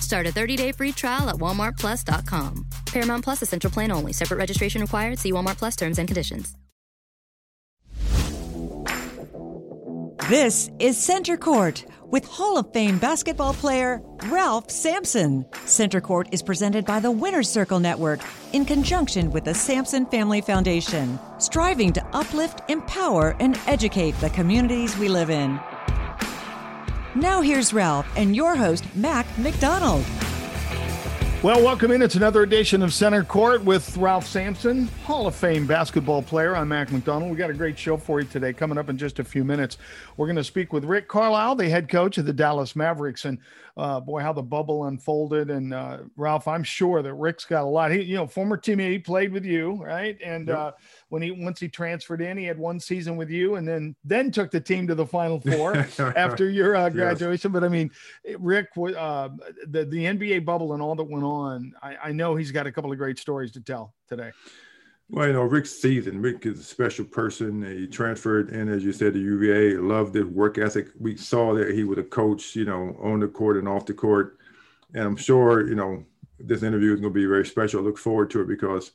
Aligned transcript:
Start 0.00 0.26
a 0.26 0.30
30-day 0.30 0.72
free 0.72 0.92
trial 0.92 1.28
at 1.28 1.36
walmartplus.com. 1.36 2.66
Paramount 2.86 3.24
Plus 3.24 3.42
essential 3.42 3.70
plan 3.70 3.90
only. 3.90 4.12
Separate 4.12 4.38
registration 4.38 4.80
required. 4.82 5.18
See 5.18 5.32
Walmart 5.32 5.58
Plus 5.58 5.76
terms 5.76 5.98
and 5.98 6.08
conditions. 6.08 6.56
This 10.28 10.70
is 10.78 10.96
Center 10.96 11.36
Court 11.36 11.84
with 12.04 12.24
Hall 12.24 12.56
of 12.56 12.72
Fame 12.72 12.98
basketball 12.98 13.52
player 13.52 14.00
Ralph 14.26 14.70
Sampson. 14.70 15.44
Center 15.64 16.00
Court 16.00 16.28
is 16.30 16.40
presented 16.40 16.84
by 16.84 17.00
the 17.00 17.10
Winner's 17.10 17.48
Circle 17.48 17.80
Network 17.80 18.20
in 18.52 18.64
conjunction 18.64 19.32
with 19.32 19.42
the 19.42 19.54
Sampson 19.54 20.06
Family 20.06 20.40
Foundation, 20.40 21.18
striving 21.38 21.92
to 21.94 22.06
uplift, 22.12 22.62
empower, 22.70 23.36
and 23.40 23.58
educate 23.66 24.12
the 24.20 24.30
communities 24.30 24.96
we 24.98 25.08
live 25.08 25.30
in. 25.30 25.58
Now 27.16 27.40
here's 27.40 27.72
Ralph 27.72 28.06
and 28.16 28.36
your 28.36 28.54
host, 28.54 28.84
Mac 28.94 29.26
McDonald. 29.36 30.04
Well, 31.42 31.64
welcome 31.64 31.90
in. 31.90 32.02
It's 32.02 32.14
another 32.14 32.42
edition 32.42 32.82
of 32.82 32.92
Center 32.92 33.24
Court 33.24 33.64
with 33.64 33.96
Ralph 33.96 34.26
Sampson, 34.26 34.86
Hall 35.04 35.26
of 35.26 35.34
Fame 35.34 35.66
basketball 35.66 36.22
player. 36.22 36.54
I'm 36.54 36.68
Mac 36.68 36.92
McDonald. 36.92 37.32
We 37.32 37.36
got 37.36 37.50
a 37.50 37.54
great 37.54 37.76
show 37.76 37.96
for 37.96 38.20
you 38.20 38.26
today. 38.26 38.52
Coming 38.52 38.78
up 38.78 38.90
in 38.90 38.96
just 38.96 39.18
a 39.18 39.24
few 39.24 39.42
minutes, 39.42 39.78
we're 40.16 40.26
going 40.26 40.36
to 40.36 40.44
speak 40.44 40.72
with 40.72 40.84
Rick 40.84 41.08
Carlisle, 41.08 41.56
the 41.56 41.68
head 41.68 41.88
coach 41.88 42.18
of 42.18 42.26
the 42.26 42.32
Dallas 42.32 42.76
Mavericks, 42.76 43.24
and 43.24 43.38
uh, 43.76 43.98
boy, 43.98 44.20
how 44.20 44.32
the 44.32 44.42
bubble 44.42 44.84
unfolded. 44.84 45.50
And 45.50 45.74
uh, 45.74 46.00
Ralph, 46.14 46.46
I'm 46.46 46.62
sure 46.62 47.02
that 47.02 47.14
Rick's 47.14 47.46
got 47.46 47.64
a 47.64 47.68
lot. 47.68 47.90
He, 47.90 48.02
you 48.02 48.16
know, 48.16 48.26
former 48.26 48.58
teammate, 48.58 48.90
he 48.90 48.98
played 48.98 49.32
with 49.32 49.46
you, 49.46 49.82
right? 49.82 50.18
And 50.22 50.46
yep. 50.46 50.56
uh, 50.56 50.72
when 51.10 51.22
he 51.22 51.30
once 51.32 51.60
he 51.60 51.68
transferred 51.68 52.22
in, 52.22 52.38
he 52.38 52.44
had 52.44 52.58
one 52.58 52.80
season 52.80 53.16
with 53.16 53.30
you, 53.30 53.56
and 53.56 53.68
then 53.68 53.94
then 54.04 54.30
took 54.30 54.50
the 54.50 54.60
team 54.60 54.86
to 54.86 54.94
the 54.94 55.06
Final 55.06 55.40
Four 55.52 55.76
after 56.16 56.48
your 56.48 56.74
uh, 56.74 56.88
graduation. 56.88 57.50
Yes. 57.50 57.60
But 57.60 57.64
I 57.64 57.68
mean, 57.68 57.90
Rick, 58.38 58.68
uh, 58.76 59.28
the 59.66 59.84
the 59.84 60.04
NBA 60.04 60.44
bubble 60.44 60.72
and 60.72 60.80
all 60.80 60.94
that 60.94 61.04
went 61.04 61.24
on. 61.24 61.74
I, 61.82 61.96
I 62.04 62.12
know 62.12 62.36
he's 62.36 62.52
got 62.52 62.66
a 62.66 62.72
couple 62.72 62.90
of 62.90 62.98
great 62.98 63.18
stories 63.18 63.50
to 63.52 63.60
tell 63.60 63.94
today. 64.08 64.30
Well, 65.12 65.26
you 65.26 65.32
know, 65.32 65.42
Rick's 65.42 65.72
season. 65.72 66.22
Rick 66.22 66.46
is 66.46 66.60
a 66.60 66.62
special 66.62 67.04
person. 67.04 67.62
He 67.62 67.88
transferred 67.88 68.50
in, 68.50 68.68
as 68.68 68.84
you 68.84 68.92
said, 68.92 69.14
to 69.14 69.18
UVA. 69.18 69.76
Loved 69.76 70.14
his 70.14 70.26
work 70.26 70.56
ethic. 70.56 70.86
We 71.00 71.16
saw 71.16 71.52
that 71.54 71.74
he 71.74 71.82
was 71.82 71.98
a 71.98 72.04
coach, 72.04 72.54
you 72.54 72.64
know, 72.64 72.96
on 73.02 73.18
the 73.18 73.26
court 73.26 73.56
and 73.56 73.66
off 73.66 73.86
the 73.86 73.94
court. 73.94 74.38
And 74.94 75.02
I'm 75.02 75.16
sure, 75.16 75.68
you 75.68 75.74
know, 75.74 76.04
this 76.38 76.62
interview 76.62 76.94
is 76.94 77.00
going 77.00 77.12
to 77.12 77.18
be 77.18 77.26
very 77.26 77.44
special. 77.44 77.80
I 77.80 77.82
look 77.82 77.98
forward 77.98 78.30
to 78.30 78.42
it 78.42 78.46
because 78.46 78.92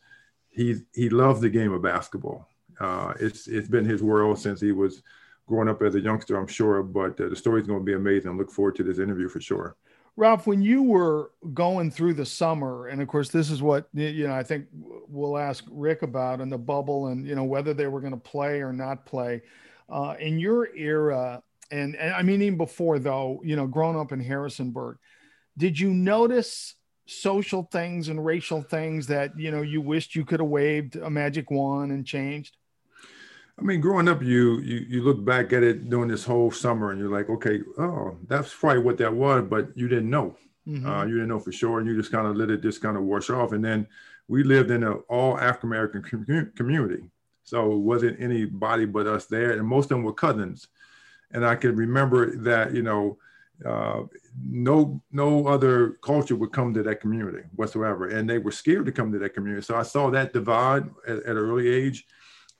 he 0.55 0.75
he 0.93 1.09
loves 1.09 1.41
the 1.41 1.49
game 1.49 1.73
of 1.73 1.81
basketball. 1.81 2.47
Uh, 2.79 3.13
it's 3.19 3.47
it's 3.47 3.67
been 3.67 3.85
his 3.85 4.01
world 4.01 4.39
since 4.39 4.61
he 4.61 4.71
was 4.71 5.03
growing 5.47 5.69
up 5.69 5.81
as 5.81 5.95
a 5.95 5.99
youngster, 5.99 6.37
I'm 6.37 6.47
sure. 6.47 6.81
But 6.81 7.19
uh, 7.19 7.29
the 7.29 7.35
story's 7.35 7.67
going 7.67 7.79
to 7.79 7.85
be 7.85 7.93
amazing. 7.93 8.37
Look 8.37 8.51
forward 8.51 8.75
to 8.77 8.83
this 8.83 8.99
interview 8.99 9.27
for 9.27 9.41
sure. 9.41 9.75
Ralph, 10.17 10.47
when 10.47 10.61
you 10.61 10.81
were 10.81 11.31
going 11.53 11.91
through 11.91 12.13
the 12.13 12.25
summer, 12.25 12.87
and 12.87 13.01
of 13.01 13.07
course, 13.09 13.29
this 13.29 13.51
is 13.51 13.61
what 13.61 13.89
you 13.93 14.27
know, 14.27 14.33
I 14.33 14.43
think 14.43 14.67
we'll 14.71 15.37
ask 15.37 15.65
Rick 15.69 16.03
about 16.03 16.39
in 16.39 16.49
the 16.49 16.57
bubble, 16.57 17.07
and 17.07 17.27
you 17.27 17.35
know 17.35 17.43
whether 17.43 17.73
they 17.73 17.87
were 17.87 17.99
going 17.99 18.13
to 18.13 18.17
play 18.17 18.61
or 18.61 18.71
not 18.71 19.05
play. 19.05 19.41
Uh, 19.89 20.15
in 20.19 20.39
your 20.39 20.73
era, 20.75 21.43
and, 21.69 21.95
and 21.97 22.13
I 22.13 22.23
mean 22.23 22.41
even 22.41 22.57
before 22.57 22.97
though, 22.97 23.41
you 23.43 23.57
know, 23.57 23.67
growing 23.67 23.99
up 23.99 24.13
in 24.13 24.21
Harrisonburg, 24.21 24.97
did 25.57 25.77
you 25.77 25.93
notice 25.93 26.74
social 27.05 27.63
things 27.71 28.09
and 28.09 28.25
racial 28.25 28.61
things 28.61 29.07
that 29.07 29.37
you 29.37 29.51
know 29.51 29.61
you 29.61 29.81
wished 29.81 30.15
you 30.15 30.25
could 30.25 30.39
have 30.39 30.49
waved 30.49 30.95
a 30.95 31.09
magic 31.09 31.51
wand 31.51 31.91
and 31.91 32.05
changed? 32.05 32.57
I 33.57 33.61
mean, 33.61 33.79
growing 33.79 34.09
up, 34.09 34.21
you, 34.21 34.59
you 34.59 34.85
you 34.89 35.01
look 35.01 35.23
back 35.23 35.53
at 35.53 35.63
it 35.63 35.89
during 35.89 36.09
this 36.09 36.25
whole 36.25 36.51
summer, 36.51 36.91
and 36.91 36.99
you're 36.99 37.11
like, 37.11 37.29
okay, 37.29 37.61
oh, 37.77 38.17
that's 38.27 38.53
probably 38.53 38.83
what 38.83 38.97
that 38.97 39.13
was, 39.13 39.45
but 39.49 39.69
you 39.75 39.87
didn't 39.87 40.09
know. 40.09 40.35
Mm-hmm. 40.67 40.87
Uh, 40.87 41.05
you 41.05 41.13
didn't 41.13 41.29
know 41.29 41.39
for 41.39 41.51
sure, 41.51 41.79
and 41.79 41.87
you 41.87 41.95
just 41.95 42.11
kind 42.11 42.27
of 42.27 42.35
let 42.35 42.49
it 42.49 42.61
just 42.61 42.81
kind 42.81 42.97
of 42.97 43.03
wash 43.03 43.29
off. 43.29 43.53
And 43.53 43.63
then 43.63 43.87
we 44.27 44.43
lived 44.43 44.71
in 44.71 44.83
an 44.83 45.01
all 45.07 45.37
African 45.39 45.69
American 45.69 46.01
com- 46.01 46.51
community, 46.55 47.03
so 47.43 47.71
it 47.71 47.77
wasn't 47.77 48.19
anybody 48.19 48.85
but 48.85 49.07
us 49.07 49.27
there, 49.27 49.51
and 49.51 49.65
most 49.65 49.85
of 49.85 49.89
them 49.89 50.03
were 50.03 50.13
cousins. 50.13 50.67
And 51.31 51.45
I 51.45 51.55
can 51.55 51.75
remember 51.75 52.35
that, 52.37 52.73
you 52.73 52.81
know, 52.81 53.17
uh, 53.65 54.03
no 54.43 55.01
no 55.11 55.47
other 55.47 55.91
culture 56.01 56.35
would 56.35 56.51
come 56.51 56.73
to 56.73 56.83
that 56.83 56.99
community 56.99 57.43
whatsoever, 57.55 58.09
and 58.09 58.29
they 58.29 58.37
were 58.37 58.51
scared 58.51 58.85
to 58.85 58.91
come 58.91 59.11
to 59.11 59.19
that 59.19 59.33
community. 59.33 59.63
So 59.63 59.75
I 59.75 59.83
saw 59.83 60.09
that 60.11 60.33
divide 60.33 60.89
at, 61.07 61.17
at 61.17 61.25
an 61.25 61.37
early 61.37 61.67
age 61.67 62.05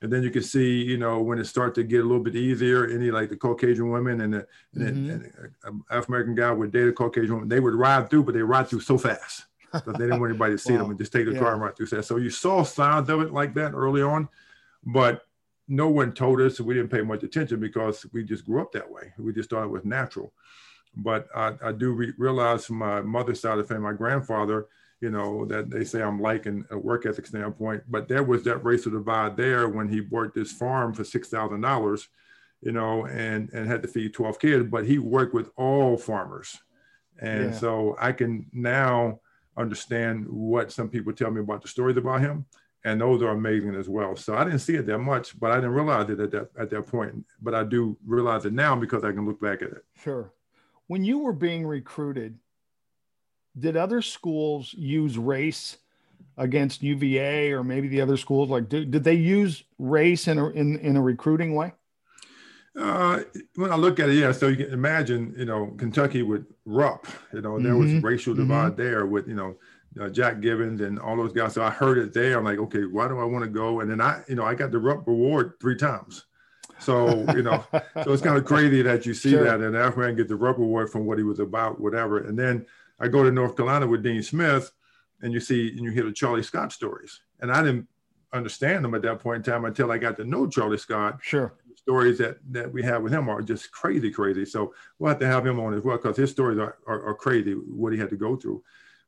and 0.02 0.12
then 0.12 0.22
you 0.22 0.30
can 0.30 0.42
see, 0.42 0.82
you 0.82 0.98
know, 0.98 1.22
when 1.22 1.38
it 1.38 1.46
started 1.46 1.74
to 1.76 1.82
get 1.82 2.00
a 2.00 2.02
little 2.02 2.22
bit 2.22 2.36
easier, 2.36 2.86
any 2.86 3.10
like 3.10 3.30
the 3.30 3.36
Caucasian 3.36 3.90
women 3.90 4.20
and 4.20 4.34
the 4.34 4.46
mm-hmm. 4.76 4.82
and, 4.82 5.10
and 5.64 5.82
African 5.90 6.14
American 6.14 6.34
guy 6.34 6.50
would 6.52 6.70
date 6.70 6.88
a 6.88 6.92
Caucasian 6.92 7.34
woman, 7.34 7.48
they 7.48 7.60
would 7.60 7.74
ride 7.74 8.10
through, 8.10 8.24
but 8.24 8.34
they 8.34 8.42
ride 8.42 8.68
through 8.68 8.80
so 8.80 8.98
fast 8.98 9.46
that 9.72 9.86
they 9.86 10.04
didn't 10.04 10.20
want 10.20 10.30
anybody 10.30 10.54
to 10.54 10.58
see 10.62 10.74
wow. 10.74 10.80
them 10.80 10.90
and 10.90 10.98
just 10.98 11.12
take 11.12 11.24
the 11.24 11.32
yeah. 11.32 11.38
car 11.38 11.54
and 11.54 11.62
ride 11.62 11.76
through 11.76 11.86
fast. 11.86 12.08
So 12.08 12.18
you 12.18 12.28
saw 12.28 12.62
signs 12.62 13.08
of 13.08 13.22
it 13.22 13.32
like 13.32 13.54
that 13.54 13.72
early 13.72 14.02
on, 14.02 14.28
but 14.84 15.22
no 15.66 15.88
one 15.88 16.12
told 16.12 16.42
us. 16.42 16.60
We 16.60 16.74
didn't 16.74 16.90
pay 16.90 17.00
much 17.00 17.22
attention 17.22 17.58
because 17.58 18.04
we 18.12 18.22
just 18.22 18.44
grew 18.44 18.60
up 18.60 18.72
that 18.72 18.90
way. 18.90 19.14
We 19.18 19.32
just 19.32 19.48
thought 19.48 19.64
it 19.64 19.70
was 19.70 19.84
natural. 19.84 20.34
But 20.96 21.28
I, 21.34 21.54
I 21.62 21.72
do 21.72 21.92
re- 21.92 22.14
realize 22.16 22.66
from 22.66 22.76
my 22.76 23.00
mother's 23.02 23.40
side 23.40 23.58
of 23.58 23.58
the 23.58 23.64
family, 23.64 23.90
my 23.90 23.96
grandfather 23.96 24.66
you 25.00 25.10
know, 25.10 25.44
that 25.46 25.70
they 25.70 25.84
say 25.84 26.02
I'm 26.02 26.20
like 26.20 26.46
in 26.46 26.64
a 26.70 26.78
work 26.78 27.06
ethic 27.06 27.26
standpoint. 27.26 27.82
But 27.88 28.08
there 28.08 28.22
was 28.22 28.44
that 28.44 28.64
racial 28.64 28.92
divide 28.92 29.36
there 29.36 29.68
when 29.68 29.88
he 29.88 30.00
worked 30.00 30.34
this 30.34 30.52
farm 30.52 30.94
for 30.94 31.04
six 31.04 31.28
thousand 31.28 31.60
dollars, 31.60 32.08
you 32.62 32.72
know, 32.72 33.06
and 33.06 33.50
and 33.52 33.66
had 33.66 33.82
to 33.82 33.88
feed 33.88 34.14
twelve 34.14 34.38
kids. 34.38 34.68
But 34.68 34.86
he 34.86 34.98
worked 34.98 35.34
with 35.34 35.50
all 35.56 35.96
farmers, 35.98 36.56
and 37.20 37.52
yeah. 37.52 37.58
so 37.58 37.96
I 38.00 38.12
can 38.12 38.46
now 38.52 39.20
understand 39.56 40.26
what 40.28 40.72
some 40.72 40.88
people 40.88 41.12
tell 41.12 41.30
me 41.30 41.40
about 41.40 41.62
the 41.62 41.68
stories 41.68 41.98
about 41.98 42.22
him, 42.22 42.46
and 42.84 43.00
those 43.00 43.22
are 43.22 43.30
amazing 43.30 43.74
as 43.74 43.88
well. 43.88 44.16
So 44.16 44.34
I 44.34 44.44
didn't 44.44 44.60
see 44.60 44.76
it 44.76 44.86
that 44.86 44.98
much, 44.98 45.38
but 45.38 45.50
I 45.50 45.56
didn't 45.56 45.72
realize 45.72 46.08
it 46.08 46.20
at 46.20 46.30
that 46.30 46.48
at 46.58 46.70
that 46.70 46.86
point. 46.86 47.22
But 47.42 47.54
I 47.54 47.64
do 47.64 47.98
realize 48.06 48.46
it 48.46 48.54
now 48.54 48.74
because 48.76 49.04
I 49.04 49.12
can 49.12 49.26
look 49.26 49.42
back 49.42 49.60
at 49.60 49.68
it. 49.68 49.84
Sure. 50.02 50.32
When 50.88 51.04
you 51.04 51.18
were 51.18 51.32
being 51.32 51.66
recruited, 51.66 52.38
did 53.58 53.76
other 53.76 54.02
schools 54.02 54.74
use 54.74 55.18
race 55.18 55.78
against 56.36 56.82
UVA 56.82 57.52
or 57.52 57.64
maybe 57.64 57.88
the 57.88 58.00
other 58.00 58.16
schools? 58.16 58.50
Like, 58.50 58.68
did, 58.68 58.90
did 58.90 59.04
they 59.04 59.14
use 59.14 59.64
race 59.78 60.28
in 60.28 60.38
a, 60.38 60.48
in, 60.50 60.78
in 60.78 60.96
a 60.96 61.02
recruiting 61.02 61.54
way? 61.54 61.72
Uh, 62.78 63.20
when 63.54 63.72
I 63.72 63.76
look 63.76 63.98
at 64.00 64.10
it, 64.10 64.16
yeah. 64.16 64.32
So 64.32 64.48
you 64.48 64.56
can 64.56 64.72
imagine, 64.72 65.34
you 65.36 65.46
know, 65.46 65.74
Kentucky 65.78 66.22
with 66.22 66.46
Rupp, 66.66 67.06
you 67.32 67.40
know, 67.40 67.58
there 67.58 67.72
mm-hmm. 67.72 67.94
was 67.94 68.02
racial 68.02 68.34
divide 68.34 68.72
mm-hmm. 68.72 68.82
there 68.82 69.06
with, 69.06 69.26
you 69.26 69.34
know, 69.34 69.56
uh, 69.98 70.10
Jack 70.10 70.40
Givens 70.40 70.82
and 70.82 70.98
all 70.98 71.16
those 71.16 71.32
guys. 71.32 71.54
So 71.54 71.62
I 71.62 71.70
heard 71.70 71.96
it 71.96 72.12
there. 72.12 72.38
I'm 72.38 72.44
like, 72.44 72.58
okay, 72.58 72.84
why 72.84 73.08
do 73.08 73.18
I 73.18 73.24
want 73.24 73.44
to 73.44 73.50
go? 73.50 73.80
And 73.80 73.90
then 73.90 74.02
I, 74.02 74.22
you 74.28 74.34
know, 74.34 74.44
I 74.44 74.54
got 74.54 74.72
the 74.72 74.78
Rupp 74.78 75.06
reward 75.06 75.54
three 75.58 75.76
times. 75.76 76.25
So, 76.78 77.24
you 77.34 77.42
know, 77.42 77.64
so 78.04 78.12
it's 78.12 78.22
kind 78.22 78.36
of 78.36 78.44
crazy 78.44 78.82
that 78.82 79.06
you 79.06 79.14
see 79.14 79.30
sure. 79.30 79.44
that. 79.44 79.60
And 79.60 79.76
after 79.76 80.04
I 80.04 80.12
get 80.12 80.28
the 80.28 80.36
Rupp 80.36 80.58
reward 80.58 80.90
from 80.90 81.06
what 81.06 81.18
he 81.18 81.24
was 81.24 81.40
about, 81.40 81.80
whatever. 81.80 82.18
And 82.18 82.38
then 82.38 82.66
I 83.00 83.08
go 83.08 83.22
to 83.22 83.30
North 83.30 83.56
Carolina 83.56 83.86
with 83.86 84.02
Dean 84.02 84.22
Smith, 84.22 84.70
and 85.22 85.32
you 85.32 85.40
see 85.40 85.70
and 85.70 85.80
you 85.80 85.90
hear 85.90 86.04
the 86.04 86.12
Charlie 86.12 86.42
Scott 86.42 86.72
stories, 86.72 87.20
and 87.40 87.50
I 87.50 87.62
didn't 87.62 87.88
understand 88.32 88.84
them 88.84 88.94
at 88.94 89.02
that 89.02 89.20
point 89.20 89.46
in 89.46 89.52
time 89.52 89.64
until 89.64 89.90
I 89.90 89.98
got 89.98 90.16
to 90.16 90.24
know 90.24 90.46
Charlie 90.46 90.78
Scott. 90.78 91.18
Sure. 91.22 91.54
The 91.68 91.76
stories 91.76 92.18
that 92.18 92.38
that 92.52 92.72
we 92.72 92.82
have 92.82 93.02
with 93.02 93.12
him 93.12 93.28
are 93.28 93.42
just 93.42 93.70
crazy, 93.72 94.10
crazy. 94.10 94.44
So 94.44 94.74
we'll 94.98 95.10
have 95.10 95.18
to 95.20 95.26
have 95.26 95.46
him 95.46 95.60
on 95.60 95.74
as 95.74 95.82
well 95.82 95.96
because 95.96 96.16
his 96.16 96.30
stories 96.30 96.58
are, 96.58 96.78
are, 96.86 97.08
are 97.08 97.14
crazy 97.14 97.52
what 97.52 97.92
he 97.92 97.98
had 97.98 98.10
to 98.10 98.16
go 98.16 98.36
through. 98.36 98.62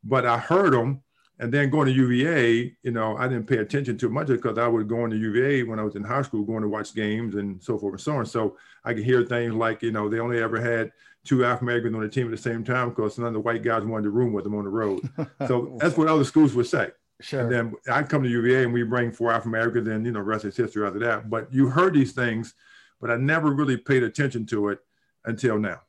But 0.04 0.26
I 0.26 0.38
heard 0.38 0.72
them, 0.72 1.02
And 1.40 1.52
then 1.52 1.70
going 1.70 1.86
to 1.86 1.92
UVA, 1.92 2.76
you 2.82 2.90
know, 2.90 3.16
I 3.16 3.28
didn't 3.28 3.46
pay 3.46 3.58
attention 3.58 3.96
to 3.98 4.08
much 4.08 4.26
because 4.26 4.58
I 4.58 4.66
was 4.66 4.84
going 4.84 5.10
to 5.10 5.16
UVA 5.16 5.62
when 5.62 5.78
I 5.78 5.84
was 5.84 5.94
in 5.94 6.02
high 6.02 6.22
school, 6.22 6.42
going 6.42 6.62
to 6.62 6.68
watch 6.68 6.94
games 6.94 7.36
and 7.36 7.62
so 7.62 7.78
forth 7.78 7.94
and 7.94 8.00
so 8.00 8.16
on. 8.16 8.26
So 8.26 8.56
I 8.84 8.92
could 8.92 9.04
hear 9.04 9.22
things 9.24 9.54
like, 9.54 9.82
you 9.82 9.92
know, 9.92 10.08
they 10.08 10.18
only 10.18 10.42
ever 10.42 10.60
had 10.60 10.90
two 11.24 11.44
African 11.44 11.68
Americans 11.68 11.94
on 11.94 12.00
the 12.00 12.08
team 12.08 12.26
at 12.26 12.30
the 12.32 12.36
same 12.36 12.64
time 12.64 12.88
because 12.88 13.18
none 13.18 13.28
of 13.28 13.34
the 13.34 13.40
white 13.40 13.62
guys 13.62 13.84
wanted 13.84 14.04
to 14.04 14.10
room 14.10 14.32
with 14.32 14.44
them 14.44 14.54
on 14.56 14.64
the 14.64 14.70
road. 14.70 15.00
So 15.46 15.78
that's 15.80 15.96
what 15.96 16.08
other 16.08 16.24
schools 16.24 16.54
would 16.54 16.66
say. 16.66 16.90
Sure. 17.20 17.40
And 17.40 17.50
then 17.50 17.74
I 17.90 18.02
come 18.02 18.22
to 18.22 18.28
UVA 18.28 18.64
and 18.64 18.72
we 18.72 18.82
bring 18.82 19.12
four 19.12 19.30
African 19.30 19.50
Americans, 19.50 19.88
and 19.88 20.04
you 20.04 20.12
know, 20.12 20.20
rest 20.20 20.44
is 20.44 20.56
history 20.56 20.86
after 20.86 20.98
that. 21.00 21.30
But 21.30 21.52
you 21.52 21.68
heard 21.68 21.94
these 21.94 22.12
things, 22.12 22.54
but 23.00 23.10
I 23.10 23.16
never 23.16 23.52
really 23.52 23.76
paid 23.76 24.02
attention 24.02 24.46
to 24.46 24.68
it 24.68 24.78
until 25.24 25.58
now. 25.58 25.80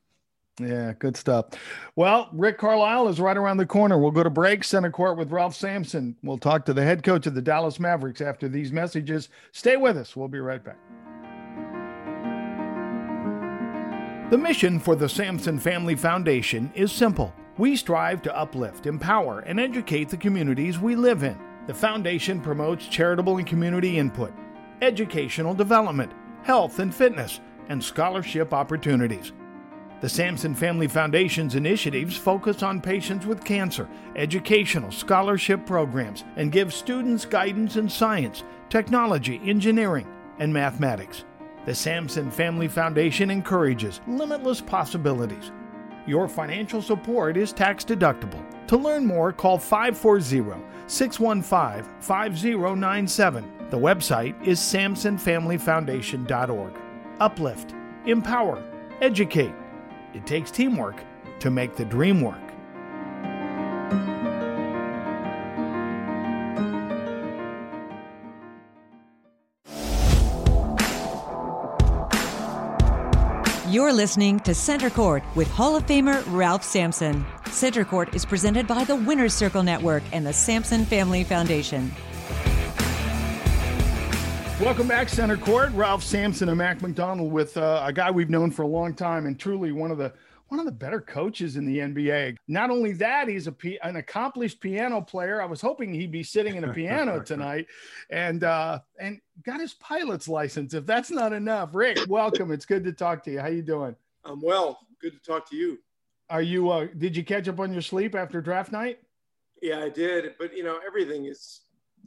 Yeah, 0.59 0.93
good 0.99 1.15
stuff. 1.15 1.45
Well, 1.95 2.29
Rick 2.33 2.57
Carlisle 2.57 3.07
is 3.07 3.19
right 3.19 3.37
around 3.37 3.57
the 3.57 3.65
corner. 3.65 3.97
We'll 3.97 4.11
go 4.11 4.23
to 4.23 4.29
break, 4.29 4.63
center 4.63 4.91
court 4.91 5.17
with 5.17 5.31
Ralph 5.31 5.55
Sampson. 5.55 6.17
We'll 6.21 6.37
talk 6.37 6.65
to 6.65 6.73
the 6.73 6.83
head 6.83 7.03
coach 7.03 7.25
of 7.27 7.35
the 7.35 7.41
Dallas 7.41 7.79
Mavericks 7.79 8.21
after 8.21 8.49
these 8.49 8.71
messages. 8.71 9.29
Stay 9.51 9.77
with 9.77 9.97
us. 9.97 10.15
We'll 10.15 10.27
be 10.27 10.39
right 10.39 10.63
back. 10.63 10.77
The 14.31 14.37
mission 14.37 14.79
for 14.79 14.95
the 14.95 15.09
Sampson 15.09 15.57
Family 15.57 15.95
Foundation 15.95 16.71
is 16.75 16.91
simple. 16.91 17.33
We 17.57 17.75
strive 17.75 18.21
to 18.23 18.37
uplift, 18.37 18.85
empower, 18.85 19.39
and 19.39 19.59
educate 19.59 20.09
the 20.09 20.17
communities 20.17 20.77
we 20.77 20.95
live 20.95 21.23
in. 21.23 21.37
The 21.67 21.73
foundation 21.73 22.39
promotes 22.39 22.87
charitable 22.87 23.37
and 23.37 23.47
community 23.47 23.97
input, 23.97 24.31
educational 24.81 25.53
development, 25.53 26.11
health 26.43 26.79
and 26.79 26.93
fitness, 26.93 27.39
and 27.69 27.83
scholarship 27.83 28.53
opportunities. 28.53 29.31
The 30.01 30.07
Sampson 30.07 30.55
Family 30.55 30.87
Foundation's 30.87 31.55
initiatives 31.55 32.15
focus 32.15 32.63
on 32.63 32.79
patients 32.79 33.25
with 33.25 33.43
cancer, 33.43 33.89
educational 34.15 34.93
scholarship 34.93 35.65
programs, 35.65 36.23
and 36.37 36.53
give 36.53 36.73
students 36.73 37.25
guidance 37.25 37.75
in 37.75 37.89
science, 37.89 38.45
technology, 38.69 39.41
engineering, 39.43 40.07
and 40.39 40.53
mathematics. 40.53 41.25
The 41.65 41.75
Sampson 41.75 42.31
Family 42.31 42.69
Foundation 42.69 43.29
encourages 43.29 43.99
limitless 44.07 44.61
possibilities. 44.61 45.51
Your 46.07 46.29
financial 46.29 46.81
support 46.81 47.35
is 47.35 47.51
tax 47.51 47.83
deductible. 47.83 48.41
To 48.67 48.77
learn 48.77 49.05
more, 49.05 49.33
call 49.33 49.57
540 49.57 50.63
615 50.87 51.83
5097. 51.99 53.51
The 53.69 53.77
website 53.77 54.47
is 54.47 54.61
sampsonfamilyfoundation.org. 54.61 56.73
Uplift, 57.19 57.75
empower, 58.05 58.63
educate 59.01 59.51
it 60.13 60.25
takes 60.25 60.51
teamwork 60.51 61.03
to 61.39 61.49
make 61.49 61.75
the 61.75 61.85
dream 61.85 62.21
work. 62.21 62.37
You're 73.69 73.93
listening 73.93 74.39
to 74.41 74.55
Center 74.55 74.89
Court 74.89 75.23
with 75.35 75.47
Hall 75.47 75.75
of 75.75 75.85
Famer 75.85 76.23
Ralph 76.27 76.63
Sampson. 76.63 77.23
Center 77.51 77.85
Court 77.85 78.15
is 78.15 78.25
presented 78.25 78.65
by 78.65 78.83
the 78.83 78.95
Winners 78.95 79.35
Circle 79.35 79.61
Network 79.61 80.01
and 80.11 80.25
the 80.25 80.33
Sampson 80.33 80.85
Family 80.85 81.23
Foundation. 81.23 81.91
Welcome 84.59 84.89
back, 84.89 85.07
Center 85.07 85.37
Court. 85.37 85.71
Ralph 85.71 86.03
Sampson 86.03 86.49
and 86.49 86.57
Mac 86.57 86.81
McDonald 86.81 87.31
with 87.31 87.55
uh, 87.55 87.81
a 87.85 87.93
guy 87.93 88.11
we've 88.11 88.29
known 88.29 88.51
for 88.51 88.63
a 88.63 88.67
long 88.67 88.93
time 88.93 89.25
and 89.25 89.39
truly 89.39 89.71
one 89.71 89.89
of 89.89 89.97
the 89.97 90.11
one 90.49 90.59
of 90.59 90.65
the 90.65 90.71
better 90.71 90.99
coaches 90.99 91.55
in 91.55 91.65
the 91.65 91.77
NBA. 91.77 92.35
Not 92.49 92.69
only 92.69 92.91
that, 92.93 93.29
he's 93.29 93.47
a 93.47 93.55
an 93.87 93.95
accomplished 93.95 94.59
piano 94.59 94.99
player. 95.01 95.41
I 95.41 95.45
was 95.45 95.61
hoping 95.61 95.93
he'd 95.93 96.11
be 96.11 96.23
sitting 96.23 96.57
in 96.57 96.65
a 96.65 96.73
piano 96.73 97.19
tonight, 97.25 97.67
and 98.09 98.43
uh, 98.43 98.79
and 98.99 99.21
got 99.45 99.61
his 99.61 99.75
pilot's 99.75 100.27
license. 100.27 100.73
If 100.73 100.85
that's 100.85 101.09
not 101.09 101.31
enough, 101.31 101.73
Rick, 101.73 101.99
welcome. 102.09 102.51
It's 102.51 102.65
good 102.65 102.83
to 102.83 102.91
talk 102.91 103.23
to 103.23 103.31
you. 103.31 103.39
How 103.39 103.47
you 103.47 103.61
doing? 103.61 103.95
I'm 104.25 104.41
well. 104.41 104.79
Good 105.01 105.13
to 105.13 105.19
talk 105.19 105.49
to 105.51 105.55
you. 105.55 105.79
Are 106.29 106.41
you? 106.41 106.69
Uh, 106.69 106.87
did 106.97 107.15
you 107.15 107.23
catch 107.23 107.47
up 107.47 107.61
on 107.61 107.71
your 107.71 107.81
sleep 107.81 108.13
after 108.13 108.41
draft 108.41 108.73
night? 108.73 108.99
Yeah, 109.61 109.79
I 109.79 109.87
did. 109.87 110.33
But 110.37 110.55
you 110.55 110.65
know, 110.65 110.81
everything 110.85 111.27
is. 111.27 111.61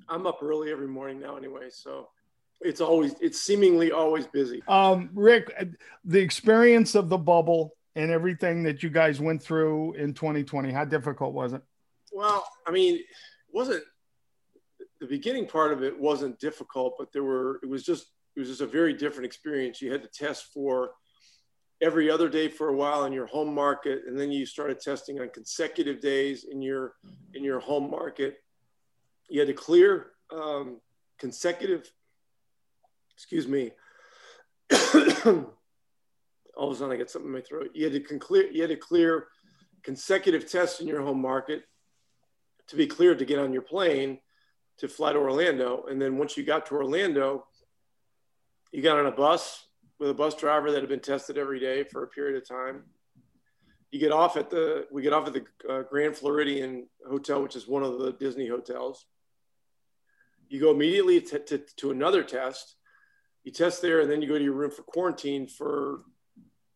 I'm 0.07 0.27
up 0.27 0.41
early 0.43 0.71
every 0.71 0.89
morning 0.89 1.19
now, 1.19 1.37
anyway. 1.37 1.69
So 1.71 2.09
it's 2.65 2.81
always 2.81 3.15
it's 3.21 3.41
seemingly 3.41 3.93
always 3.93 4.27
busy. 4.27 4.63
Um, 4.69 5.11
Rick, 5.15 5.77
the 6.05 6.21
experience 6.21 6.95
of 6.95 7.09
the 7.09 7.19
bubble 7.19 7.77
and 7.95 8.11
everything 8.11 8.63
that 8.65 8.83
you 8.83 8.91
guys 8.91 9.21
went 9.21 9.43
through 9.43 9.95
in 9.95 10.15
2020, 10.15 10.73
how 10.73 10.85
difficult 10.85 11.35
was 11.35 11.53
it? 11.53 11.63
Well, 12.13 12.47
I 12.67 12.71
mean, 12.71 12.97
it 12.97 13.05
wasn't 13.53 13.83
the 15.01 15.07
beginning 15.07 15.47
part 15.47 15.73
of 15.73 15.83
it 15.83 15.99
wasn't 15.99 16.39
difficult, 16.39 16.95
but 16.99 17.13
there 17.13 17.25
were 17.25 17.59
it 17.63 17.69
was 17.69 17.85
just 17.85 18.07
it 18.37 18.41
was 18.41 18.49
just 18.49 18.61
a 18.61 18.67
very 18.67 18.95
different 18.95 19.27
experience. 19.27 19.83
You 19.83 19.93
had 19.93 20.03
to 20.03 20.09
test 20.09 20.47
for 20.55 20.93
every 21.83 22.09
other 22.09 22.29
day 22.29 22.49
for 22.49 22.69
a 22.69 22.77
while 22.77 23.05
in 23.05 23.13
your 23.13 23.27
home 23.27 23.53
market, 23.53 24.03
and 24.07 24.19
then 24.19 24.31
you 24.31 24.47
started 24.47 24.81
testing 24.81 25.21
on 25.21 25.29
consecutive 25.31 26.01
days 26.01 26.45
in 26.45 26.63
your 26.63 26.95
in 27.35 27.43
your 27.43 27.61
home 27.61 27.91
market. 27.91 28.37
You 29.29 29.41
had 29.41 29.49
to 29.49 29.55
clear 29.55 30.13
um, 30.31 30.81
consecutive 31.19 31.91
excuse 33.17 33.47
me. 33.49 33.73
All 36.55 36.69
of 36.69 36.73
a 36.73 36.77
sudden, 36.77 36.93
I 36.93 36.97
get 36.97 37.11
something 37.11 37.29
in 37.29 37.35
my 37.35 37.41
throat. 37.41 37.71
You 37.75 37.85
had 37.85 37.93
to 37.93 38.19
clear, 38.19 38.51
you 38.51 38.61
had 38.61 38.71
to 38.71 38.77
clear 38.77 39.29
consecutive 39.83 40.51
tests 40.51 40.81
in 40.81 40.87
your 40.87 41.03
home 41.03 41.21
market 41.21 41.65
to 42.69 42.77
be 42.77 42.87
cleared 42.87 43.19
to 43.19 43.25
get 43.25 43.39
on 43.39 43.53
your 43.53 43.63
plane 43.63 44.19
to 44.79 44.89
fly 44.89 45.13
to 45.13 45.19
Orlando. 45.19 45.85
And 45.89 46.01
then 46.01 46.19
once 46.19 46.37
you 46.37 46.45
got 46.45 46.67
to 46.67 46.75
Orlando, 46.75 47.47
you 48.73 48.83
got 48.83 48.99
on 48.99 49.07
a 49.07 49.13
bus 49.13 49.67
with 49.99 50.11
a 50.11 50.15
bus 50.15 50.35
driver 50.35 50.73
that 50.73 50.81
had 50.81 50.89
been 50.89 51.01
tested 51.01 51.39
every 51.39 51.61
day 51.61 51.85
for 51.85 52.03
a 52.03 52.09
period 52.09 52.37
of 52.37 52.49
time. 52.49 52.85
You 53.91 54.01
get 54.01 54.11
off 54.11 54.37
at 54.37 54.49
the 54.49 54.87
we 54.91 55.03
get 55.03 55.13
off 55.13 55.27
at 55.27 55.35
the 55.35 55.45
uh, 55.69 55.83
Grand 55.83 56.17
Floridian 56.17 56.89
Hotel, 57.07 57.43
which 57.43 57.57
is 57.57 57.69
one 57.69 57.83
of 57.83 57.99
the 57.99 58.13
Disney 58.13 58.49
hotels. 58.49 59.05
You 60.49 60.61
go 60.61 60.71
immediately 60.71 61.21
to, 61.21 61.39
to, 61.39 61.59
to 61.77 61.91
another 61.91 62.23
test 62.23 62.77
you 63.45 63.53
test 63.53 63.83
there 63.83 64.01
and 64.01 64.11
then 64.11 64.23
you 64.23 64.29
go 64.29 64.39
to 64.39 64.45
your 64.45 64.55
room 64.55 64.71
for 64.71 64.83
quarantine 64.83 65.47
for 65.47 66.03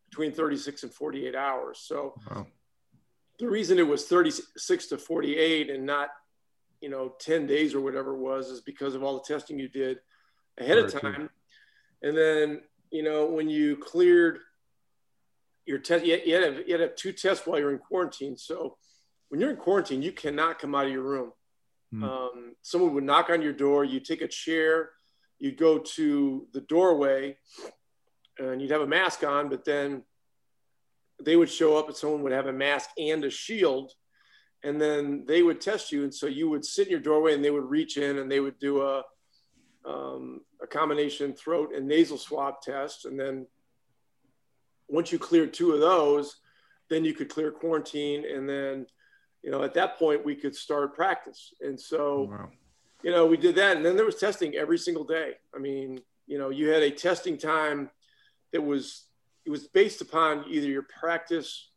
between 0.09 0.31
36 0.31 0.83
and 0.83 0.93
48 0.93 1.35
hours. 1.35 1.79
So 1.79 2.15
wow. 2.29 2.47
the 3.39 3.47
reason 3.47 3.77
it 3.79 3.87
was 3.87 4.05
36 4.05 4.87
to 4.87 4.97
48 4.97 5.69
and 5.69 5.85
not, 5.85 6.09
you 6.81 6.89
know, 6.89 7.13
10 7.19 7.47
days 7.47 7.73
or 7.73 7.81
whatever 7.81 8.15
it 8.15 8.19
was 8.19 8.49
is 8.49 8.61
because 8.61 8.95
of 8.95 9.03
all 9.03 9.15
the 9.15 9.33
testing 9.33 9.59
you 9.59 9.69
did 9.69 9.99
ahead 10.59 10.77
of 10.77 10.91
time. 10.91 11.29
And 12.01 12.17
then, 12.17 12.61
you 12.91 13.03
know, 13.03 13.25
when 13.25 13.49
you 13.49 13.77
cleared 13.77 14.39
your 15.65 15.79
test, 15.79 16.05
you, 16.05 16.19
you, 16.25 16.33
had 16.35 16.39
to 16.41 16.45
have, 16.45 16.67
you 16.67 16.73
had 16.73 16.77
to 16.77 16.87
have 16.87 16.95
two 16.95 17.11
tests 17.11 17.45
while 17.45 17.59
you're 17.59 17.71
in 17.71 17.79
quarantine. 17.79 18.37
So 18.37 18.77
when 19.29 19.41
you're 19.41 19.49
in 19.49 19.57
quarantine, 19.57 20.01
you 20.01 20.11
cannot 20.11 20.59
come 20.59 20.75
out 20.75 20.85
of 20.85 20.91
your 20.91 21.03
room. 21.03 21.31
Hmm. 21.91 22.03
Um, 22.03 22.55
someone 22.61 22.93
would 22.93 23.03
knock 23.03 23.29
on 23.29 23.41
your 23.41 23.53
door, 23.53 23.83
you 23.83 23.99
take 23.99 24.21
a 24.21 24.27
chair, 24.27 24.91
you'd 25.39 25.57
go 25.57 25.79
to 25.79 26.47
the 26.53 26.61
doorway 26.61 27.37
and 28.39 28.61
you'd 28.61 28.71
have 28.71 28.81
a 28.81 28.87
mask 28.87 29.23
on, 29.23 29.49
but 29.49 29.65
then 29.65 30.03
they 31.23 31.35
would 31.35 31.49
show 31.49 31.77
up 31.77 31.87
and 31.87 31.95
someone 31.95 32.21
would 32.23 32.31
have 32.31 32.47
a 32.47 32.53
mask 32.53 32.89
and 32.97 33.23
a 33.23 33.29
shield 33.29 33.91
and 34.63 34.81
then 34.81 35.23
they 35.27 35.43
would 35.43 35.61
test 35.61 35.91
you. 35.91 36.03
And 36.03 36.13
so 36.13 36.27
you 36.27 36.49
would 36.49 36.65
sit 36.65 36.87
in 36.87 36.91
your 36.91 36.99
doorway 36.99 37.33
and 37.33 37.43
they 37.43 37.51
would 37.51 37.69
reach 37.69 37.97
in 37.97 38.17
and 38.19 38.31
they 38.31 38.39
would 38.39 38.59
do 38.59 38.81
a, 38.81 39.03
um, 39.85 40.41
a 40.61 40.67
combination 40.67 41.33
throat 41.33 41.73
and 41.75 41.87
nasal 41.87 42.17
swab 42.17 42.61
test. 42.61 43.05
And 43.05 43.19
then 43.19 43.47
once 44.87 45.11
you 45.11 45.19
cleared 45.19 45.53
two 45.53 45.73
of 45.73 45.79
those, 45.79 46.37
then 46.89 47.05
you 47.05 47.13
could 47.13 47.29
clear 47.29 47.51
quarantine. 47.51 48.25
And 48.25 48.49
then, 48.49 48.87
you 49.43 49.51
know, 49.51 49.63
at 49.63 49.73
that 49.75 49.97
point 49.97 50.25
we 50.25 50.35
could 50.35 50.55
start 50.55 50.95
practice. 50.95 51.53
And 51.61 51.79
so, 51.79 52.29
wow 52.31 52.49
you 53.03 53.11
know, 53.11 53.25
we 53.25 53.37
did 53.37 53.55
that. 53.55 53.77
And 53.77 53.85
then 53.85 53.95
there 53.95 54.05
was 54.05 54.15
testing 54.15 54.55
every 54.55 54.77
single 54.77 55.03
day. 55.03 55.33
I 55.55 55.59
mean, 55.59 56.01
you 56.25 56.37
know, 56.37 56.49
you 56.49 56.69
had 56.69 56.83
a 56.83 56.91
testing 56.91 57.37
time 57.37 57.89
that 58.51 58.61
was, 58.61 59.05
it 59.45 59.49
was 59.49 59.67
based 59.67 60.01
upon 60.01 60.45
either 60.49 60.67
your 60.67 60.85
practice 60.99 61.69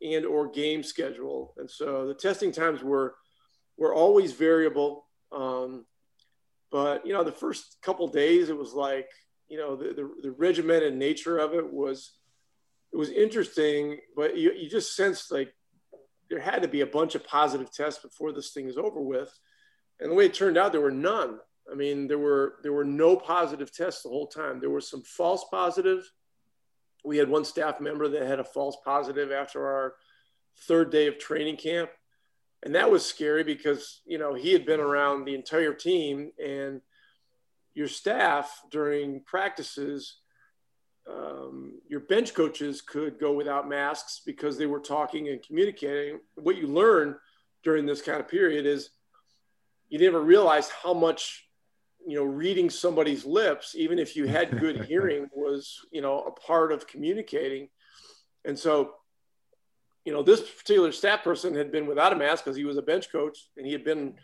and 0.00 0.24
or 0.24 0.48
game 0.48 0.82
schedule. 0.82 1.54
And 1.58 1.70
so 1.70 2.06
the 2.06 2.14
testing 2.14 2.52
times 2.52 2.82
were, 2.82 3.16
were 3.76 3.94
always 3.94 4.32
variable. 4.32 5.06
Um, 5.32 5.84
but, 6.70 7.06
you 7.06 7.12
know, 7.12 7.24
the 7.24 7.32
first 7.32 7.78
couple 7.82 8.06
days, 8.08 8.48
it 8.48 8.56
was 8.56 8.72
like, 8.72 9.08
you 9.48 9.58
know, 9.58 9.76
the, 9.76 9.94
the, 9.94 10.10
the 10.22 10.30
regimented 10.32 10.94
nature 10.94 11.38
of 11.38 11.54
it 11.54 11.72
was, 11.72 12.12
it 12.92 12.96
was 12.96 13.10
interesting, 13.10 13.98
but 14.16 14.36
you, 14.36 14.52
you 14.52 14.68
just 14.68 14.94
sensed 14.94 15.32
like 15.32 15.52
there 16.30 16.40
had 16.40 16.62
to 16.62 16.68
be 16.68 16.82
a 16.82 16.86
bunch 16.86 17.14
of 17.14 17.26
positive 17.26 17.72
tests 17.72 18.02
before 18.02 18.32
this 18.32 18.52
thing 18.52 18.68
is 18.68 18.78
over 18.78 19.00
with 19.00 19.30
and 20.00 20.10
the 20.10 20.14
way 20.14 20.26
it 20.26 20.34
turned 20.34 20.56
out, 20.56 20.72
there 20.72 20.80
were 20.80 20.90
none. 20.90 21.38
I 21.70 21.74
mean, 21.74 22.08
there 22.08 22.18
were 22.18 22.56
there 22.62 22.72
were 22.72 22.84
no 22.84 23.16
positive 23.16 23.72
tests 23.72 24.02
the 24.02 24.08
whole 24.08 24.26
time. 24.26 24.60
There 24.60 24.70
were 24.70 24.80
some 24.80 25.02
false 25.02 25.44
positives. 25.50 26.12
We 27.04 27.18
had 27.18 27.28
one 27.28 27.44
staff 27.44 27.80
member 27.80 28.08
that 28.08 28.26
had 28.26 28.40
a 28.40 28.44
false 28.44 28.76
positive 28.84 29.30
after 29.32 29.66
our 29.66 29.94
third 30.66 30.90
day 30.90 31.06
of 31.06 31.18
training 31.18 31.56
camp. 31.56 31.90
and 32.64 32.74
that 32.74 32.90
was 32.90 33.06
scary 33.06 33.44
because 33.44 34.00
you 34.04 34.18
know 34.18 34.34
he 34.34 34.52
had 34.52 34.66
been 34.66 34.80
around 34.80 35.24
the 35.24 35.34
entire 35.34 35.72
team 35.74 36.32
and 36.44 36.80
your 37.74 37.86
staff 37.88 38.60
during 38.70 39.22
practices 39.24 40.18
um, 41.08 41.80
your 41.88 42.00
bench 42.00 42.34
coaches 42.34 42.82
could 42.82 43.18
go 43.18 43.32
without 43.32 43.68
masks 43.68 44.20
because 44.26 44.58
they 44.58 44.66
were 44.66 44.80
talking 44.80 45.28
and 45.28 45.42
communicating 45.42 46.18
what 46.34 46.56
you 46.56 46.66
learn 46.66 47.16
during 47.62 47.86
this 47.86 48.02
kind 48.02 48.20
of 48.20 48.28
period 48.28 48.66
is 48.66 48.90
you 49.88 49.98
never 49.98 50.20
realize 50.20 50.68
how 50.70 50.94
much 50.94 51.46
you 52.06 52.16
know 52.16 52.24
reading 52.24 52.70
somebody's 52.70 53.24
lips 53.24 53.74
even 53.76 53.98
if 53.98 54.16
you 54.16 54.26
had 54.26 54.58
good 54.60 54.84
hearing 54.84 55.28
was 55.34 55.80
you 55.90 56.00
know 56.00 56.20
a 56.20 56.30
part 56.30 56.72
of 56.72 56.86
communicating 56.86 57.68
and 58.44 58.58
so 58.58 58.94
you 60.08 60.14
know, 60.14 60.22
this 60.22 60.40
particular 60.40 60.90
staff 60.90 61.22
person 61.22 61.54
had 61.54 61.70
been 61.70 61.86
without 61.86 62.14
a 62.14 62.16
mask 62.16 62.42
because 62.42 62.56
he 62.56 62.64
was 62.64 62.78
a 62.78 62.82
bench 62.82 63.12
coach 63.12 63.50
and 63.58 63.66
he 63.66 63.72
had 63.72 63.84
been, 63.84 64.14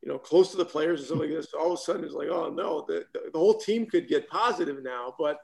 you 0.00 0.08
know, 0.08 0.16
close 0.16 0.52
to 0.52 0.56
the 0.56 0.64
players 0.64 1.00
and 1.00 1.06
stuff 1.08 1.18
like 1.18 1.30
this. 1.30 1.52
All 1.52 1.72
of 1.72 1.80
a 1.80 1.82
sudden, 1.82 2.04
it's 2.04 2.14
like, 2.14 2.28
oh 2.28 2.48
no, 2.48 2.84
the, 2.86 3.06
the 3.12 3.36
whole 3.36 3.58
team 3.58 3.86
could 3.86 4.06
get 4.06 4.30
positive 4.30 4.84
now. 4.84 5.16
But 5.18 5.38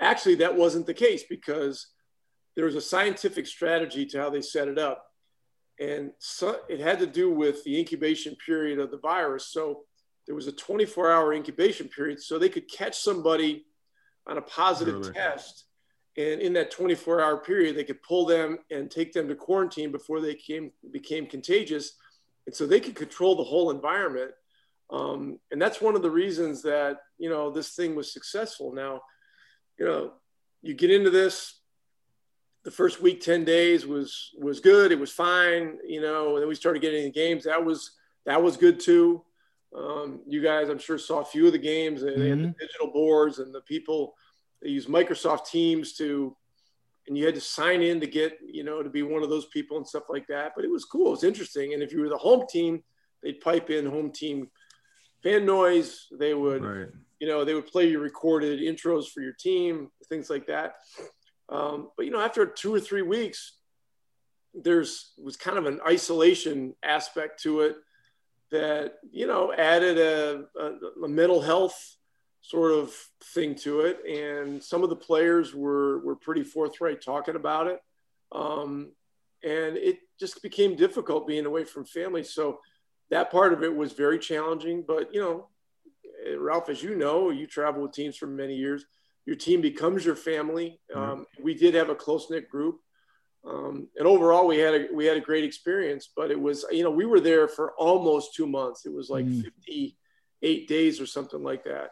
actually, 0.00 0.36
that 0.36 0.56
wasn't 0.56 0.86
the 0.86 0.94
case 0.94 1.24
because 1.28 1.88
there 2.56 2.64
was 2.64 2.74
a 2.74 2.80
scientific 2.80 3.46
strategy 3.46 4.06
to 4.06 4.18
how 4.18 4.30
they 4.30 4.40
set 4.40 4.66
it 4.66 4.78
up. 4.78 5.04
And 5.82 6.12
so 6.18 6.60
it 6.68 6.80
had 6.80 7.00
to 7.00 7.06
do 7.06 7.30
with 7.30 7.64
the 7.64 7.78
incubation 7.78 8.36
period 8.36 8.78
of 8.78 8.90
the 8.90 8.98
virus. 8.98 9.46
So 9.46 9.84
there 10.26 10.34
was 10.34 10.46
a 10.46 10.52
24 10.52 11.10
hour 11.10 11.34
incubation 11.34 11.88
period 11.88 12.20
so 12.20 12.38
they 12.38 12.48
could 12.48 12.70
catch 12.70 12.98
somebody 12.98 13.66
on 14.26 14.38
a 14.38 14.42
positive 14.42 14.94
really? 14.94 15.12
test 15.12 15.64
and 16.16 16.40
in 16.40 16.52
that 16.52 16.70
24 16.70 17.20
hour 17.20 17.38
period 17.38 17.76
they 17.76 17.84
could 17.84 18.02
pull 18.02 18.24
them 18.24 18.58
and 18.70 18.90
take 18.90 19.12
them 19.12 19.28
to 19.28 19.34
quarantine 19.34 19.90
before 19.90 20.20
they 20.20 20.34
came 20.34 20.70
became 20.92 21.26
contagious 21.26 21.94
and 22.46 22.54
so 22.54 22.66
they 22.66 22.80
could 22.80 22.94
control 22.94 23.34
the 23.34 23.42
whole 23.42 23.70
environment 23.70 24.30
um, 24.90 25.38
and 25.50 25.60
that's 25.60 25.80
one 25.80 25.96
of 25.96 26.02
the 26.02 26.10
reasons 26.10 26.62
that 26.62 26.98
you 27.18 27.28
know 27.28 27.50
this 27.50 27.70
thing 27.70 27.94
was 27.94 28.12
successful 28.12 28.72
now 28.72 29.00
you 29.78 29.84
know 29.84 30.12
you 30.60 30.74
get 30.74 30.90
into 30.90 31.10
this 31.10 31.61
the 32.64 32.70
first 32.70 33.02
week 33.02 33.20
10 33.20 33.44
days 33.44 33.86
was 33.86 34.30
was 34.38 34.60
good 34.60 34.92
it 34.92 34.98
was 34.98 35.10
fine 35.12 35.78
you 35.86 36.00
know 36.00 36.34
and 36.34 36.42
then 36.42 36.48
we 36.48 36.54
started 36.54 36.80
getting 36.82 37.04
the 37.04 37.10
games 37.10 37.44
that 37.44 37.64
was 37.64 37.92
that 38.24 38.42
was 38.42 38.56
good 38.56 38.78
too 38.78 39.22
um, 39.76 40.20
you 40.26 40.42
guys 40.42 40.68
i'm 40.68 40.78
sure 40.78 40.98
saw 40.98 41.20
a 41.20 41.24
few 41.24 41.46
of 41.46 41.52
the 41.52 41.58
games 41.58 42.02
and 42.02 42.16
mm-hmm. 42.16 42.42
the 42.42 42.54
digital 42.60 42.92
boards 42.92 43.38
and 43.38 43.54
the 43.54 43.62
people 43.62 44.14
they 44.62 44.70
use 44.70 44.86
Microsoft 44.86 45.46
Teams 45.46 45.92
to, 45.94 46.36
and 47.08 47.18
you 47.18 47.26
had 47.26 47.34
to 47.34 47.40
sign 47.40 47.82
in 47.82 48.00
to 48.00 48.06
get, 48.06 48.38
you 48.46 48.62
know, 48.62 48.82
to 48.82 48.88
be 48.88 49.02
one 49.02 49.22
of 49.22 49.28
those 49.28 49.46
people 49.46 49.76
and 49.76 49.86
stuff 49.86 50.04
like 50.08 50.26
that. 50.28 50.52
But 50.54 50.64
it 50.64 50.70
was 50.70 50.84
cool. 50.84 51.08
It 51.08 51.10
was 51.10 51.24
interesting. 51.24 51.74
And 51.74 51.82
if 51.82 51.92
you 51.92 52.00
were 52.00 52.08
the 52.08 52.16
home 52.16 52.46
team, 52.48 52.82
they'd 53.22 53.40
pipe 53.40 53.70
in 53.70 53.86
home 53.86 54.12
team 54.12 54.48
fan 55.22 55.44
noise. 55.44 56.06
They 56.16 56.34
would, 56.34 56.64
right. 56.64 56.88
you 57.18 57.26
know, 57.26 57.44
they 57.44 57.54
would 57.54 57.66
play 57.66 57.88
your 57.88 58.00
recorded 58.00 58.60
intros 58.60 59.10
for 59.10 59.20
your 59.20 59.32
team, 59.32 59.90
things 60.08 60.30
like 60.30 60.46
that. 60.46 60.76
Um, 61.52 61.90
but 61.96 62.06
you 62.06 62.12
know, 62.12 62.20
after 62.20 62.46
two 62.46 62.74
or 62.74 62.80
three 62.80 63.02
weeks, 63.02 63.52
there's 64.54 65.12
was 65.16 65.36
kind 65.36 65.58
of 65.58 65.66
an 65.66 65.80
isolation 65.86 66.74
aspect 66.82 67.42
to 67.42 67.60
it 67.60 67.76
that 68.50 68.94
you 69.10 69.26
know 69.26 69.52
added 69.52 69.98
a, 69.98 70.44
a, 70.60 71.04
a 71.04 71.08
mental 71.08 71.40
health 71.40 71.96
sort 72.42 72.72
of 72.72 72.92
thing 73.32 73.54
to 73.54 73.80
it. 73.80 74.00
And 74.04 74.62
some 74.62 74.82
of 74.82 74.90
the 74.90 74.96
players 74.96 75.54
were, 75.54 76.00
were 76.00 76.16
pretty 76.16 76.42
forthright 76.42 77.00
talking 77.00 77.36
about 77.36 77.68
it. 77.68 77.80
Um, 78.32 78.92
and 79.44 79.76
it 79.76 79.98
just 80.20 80.42
became 80.42 80.76
difficult 80.76 81.26
being 81.26 81.46
away 81.46 81.64
from 81.64 81.84
family. 81.84 82.24
So 82.24 82.58
that 83.10 83.30
part 83.30 83.52
of 83.52 83.62
it 83.62 83.74
was 83.74 83.92
very 83.92 84.18
challenging. 84.18 84.84
But, 84.86 85.14
you 85.14 85.20
know, 85.20 85.48
Ralph, 86.36 86.68
as 86.68 86.82
you 86.82 86.96
know, 86.96 87.30
you 87.30 87.46
travel 87.46 87.82
with 87.82 87.92
teams 87.92 88.16
for 88.16 88.26
many 88.26 88.56
years. 88.56 88.84
Your 89.26 89.36
team 89.36 89.60
becomes 89.60 90.04
your 90.04 90.16
family. 90.16 90.80
Um, 90.94 91.26
we 91.40 91.54
did 91.54 91.74
have 91.74 91.90
a 91.90 91.94
close 91.94 92.28
knit 92.30 92.48
group. 92.48 92.80
Um, 93.44 93.88
and 93.96 94.06
overall, 94.06 94.46
we 94.46 94.58
had 94.58 94.74
a 94.74 94.86
we 94.92 95.06
had 95.06 95.16
a 95.16 95.20
great 95.20 95.44
experience. 95.44 96.08
But 96.14 96.30
it 96.30 96.40
was, 96.40 96.64
you 96.70 96.82
know, 96.82 96.90
we 96.90 97.06
were 97.06 97.20
there 97.20 97.48
for 97.48 97.72
almost 97.72 98.34
two 98.34 98.46
months. 98.46 98.86
It 98.86 98.92
was 98.92 99.10
like 99.10 99.24
mm. 99.24 99.42
58 99.42 100.68
days 100.68 101.00
or 101.00 101.06
something 101.06 101.42
like 101.42 101.64
that. 101.64 101.90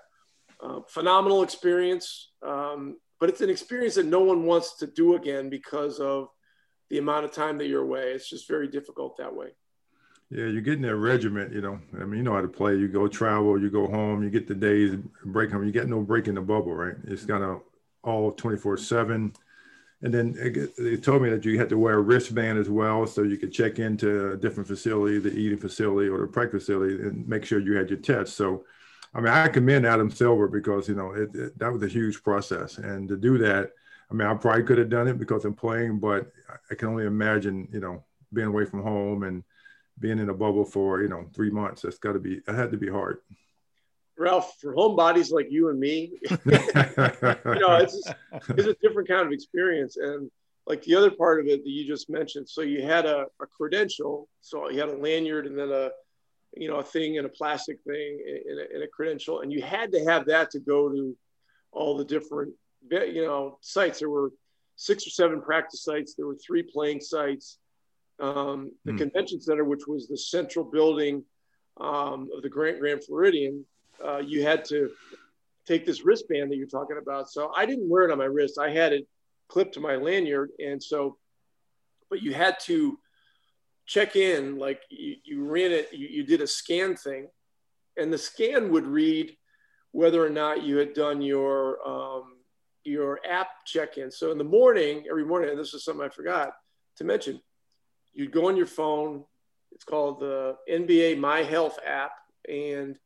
Uh, 0.62 0.80
phenomenal 0.88 1.42
experience, 1.42 2.32
um, 2.42 2.98
but 3.18 3.30
it's 3.30 3.40
an 3.40 3.48
experience 3.48 3.94
that 3.94 4.04
no 4.04 4.20
one 4.20 4.44
wants 4.44 4.76
to 4.76 4.86
do 4.86 5.14
again 5.14 5.48
because 5.48 5.98
of 6.00 6.28
the 6.90 6.98
amount 6.98 7.24
of 7.24 7.32
time 7.32 7.56
that 7.58 7.66
you're 7.66 7.82
away. 7.82 8.12
It's 8.12 8.28
just 8.28 8.46
very 8.46 8.68
difficult 8.68 9.16
that 9.16 9.34
way. 9.34 9.52
Yeah, 10.30 10.44
you're 10.46 10.62
getting 10.62 10.82
that 10.82 10.94
regiment, 10.96 11.52
you 11.52 11.60
know. 11.60 11.80
I 12.00 12.04
mean, 12.04 12.18
you 12.18 12.22
know 12.22 12.34
how 12.34 12.40
to 12.40 12.48
play. 12.48 12.76
You 12.76 12.86
go 12.86 13.08
travel, 13.08 13.60
you 13.60 13.68
go 13.68 13.88
home, 13.88 14.22
you 14.22 14.30
get 14.30 14.46
the 14.46 14.54
days 14.54 14.94
break 15.24 15.50
home. 15.50 15.64
You 15.64 15.72
get 15.72 15.88
no 15.88 16.00
break 16.02 16.28
in 16.28 16.36
the 16.36 16.40
bubble, 16.40 16.72
right? 16.72 16.94
It's 17.04 17.24
kind 17.24 17.42
of 17.42 17.62
all 18.04 18.30
24 18.32 18.76
7. 18.76 19.32
And 20.02 20.14
then 20.14 20.32
they 20.78 20.96
told 20.96 21.22
me 21.22 21.28
that 21.30 21.44
you 21.44 21.58
had 21.58 21.68
to 21.70 21.76
wear 21.78 21.98
a 21.98 22.00
wristband 22.00 22.58
as 22.58 22.70
well, 22.70 23.06
so 23.06 23.22
you 23.22 23.36
could 23.36 23.52
check 23.52 23.78
into 23.78 24.32
a 24.32 24.36
different 24.36 24.66
facility, 24.68 25.18
the 25.18 25.36
eating 25.36 25.58
facility 25.58 26.08
or 26.08 26.20
the 26.20 26.26
practice 26.26 26.62
facility, 26.62 26.94
and 27.02 27.28
make 27.28 27.44
sure 27.44 27.58
you 27.58 27.74
had 27.76 27.90
your 27.90 27.98
test. 27.98 28.34
So 28.36 28.64
I 29.12 29.18
mean, 29.20 29.32
I 29.32 29.48
commend 29.48 29.84
Adam 29.84 30.10
Silver 30.10 30.48
because 30.48 30.88
you 30.88 30.94
know 30.94 31.10
it, 31.12 31.34
it, 31.34 31.58
that 31.58 31.72
was 31.72 31.82
a 31.82 31.88
huge 31.88 32.22
process, 32.22 32.78
and 32.78 33.08
to 33.08 33.16
do 33.16 33.36
that, 33.38 33.72
I 34.10 34.14
mean, 34.14 34.28
I 34.28 34.34
probably 34.34 34.62
could 34.62 34.78
have 34.78 34.88
done 34.88 35.08
it 35.08 35.18
because 35.18 35.44
I'm 35.44 35.54
playing, 35.54 35.98
but 35.98 36.30
I 36.70 36.74
can 36.76 36.88
only 36.88 37.04
imagine, 37.04 37.68
you 37.72 37.80
know, 37.80 38.04
being 38.32 38.46
away 38.48 38.64
from 38.64 38.82
home 38.82 39.24
and 39.24 39.42
being 40.00 40.18
in 40.18 40.30
a 40.30 40.34
bubble 40.34 40.64
for 40.64 41.02
you 41.02 41.08
know 41.08 41.26
three 41.34 41.50
months. 41.50 41.82
That's 41.82 41.98
got 41.98 42.12
to 42.12 42.18
be. 42.18 42.40
It 42.46 42.54
had 42.54 42.70
to 42.72 42.78
be 42.78 42.88
hard. 42.88 43.18
Ralph, 44.18 44.58
for 44.60 44.74
homebodies 44.74 45.32
like 45.32 45.46
you 45.50 45.70
and 45.70 45.80
me, 45.80 46.12
you 46.30 46.36
know, 46.44 47.76
it's, 47.76 48.06
it's 48.50 48.66
a 48.66 48.76
different 48.82 49.08
kind 49.08 49.26
of 49.26 49.32
experience. 49.32 49.96
And 49.96 50.30
like 50.66 50.82
the 50.82 50.94
other 50.94 51.10
part 51.10 51.40
of 51.40 51.46
it 51.46 51.64
that 51.64 51.70
you 51.70 51.86
just 51.86 52.10
mentioned, 52.10 52.46
so 52.46 52.60
you 52.60 52.82
had 52.82 53.06
a, 53.06 53.24
a 53.40 53.46
credential, 53.46 54.28
so 54.42 54.68
you 54.68 54.78
had 54.78 54.90
a 54.90 54.98
lanyard 54.98 55.46
and 55.46 55.58
then 55.58 55.70
a 55.70 55.90
you 56.56 56.68
know, 56.68 56.78
a 56.78 56.82
thing 56.82 57.18
and 57.18 57.26
a 57.26 57.30
plastic 57.30 57.78
thing 57.86 58.20
and 58.48 58.82
a, 58.82 58.84
a 58.84 58.88
credential, 58.88 59.40
and 59.40 59.52
you 59.52 59.62
had 59.62 59.92
to 59.92 60.04
have 60.04 60.26
that 60.26 60.50
to 60.50 60.60
go 60.60 60.88
to 60.88 61.16
all 61.72 61.96
the 61.96 62.04
different, 62.04 62.52
you 62.90 63.24
know, 63.24 63.58
sites. 63.60 64.00
There 64.00 64.10
were 64.10 64.32
six 64.76 65.06
or 65.06 65.10
seven 65.10 65.40
practice 65.40 65.84
sites. 65.84 66.14
There 66.14 66.26
were 66.26 66.38
three 66.44 66.62
playing 66.62 67.00
sites. 67.00 67.58
Um, 68.20 68.72
the 68.84 68.92
mm. 68.92 68.98
convention 68.98 69.40
center, 69.40 69.64
which 69.64 69.86
was 69.86 70.06
the 70.06 70.16
central 70.16 70.64
building 70.64 71.24
um, 71.80 72.28
of 72.34 72.42
the 72.42 72.48
Grand 72.48 72.78
Grand 72.80 73.02
Floridian, 73.04 73.64
uh, 74.04 74.18
you 74.18 74.42
had 74.42 74.64
to 74.66 74.90
take 75.66 75.86
this 75.86 76.04
wristband 76.04 76.50
that 76.50 76.56
you're 76.56 76.66
talking 76.66 76.98
about. 77.00 77.30
So 77.30 77.52
I 77.56 77.64
didn't 77.66 77.88
wear 77.88 78.04
it 78.04 78.12
on 78.12 78.18
my 78.18 78.24
wrist. 78.24 78.58
I 78.58 78.70
had 78.70 78.92
it 78.92 79.06
clipped 79.48 79.74
to 79.74 79.80
my 79.80 79.96
lanyard, 79.96 80.50
and 80.58 80.82
so, 80.82 81.16
but 82.10 82.22
you 82.22 82.34
had 82.34 82.58
to 82.60 82.98
check 83.86 84.16
in, 84.16 84.56
like 84.58 84.82
you, 84.90 85.16
you 85.24 85.44
ran 85.44 85.72
it, 85.72 85.88
you, 85.92 86.06
you 86.08 86.22
did 86.22 86.40
a 86.40 86.46
scan 86.46 86.96
thing, 86.96 87.28
and 87.96 88.12
the 88.12 88.18
scan 88.18 88.70
would 88.70 88.86
read 88.86 89.36
whether 89.92 90.24
or 90.24 90.30
not 90.30 90.62
you 90.62 90.76
had 90.76 90.92
done 90.94 91.20
your 91.20 91.88
um, 91.88 92.36
your 92.84 93.20
app 93.28 93.48
check-in. 93.66 94.10
So 94.10 94.30
in 94.30 94.38
the 94.38 94.44
morning, 94.44 95.04
every 95.10 95.24
morning, 95.24 95.50
and 95.50 95.58
this 95.58 95.74
is 95.74 95.84
something 95.84 96.04
I 96.04 96.08
forgot 96.08 96.52
to 96.96 97.04
mention, 97.04 97.40
you'd 98.12 98.32
go 98.32 98.48
on 98.48 98.56
your 98.56 98.66
phone. 98.66 99.24
It's 99.72 99.84
called 99.84 100.20
the 100.20 100.56
NBA 100.70 101.18
My 101.18 101.42
Health 101.42 101.78
app, 101.86 102.12
and 102.48 102.96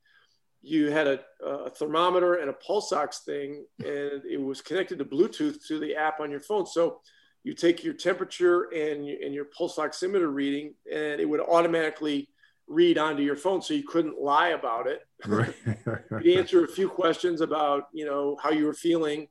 you 0.62 0.90
had 0.90 1.06
a, 1.06 1.20
a 1.44 1.70
thermometer 1.70 2.34
and 2.34 2.48
a 2.48 2.54
pulse 2.54 2.92
ox 2.92 3.20
thing, 3.24 3.64
and 3.78 4.22
it 4.28 4.40
was 4.40 4.60
connected 4.60 4.98
to 4.98 5.04
Bluetooth 5.04 5.66
to 5.68 5.78
the 5.78 5.94
app 5.94 6.20
on 6.20 6.30
your 6.30 6.40
phone. 6.40 6.66
So 6.66 7.00
you 7.42 7.52
take 7.52 7.84
your 7.84 7.94
temperature 7.94 8.62
and, 8.74 9.06
and 9.06 9.34
your 9.34 9.44
pulse 9.44 9.76
oximeter 9.76 10.32
reading, 10.32 10.74
and 10.90 11.20
it 11.20 11.28
would 11.28 11.40
automatically 11.40 12.28
read 12.66 12.96
onto 12.96 13.22
your 13.22 13.36
phone, 13.36 13.60
so 13.60 13.74
you 13.74 13.82
couldn't 13.82 14.20
lie 14.20 14.48
about 14.48 14.86
it. 14.86 15.00
Right. 15.26 15.54
you 16.22 16.38
answer 16.38 16.64
a 16.64 16.68
few 16.68 16.88
questions 16.88 17.40
about 17.40 17.84
you 17.94 18.04
know 18.04 18.36
how 18.42 18.50
you 18.50 18.66
were 18.66 18.74
feeling, 18.74 19.28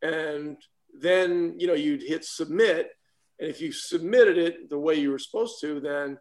and 0.00 0.56
then 0.98 1.54
you 1.58 1.66
know 1.66 1.74
you'd 1.74 2.02
hit 2.02 2.24
submit, 2.24 2.90
and 3.40 3.48
if 3.48 3.60
you 3.60 3.72
submitted 3.72 4.38
it 4.38 4.68
the 4.68 4.78
way 4.78 4.94
you 4.94 5.10
were 5.10 5.18
supposed 5.18 5.60
to, 5.60 5.80
then 5.80 6.18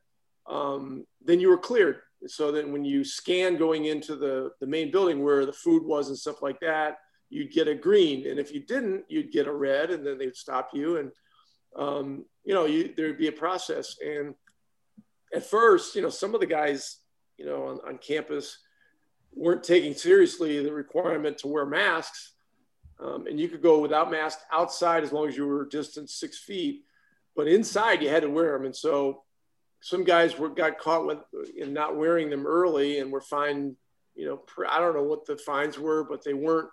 um, 0.49 1.05
then 1.23 1.39
you 1.39 1.49
were 1.49 1.57
cleared. 1.57 1.99
So 2.25 2.51
then 2.51 2.71
when 2.71 2.85
you 2.85 3.03
scan 3.03 3.57
going 3.57 3.85
into 3.85 4.15
the 4.15 4.51
the 4.59 4.67
main 4.67 4.91
building 4.91 5.23
where 5.23 5.45
the 5.45 5.53
food 5.53 5.83
was 5.83 6.09
and 6.09 6.17
stuff 6.17 6.41
like 6.41 6.59
that, 6.61 6.97
you'd 7.29 7.51
get 7.51 7.67
a 7.67 7.75
green, 7.75 8.27
and 8.27 8.39
if 8.39 8.53
you 8.53 8.61
didn't, 8.61 9.05
you'd 9.09 9.31
get 9.31 9.47
a 9.47 9.53
red, 9.53 9.91
and 9.91 10.05
then 10.05 10.17
they'd 10.17 10.35
stop 10.35 10.69
you, 10.73 10.97
and 10.97 11.11
um, 11.75 12.25
you 12.43 12.53
know, 12.53 12.65
you, 12.65 12.93
there'd 12.95 13.17
be 13.17 13.27
a 13.27 13.31
process. 13.31 13.97
And 14.03 14.33
at 15.33 15.45
first, 15.45 15.95
you 15.95 16.01
know, 16.01 16.09
some 16.09 16.33
of 16.33 16.39
the 16.39 16.47
guys, 16.47 16.99
you 17.37 17.45
know, 17.45 17.67
on, 17.67 17.79
on 17.87 17.97
campus 17.97 18.57
weren't 19.33 19.63
taking 19.63 19.93
seriously 19.93 20.63
the 20.63 20.73
requirement 20.73 21.37
to 21.39 21.47
wear 21.47 21.65
masks, 21.65 22.33
um, 22.99 23.27
and 23.27 23.39
you 23.39 23.47
could 23.47 23.61
go 23.61 23.79
without 23.79 24.09
mask 24.09 24.39
outside 24.51 25.03
as 25.03 25.11
long 25.11 25.27
as 25.27 25.37
you 25.37 25.45
were 25.45 25.65
distance 25.65 26.15
six 26.15 26.39
feet, 26.39 26.83
but 27.37 27.47
inside 27.47 28.01
you 28.01 28.09
had 28.09 28.23
to 28.23 28.29
wear 28.29 28.53
them, 28.53 28.65
and 28.65 28.75
so 28.75 29.23
some 29.81 30.03
guys 30.03 30.37
were 30.37 30.49
got 30.49 30.79
caught 30.79 31.05
with 31.05 31.19
in 31.55 31.71
not 31.71 31.95
wearing 31.95 32.29
them 32.29 32.45
early 32.45 32.99
and 32.99 33.11
were 33.11 33.21
fined. 33.21 33.75
You 34.15 34.25
know, 34.25 34.41
I 34.67 34.79
don't 34.79 34.95
know 34.95 35.03
what 35.03 35.27
the 35.27 35.37
fines 35.37 35.77
were, 35.77 36.03
but 36.03 36.23
they 36.23 36.33
weren't 36.33 36.69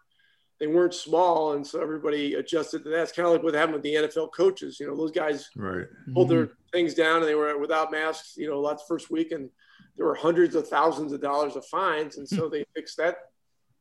they 0.58 0.66
weren't 0.66 0.94
small, 0.94 1.52
and 1.52 1.66
so 1.66 1.80
everybody 1.82 2.34
adjusted 2.34 2.84
to 2.84 2.90
that. 2.90 3.02
It's 3.02 3.12
kind 3.12 3.26
of 3.26 3.32
like 3.32 3.42
what 3.42 3.54
happened 3.54 3.74
with 3.74 3.82
the 3.82 3.94
NFL 3.94 4.32
coaches. 4.32 4.80
You 4.80 4.86
know, 4.86 4.96
those 4.96 5.12
guys 5.12 5.50
right. 5.54 5.86
pulled 6.14 6.30
their 6.30 6.46
mm-hmm. 6.46 6.70
things 6.72 6.94
down 6.94 7.18
and 7.18 7.26
they 7.26 7.34
were 7.34 7.58
without 7.58 7.92
masks. 7.92 8.34
You 8.36 8.48
know, 8.48 8.60
lots 8.60 8.84
first 8.88 9.10
week, 9.10 9.32
and 9.32 9.50
there 9.96 10.06
were 10.06 10.14
hundreds 10.14 10.54
of 10.54 10.66
thousands 10.66 11.12
of 11.12 11.20
dollars 11.20 11.56
of 11.56 11.66
fines, 11.66 12.16
and 12.16 12.26
so 12.26 12.48
they 12.52 12.64
fixed 12.74 12.96
that 12.96 13.16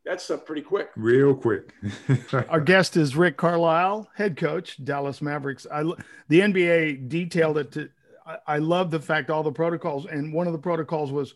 that 0.06 0.22
stuff 0.22 0.46
pretty 0.46 0.62
quick. 0.62 0.90
Real 0.96 1.34
quick. 1.34 1.74
Our 2.50 2.62
guest 2.62 2.98
is 2.98 3.16
Rick 3.16 3.38
Carlisle, 3.38 4.10
head 4.16 4.38
coach, 4.38 4.84
Dallas 4.84 5.22
Mavericks. 5.22 5.66
I 5.72 5.84
the 6.28 6.40
NBA 6.42 7.10
detailed 7.10 7.58
it 7.58 7.72
to. 7.74 7.90
I, 8.26 8.38
I 8.48 8.58
love 8.58 8.92
the 8.92 9.00
fact 9.00 9.30
all 9.30 9.44
the 9.44 9.52
protocols, 9.52 10.06
and 10.06 10.34
one 10.34 10.48
of 10.48 10.54
the 10.54 10.60
protocols 10.60 11.12
was 11.12 11.36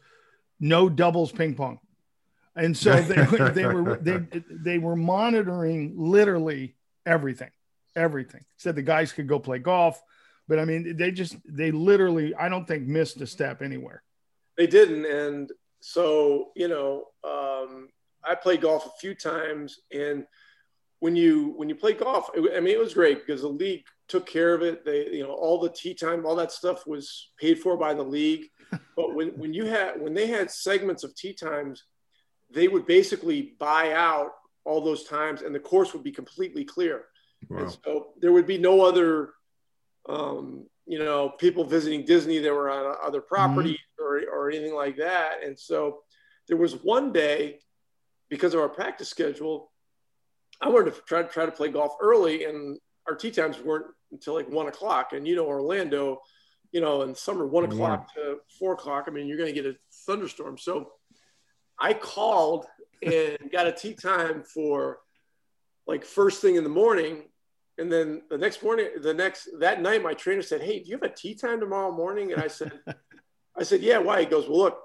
no 0.59 0.89
doubles 0.89 1.31
ping 1.31 1.55
pong 1.55 1.79
and 2.57 2.75
so 2.75 2.99
they, 3.01 3.15
they 3.53 3.65
were 3.65 3.95
they, 3.97 4.19
they 4.49 4.77
were 4.77 4.95
monitoring 4.95 5.93
literally 5.95 6.75
everything 7.05 7.51
everything 7.95 8.43
said 8.57 8.75
the 8.75 8.81
guys 8.81 9.13
could 9.13 9.27
go 9.27 9.39
play 9.39 9.59
golf 9.59 10.01
but 10.47 10.59
i 10.59 10.65
mean 10.65 10.97
they 10.97 11.11
just 11.11 11.37
they 11.45 11.71
literally 11.71 12.35
i 12.35 12.49
don't 12.49 12.67
think 12.67 12.85
missed 12.85 13.21
a 13.21 13.27
step 13.27 13.61
anywhere 13.61 14.03
they 14.57 14.67
didn't 14.67 15.05
and 15.05 15.51
so 15.79 16.49
you 16.55 16.67
know 16.67 17.05
um, 17.23 17.87
i 18.27 18.35
played 18.35 18.61
golf 18.61 18.85
a 18.85 18.99
few 18.99 19.13
times 19.13 19.79
and 19.91 20.25
when 20.99 21.15
you 21.15 21.53
when 21.57 21.69
you 21.69 21.75
play 21.75 21.93
golf 21.93 22.29
i 22.35 22.59
mean 22.59 22.73
it 22.73 22.79
was 22.79 22.93
great 22.93 23.25
because 23.25 23.41
the 23.41 23.47
league 23.47 23.83
took 24.07 24.25
care 24.25 24.53
of 24.53 24.61
it 24.61 24.85
they 24.85 25.07
you 25.07 25.23
know 25.23 25.33
all 25.33 25.59
the 25.59 25.69
tee 25.69 25.93
time 25.93 26.25
all 26.25 26.35
that 26.35 26.51
stuff 26.51 26.87
was 26.87 27.31
paid 27.39 27.59
for 27.59 27.77
by 27.77 27.93
the 27.93 28.03
league 28.03 28.45
but 28.95 29.13
when 29.13 29.29
when 29.37 29.53
you 29.53 29.65
had 29.65 30.01
when 30.01 30.13
they 30.13 30.27
had 30.27 30.49
segments 30.49 31.03
of 31.03 31.15
tee 31.15 31.33
times 31.33 31.83
they 32.49 32.67
would 32.67 32.85
basically 32.85 33.53
buy 33.59 33.93
out 33.93 34.31
all 34.65 34.81
those 34.81 35.03
times 35.05 35.41
and 35.41 35.53
the 35.53 35.59
course 35.59 35.93
would 35.93 36.03
be 36.03 36.11
completely 36.11 36.63
clear. 36.63 37.05
Wow. 37.49 37.59
And 37.59 37.71
so 37.71 38.07
there 38.19 38.31
would 38.31 38.47
be 38.47 38.57
no 38.57 38.81
other, 38.81 39.33
um, 40.09 40.65
you 40.85 40.99
know, 40.99 41.29
people 41.29 41.63
visiting 41.63 42.05
Disney 42.05 42.39
that 42.39 42.53
were 42.53 42.69
on 42.69 42.95
other 43.03 43.21
properties 43.21 43.77
mm-hmm. 43.99 44.03
or, 44.03 44.45
or 44.45 44.49
anything 44.49 44.75
like 44.75 44.97
that. 44.97 45.43
And 45.43 45.57
so 45.57 45.99
there 46.47 46.57
was 46.57 46.83
one 46.83 47.11
day 47.11 47.59
because 48.29 48.53
of 48.53 48.59
our 48.59 48.69
practice 48.69 49.09
schedule, 49.09 49.71
I 50.61 50.69
wanted 50.69 50.93
to 50.93 51.01
try, 51.01 51.21
to 51.21 51.27
try 51.27 51.45
to 51.45 51.51
play 51.51 51.69
golf 51.69 51.95
early 52.01 52.45
and 52.45 52.77
our 53.07 53.15
tee 53.15 53.31
times 53.31 53.59
weren't 53.59 53.85
until 54.11 54.33
like 54.33 54.49
one 54.49 54.67
o'clock. 54.67 55.13
And, 55.13 55.27
you 55.27 55.35
know, 55.35 55.45
Orlando, 55.45 56.21
you 56.71 56.81
know, 56.81 57.03
in 57.03 57.15
summer, 57.15 57.45
one 57.45 57.65
o'clock 57.65 58.13
to 58.15 58.37
four 58.59 58.73
o'clock, 58.73 59.05
I 59.07 59.11
mean, 59.11 59.27
you're 59.27 59.37
going 59.37 59.53
to 59.53 59.61
get 59.61 59.65
a 59.65 59.75
thunderstorm. 60.05 60.57
So 60.57 60.91
I 61.79 61.93
called 61.93 62.65
and 63.01 63.37
got 63.51 63.67
a 63.67 63.71
tee 63.71 63.93
time 63.93 64.43
for 64.43 64.99
like 65.85 66.03
first 66.03 66.41
thing 66.41 66.55
in 66.55 66.63
the 66.63 66.69
morning. 66.69 67.23
And 67.77 67.91
then 67.91 68.23
the 68.29 68.37
next 68.37 68.63
morning, 68.63 68.89
the 69.01 69.13
next 69.13 69.49
that 69.59 69.81
night, 69.81 70.01
my 70.01 70.13
trainer 70.13 70.41
said, 70.41 70.61
Hey, 70.61 70.79
do 70.79 70.89
you 70.89 70.97
have 70.99 71.09
a 71.09 71.13
tee 71.13 71.35
time 71.35 71.59
tomorrow 71.59 71.91
morning? 71.91 72.33
And 72.33 72.41
I 72.41 72.47
said, 72.47 72.71
I 73.57 73.63
said, 73.63 73.81
Yeah, 73.81 73.99
why? 73.99 74.21
He 74.21 74.25
goes, 74.25 74.49
Well, 74.49 74.57
look, 74.57 74.79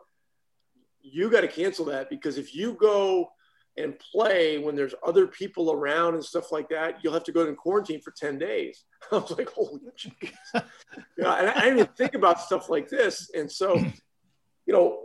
you 1.02 1.30
got 1.30 1.42
to 1.42 1.48
cancel 1.48 1.84
that 1.86 2.08
because 2.10 2.38
if 2.38 2.54
you 2.54 2.74
go 2.74 3.30
and 3.78 3.98
play 3.98 4.58
when 4.58 4.76
there's 4.76 4.94
other 5.06 5.26
people 5.26 5.72
around 5.72 6.14
and 6.14 6.24
stuff 6.24 6.52
like 6.52 6.68
that, 6.68 6.98
you'll 7.02 7.12
have 7.12 7.24
to 7.24 7.32
go 7.32 7.46
in 7.46 7.54
quarantine 7.56 8.00
for 8.00 8.10
10 8.10 8.38
days. 8.38 8.84
I 9.12 9.16
was 9.16 9.30
like, 9.36 9.50
holy 9.50 9.80
jeez. 9.96 10.12
you 10.54 11.24
know, 11.24 11.34
and 11.34 11.48
I 11.48 11.60
didn't 11.60 11.78
even 11.78 11.92
think 11.94 12.14
about 12.14 12.40
stuff 12.40 12.68
like 12.68 12.88
this. 12.88 13.30
And 13.34 13.50
so, 13.50 13.76
you 13.76 14.72
know, 14.72 15.00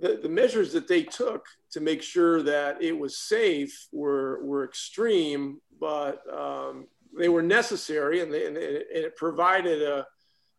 the, 0.00 0.18
the 0.22 0.28
measures 0.28 0.72
that 0.72 0.88
they 0.88 1.02
took 1.02 1.46
to 1.72 1.80
make 1.80 2.02
sure 2.02 2.42
that 2.42 2.82
it 2.82 2.96
was 2.96 3.18
safe 3.18 3.88
were, 3.92 4.44
were 4.44 4.64
extreme, 4.64 5.60
but 5.80 6.22
um, 6.32 6.86
they 7.16 7.28
were 7.28 7.42
necessary 7.42 8.20
and, 8.20 8.32
they, 8.32 8.46
and, 8.46 8.56
it, 8.56 8.86
and 8.94 9.04
it 9.04 9.16
provided 9.16 9.82
a, 9.82 10.06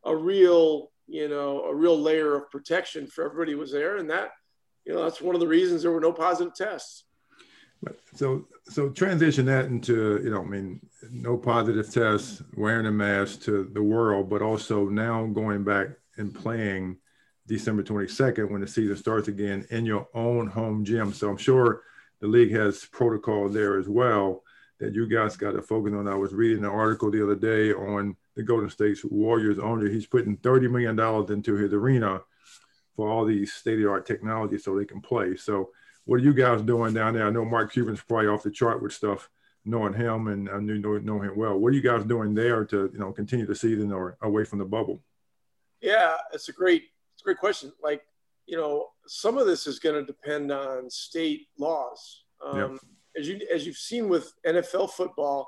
a 0.05 0.15
real, 0.15 0.91
you 1.07 1.29
know, 1.29 1.63
a 1.63 1.75
real 1.75 1.99
layer 1.99 2.35
of 2.35 2.49
protection 2.51 3.07
for 3.07 3.25
everybody 3.25 3.55
was 3.55 3.71
there. 3.71 3.97
And 3.97 4.09
that, 4.09 4.31
you 4.85 4.93
know, 4.93 5.03
that's 5.03 5.21
one 5.21 5.35
of 5.35 5.41
the 5.41 5.47
reasons 5.47 5.81
there 5.81 5.91
were 5.91 5.99
no 5.99 6.13
positive 6.13 6.53
tests. 6.53 7.05
So, 8.15 8.47
so 8.69 8.89
transition 8.89 9.45
that 9.47 9.65
into, 9.65 10.21
you 10.23 10.29
know, 10.29 10.41
I 10.41 10.45
mean, 10.45 10.79
no 11.11 11.37
positive 11.37 11.91
tests, 11.91 12.41
wearing 12.55 12.85
a 12.85 12.91
mask 12.91 13.41
to 13.43 13.69
the 13.73 13.83
world, 13.83 14.29
but 14.29 14.41
also 14.41 14.87
now 14.87 15.25
going 15.27 15.63
back 15.63 15.87
and 16.17 16.33
playing 16.33 16.97
December 17.47 17.83
22nd 17.83 18.49
when 18.49 18.61
the 18.61 18.67
season 18.67 18.95
starts 18.95 19.27
again 19.27 19.65
in 19.69 19.85
your 19.85 20.07
own 20.13 20.47
home 20.47 20.85
gym. 20.85 21.11
So 21.11 21.29
I'm 21.29 21.37
sure 21.37 21.81
the 22.21 22.27
league 22.27 22.53
has 22.53 22.85
protocol 22.85 23.49
there 23.49 23.77
as 23.77 23.89
well 23.89 24.43
that 24.79 24.93
you 24.93 25.07
guys 25.07 25.35
got 25.35 25.51
to 25.51 25.61
focus 25.61 25.93
on. 25.93 26.07
I 26.07 26.15
was 26.15 26.33
reading 26.33 26.63
an 26.63 26.69
article 26.69 27.11
the 27.11 27.23
other 27.23 27.35
day 27.35 27.73
on 27.73 28.15
the 28.35 28.43
Golden 28.43 28.69
State 28.69 28.99
Warriors 29.03 29.59
owner. 29.59 29.89
He's 29.89 30.07
putting 30.07 30.37
$30 30.37 30.71
million 30.71 30.97
into 31.31 31.55
his 31.55 31.73
arena 31.73 32.21
for 32.95 33.09
all 33.09 33.25
these 33.25 33.53
state 33.53 33.75
of 33.75 33.79
the 33.79 33.89
art 33.89 34.05
technology 34.05 34.57
so 34.57 34.75
they 34.75 34.85
can 34.85 35.01
play. 35.01 35.35
So, 35.35 35.71
what 36.05 36.19
are 36.19 36.23
you 36.23 36.33
guys 36.33 36.61
doing 36.61 36.93
down 36.93 37.13
there? 37.13 37.25
I 37.25 37.29
know 37.29 37.45
Mark 37.45 37.71
Cuban's 37.71 38.01
probably 38.01 38.27
off 38.27 38.43
the 38.43 38.51
chart 38.51 38.81
with 38.81 38.93
stuff, 38.93 39.29
knowing 39.65 39.93
him 39.93 40.27
and 40.27 40.49
I 40.49 40.59
knew 40.59 40.77
know, 40.77 40.97
know 40.97 41.21
him 41.21 41.37
well. 41.37 41.57
What 41.57 41.69
are 41.69 41.75
you 41.75 41.81
guys 41.81 42.03
doing 42.03 42.33
there 42.33 42.65
to 42.65 42.89
you 42.91 42.99
know 42.99 43.11
continue 43.11 43.45
the 43.45 43.55
season 43.55 43.91
or 43.91 44.17
away 44.21 44.43
from 44.43 44.59
the 44.59 44.65
bubble? 44.65 45.01
Yeah, 45.81 46.15
it's 46.33 46.49
a 46.49 46.53
great 46.53 46.83
it's 47.13 47.21
a 47.21 47.25
great 47.25 47.37
question. 47.37 47.71
Like, 47.81 48.01
you 48.45 48.57
know, 48.57 48.87
some 49.07 49.37
of 49.37 49.47
this 49.47 49.67
is 49.67 49.79
going 49.79 49.95
to 49.95 50.05
depend 50.05 50.51
on 50.51 50.89
state 50.89 51.47
laws. 51.57 52.23
Um, 52.45 52.57
yep. 52.57 52.79
As 53.17 53.27
you 53.27 53.39
as 53.53 53.65
you've 53.65 53.77
seen 53.77 54.09
with 54.09 54.33
NFL 54.45 54.89
football, 54.91 55.47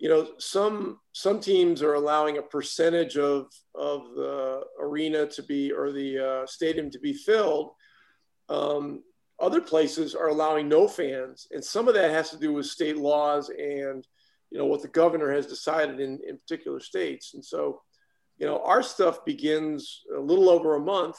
you 0.00 0.08
know, 0.08 0.28
some 0.38 0.98
some 1.12 1.40
teams 1.40 1.82
are 1.82 1.94
allowing 1.94 2.38
a 2.38 2.42
percentage 2.42 3.18
of 3.18 3.52
of 3.74 4.14
the 4.16 4.62
arena 4.80 5.26
to 5.26 5.42
be 5.42 5.70
or 5.70 5.92
the 5.92 6.18
uh, 6.18 6.46
stadium 6.46 6.90
to 6.90 6.98
be 6.98 7.12
filled. 7.12 7.72
Um, 8.48 9.04
other 9.38 9.60
places 9.60 10.14
are 10.14 10.28
allowing 10.28 10.68
no 10.68 10.88
fans, 10.88 11.46
and 11.50 11.62
some 11.62 11.86
of 11.86 11.94
that 11.94 12.10
has 12.10 12.30
to 12.30 12.38
do 12.38 12.54
with 12.54 12.66
state 12.66 12.96
laws 12.96 13.50
and 13.50 14.06
you 14.50 14.58
know 14.58 14.64
what 14.64 14.80
the 14.80 14.88
governor 14.88 15.30
has 15.32 15.46
decided 15.46 16.00
in 16.00 16.18
in 16.26 16.38
particular 16.38 16.80
states. 16.80 17.34
And 17.34 17.44
so, 17.44 17.82
you 18.38 18.46
know, 18.46 18.62
our 18.64 18.82
stuff 18.82 19.22
begins 19.26 20.00
a 20.16 20.20
little 20.20 20.48
over 20.48 20.76
a 20.76 20.80
month. 20.80 21.18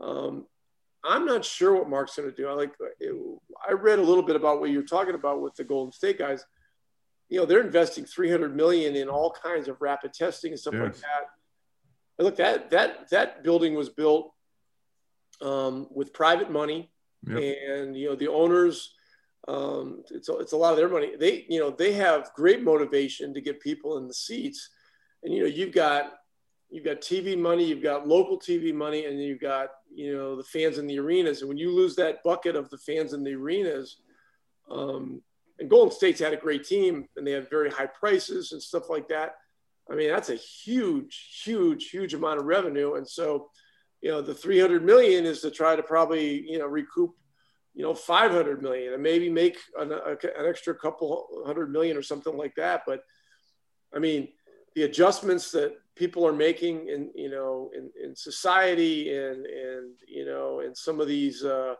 Um, 0.00 0.46
I'm 1.02 1.26
not 1.26 1.44
sure 1.44 1.74
what 1.74 1.90
Mark's 1.90 2.16
going 2.16 2.30
to 2.30 2.34
do. 2.34 2.48
I 2.48 2.52
like, 2.52 2.72
it, 3.00 3.14
I 3.68 3.72
read 3.72 3.98
a 3.98 4.02
little 4.02 4.22
bit 4.22 4.36
about 4.36 4.60
what 4.60 4.70
you're 4.70 4.82
talking 4.82 5.14
about 5.14 5.42
with 5.42 5.54
the 5.54 5.64
Golden 5.64 5.92
State 5.92 6.18
guys. 6.18 6.44
You 7.34 7.40
know, 7.40 7.46
they're 7.46 7.60
investing 7.60 8.04
300 8.04 8.54
million 8.54 8.94
in 8.94 9.08
all 9.08 9.34
kinds 9.42 9.66
of 9.66 9.80
rapid 9.80 10.12
testing 10.12 10.52
and 10.52 10.60
stuff 10.60 10.74
yes. 10.74 10.82
like 10.82 10.96
that. 10.98 11.24
But 12.16 12.24
look, 12.24 12.36
that 12.36 12.70
that 12.70 13.10
that 13.10 13.42
building 13.42 13.74
was 13.74 13.88
built 13.88 14.32
um, 15.40 15.88
with 15.90 16.12
private 16.12 16.48
money, 16.48 16.92
yep. 17.26 17.58
and 17.68 17.96
you 17.96 18.08
know 18.08 18.14
the 18.14 18.28
owners. 18.28 18.94
Um, 19.48 20.04
it's 20.10 20.28
a, 20.28 20.38
it's 20.38 20.52
a 20.52 20.56
lot 20.56 20.70
of 20.70 20.76
their 20.76 20.88
money. 20.88 21.16
They 21.18 21.44
you 21.48 21.58
know 21.58 21.70
they 21.70 21.92
have 21.94 22.30
great 22.36 22.62
motivation 22.62 23.34
to 23.34 23.40
get 23.40 23.58
people 23.58 23.98
in 23.98 24.06
the 24.06 24.14
seats, 24.14 24.70
and 25.24 25.34
you 25.34 25.40
know 25.40 25.48
you've 25.48 25.74
got 25.74 26.12
you've 26.70 26.84
got 26.84 27.00
TV 27.00 27.36
money, 27.36 27.64
you've 27.64 27.82
got 27.82 28.06
local 28.06 28.38
TV 28.38 28.72
money, 28.72 29.06
and 29.06 29.20
you've 29.20 29.40
got 29.40 29.70
you 29.92 30.16
know 30.16 30.36
the 30.36 30.44
fans 30.44 30.78
in 30.78 30.86
the 30.86 31.00
arenas. 31.00 31.40
And 31.40 31.48
when 31.48 31.58
you 31.58 31.74
lose 31.74 31.96
that 31.96 32.22
bucket 32.22 32.54
of 32.54 32.70
the 32.70 32.78
fans 32.78 33.12
in 33.12 33.24
the 33.24 33.34
arenas, 33.34 33.96
um, 34.70 35.20
and 35.58 35.70
Golden 35.70 35.94
State's 35.94 36.20
had 36.20 36.32
a 36.32 36.38
great 36.38 36.64
team, 36.64 37.06
and 37.16 37.26
they 37.26 37.32
have 37.32 37.48
very 37.50 37.70
high 37.70 37.86
prices 37.86 38.52
and 38.52 38.62
stuff 38.62 38.90
like 38.90 39.08
that. 39.08 39.34
I 39.90 39.94
mean, 39.94 40.08
that's 40.08 40.30
a 40.30 40.36
huge, 40.36 41.40
huge, 41.44 41.90
huge 41.90 42.14
amount 42.14 42.40
of 42.40 42.46
revenue. 42.46 42.94
And 42.94 43.06
so, 43.06 43.50
you 44.00 44.10
know, 44.10 44.20
the 44.20 44.34
300 44.34 44.84
million 44.84 45.26
is 45.26 45.42
to 45.42 45.50
try 45.50 45.76
to 45.76 45.82
probably 45.82 46.42
you 46.50 46.58
know 46.58 46.66
recoup 46.66 47.14
you 47.74 47.82
know 47.82 47.92
500 47.92 48.62
million 48.62 48.94
and 48.94 49.02
maybe 49.02 49.28
make 49.28 49.58
an, 49.78 49.92
a, 49.92 50.12
an 50.12 50.46
extra 50.46 50.74
couple 50.74 51.42
hundred 51.44 51.70
million 51.70 51.96
or 51.96 52.02
something 52.02 52.36
like 52.36 52.54
that. 52.56 52.82
But 52.86 53.00
I 53.94 53.98
mean, 53.98 54.28
the 54.74 54.84
adjustments 54.84 55.50
that 55.52 55.74
people 55.96 56.26
are 56.26 56.32
making 56.32 56.88
in 56.88 57.10
you 57.14 57.30
know 57.30 57.70
in, 57.74 57.90
in 58.02 58.16
society 58.16 59.14
and 59.14 59.46
and 59.46 59.94
you 60.08 60.24
know 60.24 60.60
and 60.60 60.76
some 60.76 61.00
of 61.00 61.08
these 61.08 61.44
uh, 61.44 61.74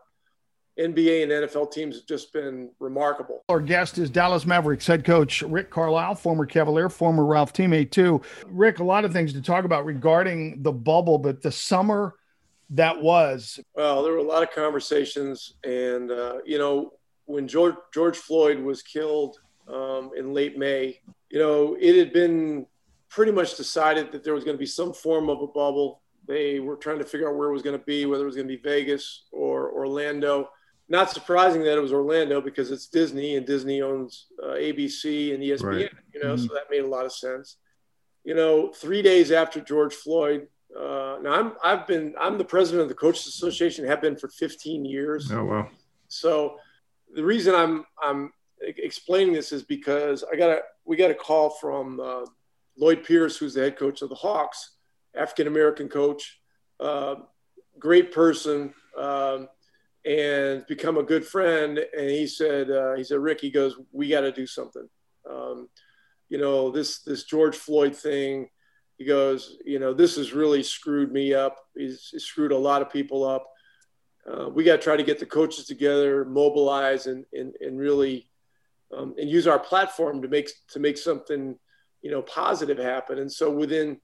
NBA 0.79 1.23
and 1.23 1.31
NFL 1.31 1.71
teams 1.71 1.95
have 1.95 2.05
just 2.05 2.33
been 2.33 2.69
remarkable. 2.79 3.43
Our 3.47 3.61
guest 3.61 3.97
is 3.97 4.09
Dallas 4.09 4.45
Mavericks 4.45 4.85
head 4.85 5.05
coach 5.05 5.41
Rick 5.41 5.69
Carlisle, 5.69 6.15
former 6.15 6.45
Cavalier, 6.45 6.89
former 6.89 7.25
Ralph 7.25 7.53
teammate 7.53 7.91
too. 7.91 8.21
Rick, 8.47 8.79
a 8.79 8.83
lot 8.83 9.05
of 9.05 9.13
things 9.13 9.31
to 9.33 9.41
talk 9.41 9.63
about 9.63 9.85
regarding 9.85 10.61
the 10.63 10.73
bubble, 10.73 11.17
but 11.17 11.41
the 11.41 11.51
summer 11.51 12.15
that 12.71 13.01
was. 13.01 13.59
Well, 13.75 14.03
there 14.03 14.11
were 14.11 14.19
a 14.19 14.23
lot 14.23 14.43
of 14.43 14.51
conversations, 14.51 15.53
and 15.63 16.11
uh, 16.11 16.39
you 16.45 16.57
know 16.57 16.91
when 17.25 17.47
George 17.47 17.75
George 17.93 18.17
Floyd 18.17 18.59
was 18.59 18.81
killed 18.81 19.37
um, 19.67 20.11
in 20.17 20.33
late 20.33 20.57
May, 20.57 20.99
you 21.29 21.39
know 21.39 21.77
it 21.79 21.97
had 21.97 22.11
been 22.11 22.65
pretty 23.09 23.31
much 23.31 23.55
decided 23.55 24.11
that 24.11 24.25
there 24.25 24.33
was 24.33 24.43
going 24.43 24.57
to 24.57 24.59
be 24.59 24.65
some 24.65 24.93
form 24.93 25.29
of 25.29 25.41
a 25.41 25.47
bubble. 25.47 26.01
They 26.27 26.59
were 26.59 26.75
trying 26.75 26.99
to 26.99 27.05
figure 27.05 27.29
out 27.29 27.37
where 27.37 27.49
it 27.49 27.53
was 27.53 27.61
going 27.61 27.77
to 27.77 27.85
be, 27.85 28.05
whether 28.05 28.23
it 28.23 28.27
was 28.27 28.35
going 28.35 28.47
to 28.47 28.53
be 28.53 28.61
Vegas 28.61 29.23
or 29.31 29.71
Orlando. 29.71 30.49
Not 30.87 31.09
surprising 31.09 31.63
that 31.63 31.77
it 31.77 31.81
was 31.81 31.93
Orlando 31.93 32.41
because 32.41 32.71
it's 32.71 32.87
Disney 32.87 33.37
and 33.37 33.45
Disney 33.45 33.81
owns 33.81 34.27
uh, 34.43 34.49
ABC 34.49 35.33
and 35.33 35.41
ESPN. 35.41 35.63
Right. 35.63 35.91
You 36.13 36.23
know, 36.23 36.35
mm-hmm. 36.35 36.45
so 36.45 36.53
that 36.53 36.69
made 36.69 36.83
a 36.83 36.87
lot 36.87 37.05
of 37.05 37.11
sense. 37.11 37.57
You 38.23 38.35
know, 38.35 38.71
three 38.71 39.01
days 39.01 39.31
after 39.31 39.59
George 39.59 39.93
Floyd, 39.93 40.47
uh, 40.77 41.17
now 41.21 41.33
I'm 41.33 41.53
I've 41.63 41.87
been 41.87 42.13
I'm 42.19 42.37
the 42.37 42.45
president 42.45 42.83
of 42.83 42.89
the 42.89 42.95
Coaches 42.95 43.27
Association, 43.27 43.85
have 43.85 44.01
been 44.01 44.15
for 44.15 44.27
15 44.27 44.85
years. 44.85 45.31
Oh 45.31 45.45
wow! 45.45 45.69
So 46.07 46.57
the 47.13 47.23
reason 47.23 47.55
I'm 47.55 47.85
I'm 48.01 48.31
explaining 48.59 49.33
this 49.33 49.51
is 49.51 49.63
because 49.63 50.23
I 50.31 50.35
got 50.35 50.49
a 50.49 50.59
we 50.85 50.97
got 50.97 51.11
a 51.11 51.15
call 51.15 51.49
from 51.49 51.99
uh, 51.99 52.25
Lloyd 52.77 53.03
Pierce, 53.03 53.37
who's 53.37 53.53
the 53.53 53.61
head 53.61 53.77
coach 53.77 54.01
of 54.01 54.09
the 54.09 54.15
Hawks, 54.15 54.75
African 55.15 55.47
American 55.47 55.87
coach, 55.87 56.39
uh, 56.79 57.15
great 57.79 58.11
person, 58.11 58.73
um, 58.97 59.47
and 60.05 60.65
become 60.67 60.97
a 60.97 61.03
good 61.03 61.25
friend. 61.25 61.77
And 61.77 62.09
he 62.09 62.27
said 62.27 62.69
uh, 62.69 62.95
he 62.95 63.03
said 63.03 63.19
Rick, 63.19 63.41
he 63.41 63.49
goes, 63.49 63.75
we 63.91 64.09
got 64.09 64.21
to 64.21 64.31
do 64.31 64.45
something. 64.45 64.87
Um, 65.29 65.69
you 66.29 66.37
know 66.37 66.71
this 66.71 66.99
this 66.99 67.23
George 67.23 67.55
Floyd 67.55 67.95
thing. 67.95 68.49
He 68.97 69.05
goes, 69.05 69.57
you 69.65 69.79
know, 69.79 69.93
this 69.93 70.15
has 70.15 70.33
really 70.33 70.63
screwed 70.63 71.11
me 71.11 71.33
up. 71.33 71.57
He's, 71.75 72.07
he's 72.11 72.23
screwed 72.23 72.53
a 72.53 72.57
lot 72.57 72.81
of 72.81 72.89
people 72.89 73.25
up. 73.25 73.45
Uh, 74.25 74.47
we 74.47 74.63
got 74.63 74.77
to 74.77 74.81
try 74.81 74.95
to 74.95 75.03
get 75.03 75.19
the 75.19 75.25
coaches 75.25 75.65
together, 75.65 76.25
mobilize, 76.25 77.07
and 77.07 77.25
and, 77.33 77.53
and 77.61 77.79
really 77.79 78.29
um, 78.95 79.13
and 79.17 79.29
use 79.29 79.47
our 79.47 79.59
platform 79.59 80.21
to 80.21 80.27
make 80.27 80.49
to 80.69 80.79
make 80.79 80.97
something 80.97 81.57
you 82.01 82.11
know 82.11 82.21
positive 82.21 82.77
happen. 82.77 83.19
And 83.19 83.31
so 83.31 83.51
within 83.51 83.99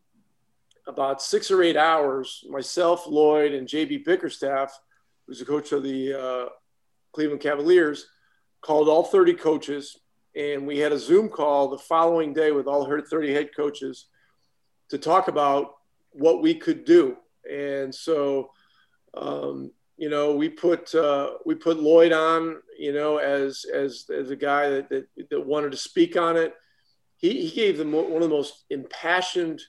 about 0.88 1.22
six 1.22 1.52
or 1.52 1.64
eight 1.64 1.78
hours, 1.78 2.44
myself, 2.50 3.06
Lloyd, 3.08 3.54
and 3.54 3.68
JB 3.68 4.04
Bickerstaff, 4.04 4.78
who's 5.32 5.40
the 5.40 5.46
coach 5.46 5.72
of 5.72 5.82
the 5.82 6.14
uh, 6.14 6.50
Cleveland 7.14 7.40
Cavaliers, 7.40 8.08
called 8.60 8.90
all 8.90 9.02
30 9.02 9.36
coaches, 9.36 9.98
and 10.36 10.68
we 10.68 10.78
had 10.78 10.92
a 10.92 11.00
Zoom 11.00 11.30
call 11.30 11.70
the 11.70 11.78
following 11.78 12.34
day 12.34 12.52
with 12.52 12.68
all 12.68 12.84
her 12.84 13.00
30 13.00 13.34
head 13.34 13.50
coaches 13.56 14.08
to 14.90 14.98
talk 14.98 15.30
about 15.30 15.76
what 16.12 16.42
we 16.42 16.54
could 16.54 16.84
do. 16.84 17.16
And 17.50 17.96
so, 17.96 18.50
um, 19.14 19.72
you 19.96 20.10
know, 20.10 20.36
we 20.36 20.50
put 20.50 20.94
uh, 20.94 21.36
we 21.46 21.56
put 21.56 21.80
Lloyd 21.80 22.12
on, 22.12 22.58
you 22.78 22.92
know, 22.92 23.16
as 23.16 23.64
as 23.74 24.08
as 24.14 24.32
a 24.32 24.36
guy 24.36 24.68
that 24.68 24.90
that, 24.90 25.30
that 25.30 25.48
wanted 25.48 25.72
to 25.72 25.78
speak 25.78 26.18
on 26.18 26.36
it. 26.36 26.54
He, 27.16 27.48
he 27.48 27.56
gave 27.56 27.78
them 27.78 27.94
one 27.94 28.22
of 28.22 28.22
the 28.22 28.28
most 28.28 28.66
impassioned 28.70 29.62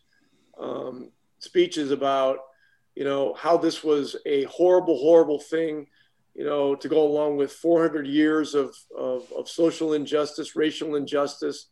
um, 0.59 1.13
speeches 1.39 1.93
about, 1.93 2.39
you 2.95 3.05
know, 3.05 3.35
how 3.35 3.57
this 3.57 3.83
was 3.83 4.17
a 4.27 4.45
horrible, 4.45 4.99
horrible 4.99 5.39
thing, 5.39 5.87
you 6.35 6.45
know, 6.45 6.75
to 6.75 6.89
go 6.89 7.03
along 7.07 7.37
with 7.37 7.53
400 7.53 8.07
years 8.07 8.55
of, 8.55 8.75
of, 8.97 9.31
of 9.33 9.49
social 9.49 9.95
injustice, 9.95 10.57
racial 10.57 10.97
injustice, 10.97 11.67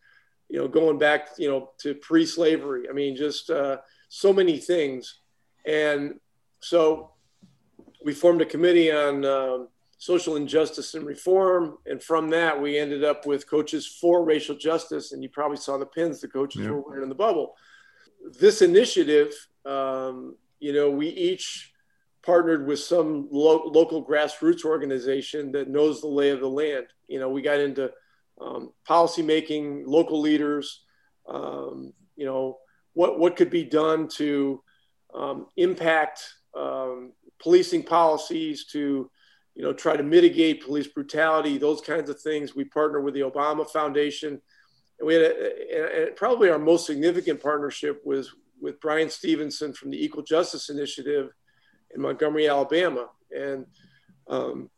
you 0.49 0.59
know, 0.59 0.69
going 0.69 0.99
back, 0.99 1.29
you 1.39 1.49
know, 1.49 1.71
to 1.79 1.95
pre-slavery. 1.95 2.89
I 2.89 2.93
mean, 2.93 3.17
just 3.17 3.51
uh, 3.51 3.79
so 4.09 4.33
many 4.33 4.59
things. 4.59 5.21
And 5.67 6.21
so 6.61 7.13
we 8.05 8.13
formed 8.13 8.43
a 8.43 8.47
committee 8.47 8.91
on 8.91 9.25
um, 9.25 9.69
social 9.99 10.37
injustice 10.37 10.95
and 10.95 11.07
reform. 11.07 11.79
And 11.87 12.03
from 12.03 12.31
that, 12.31 12.61
we 12.61 12.79
ended 12.79 13.05
up 13.05 13.27
with 13.27 13.49
coaches 13.49 13.87
for 13.87 14.25
racial 14.25 14.57
justice. 14.57 15.13
And 15.13 15.23
you 15.23 15.29
probably 15.29 15.59
saw 15.59 15.79
the 15.79 15.87
pins 15.87 16.21
the 16.21 16.29
coaches 16.29 16.63
yeah. 16.63 16.71
were 16.71 16.81
wearing 16.81 17.03
in 17.03 17.09
the 17.09 17.15
bubble. 17.15 17.55
This 18.39 18.63
initiative, 18.63 19.33
um, 19.65 20.37
you 20.61 20.73
know, 20.73 20.91
we 20.91 21.09
each 21.09 21.73
partnered 22.23 22.67
with 22.67 22.79
some 22.79 23.29
lo- 23.31 23.65
local 23.67 24.05
grassroots 24.07 24.65
organization 24.65 25.53
that 25.53 25.69
knows 25.69 26.01
the 26.01 26.07
lay 26.07 26.31
of 26.31 26.41
the 26.41 26.49
land. 26.49 26.87
You 27.09 27.19
know, 27.19 27.31
we 27.31 27.43
got 27.43 27.59
into 27.59 27.91
um, 28.41 28.73
policy 28.87 29.23
making, 29.23 29.85
local 29.87 30.21
leaders, 30.21 30.85
um, 31.29 31.93
you 32.17 32.27
know, 32.27 32.59
what, 32.93 33.19
what 33.19 33.37
could 33.37 33.51
be 33.51 33.65
done 33.65 34.09
to 34.09 34.63
um, 35.15 35.47
impact 35.57 36.23
um, 36.57 37.13
policing 37.41 37.83
policies 37.83 38.67
to 38.67 39.11
you 39.55 39.63
know 39.63 39.73
try 39.73 39.97
to 39.97 40.03
mitigate 40.03 40.65
police 40.65 40.87
brutality 40.87 41.59
those 41.59 41.81
kinds 41.81 42.09
of 42.09 42.21
things 42.21 42.55
we 42.55 42.65
partner 42.65 43.01
with 43.01 43.15
the 43.15 43.21
obama 43.21 43.69
foundation 43.69 44.41
and 44.99 45.07
we 45.07 45.15
had 45.15 45.23
a, 45.23 46.07
and 46.07 46.17
probably 46.17 46.49
our 46.49 46.59
most 46.59 46.87
significant 46.87 47.43
partnership 47.43 48.01
was 48.05 48.35
with 48.61 48.81
bryan 48.81 49.11
stevenson 49.11 49.73
from 49.73 49.91
the 49.91 50.03
equal 50.03 50.23
justice 50.23 50.71
initiative 50.71 51.31
in 51.95 52.01
montgomery 52.01 52.49
alabama. 52.49 53.09
And 53.37 53.67
um, 54.29 54.71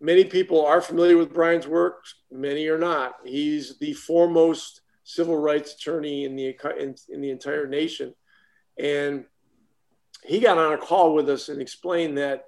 many 0.00 0.24
people 0.24 0.64
are 0.66 0.80
familiar 0.80 1.16
with 1.16 1.32
bryan's 1.32 1.66
work 1.66 2.04
many 2.30 2.66
are 2.68 2.78
not. 2.78 3.16
He's 3.24 3.78
the 3.78 3.92
foremost 3.92 4.82
civil 5.04 5.36
rights 5.36 5.74
attorney 5.74 6.24
in 6.24 6.36
the 6.36 6.56
in, 6.78 6.94
in 7.08 7.20
the 7.20 7.30
entire 7.30 7.66
nation. 7.66 8.14
And 8.78 9.24
he 10.24 10.40
got 10.40 10.58
on 10.58 10.74
a 10.74 10.78
call 10.78 11.14
with 11.14 11.28
us 11.28 11.48
and 11.48 11.60
explained 11.60 12.18
that, 12.18 12.46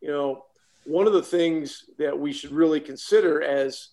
you 0.00 0.08
know, 0.08 0.44
one 0.84 1.06
of 1.06 1.12
the 1.12 1.22
things 1.22 1.84
that 1.98 2.18
we 2.18 2.32
should 2.32 2.50
really 2.50 2.80
consider 2.80 3.42
as 3.42 3.90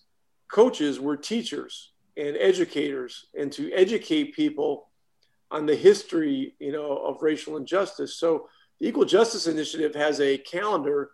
coaches, 0.50 1.00
we're 1.00 1.16
teachers 1.16 1.92
and 2.16 2.36
educators, 2.36 3.26
and 3.38 3.50
to 3.52 3.72
educate 3.72 4.34
people 4.34 4.88
on 5.52 5.66
the 5.66 5.76
history, 5.76 6.54
you 6.58 6.72
know, 6.72 6.96
of 6.96 7.22
racial 7.22 7.56
injustice. 7.58 8.16
So 8.16 8.48
the 8.80 8.88
Equal 8.88 9.04
Justice 9.04 9.46
Initiative 9.46 9.94
has 9.94 10.18
a 10.20 10.38
calendar 10.38 11.10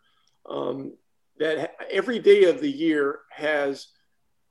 um, 0.49 0.95
that 1.39 1.75
every 1.91 2.21
day 2.21 2.45
of 2.45 2.61
the 2.61 2.71
year 2.71 3.21
has 3.31 3.89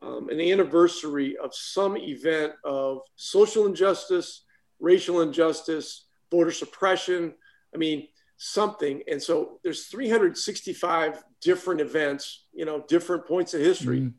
um, 0.02 0.30
an 0.30 0.40
anniversary 0.40 1.38
of 1.38 1.56
some 1.56 1.98
event 1.98 2.54
of 2.64 3.02
social 3.16 3.66
injustice, 3.66 4.44
racial 4.80 5.22
injustice, 5.22 6.06
voter 6.30 6.52
suppression. 6.52 7.34
I 7.74 7.78
mean, 7.78 8.08
something. 8.38 9.02
And 9.10 9.24
so 9.24 9.60
there's 9.64 9.88
365 9.88 11.24
different 11.42 11.82
events, 11.82 12.46
you 12.54 12.66
know, 12.66 12.84
different 12.88 13.26
points 13.26 13.54
of 13.54 13.62
history. 13.62 14.02
mm 14.02 14.14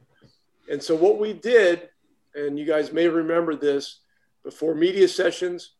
And 0.70 0.82
so 0.82 0.94
what 0.94 1.18
we 1.18 1.32
did, 1.32 1.88
and 2.34 2.58
you 2.58 2.66
guys 2.66 2.92
may 2.92 3.08
remember 3.08 3.54
this, 3.54 4.00
before 4.44 4.74
media 4.74 5.08
sessions, 5.08 5.74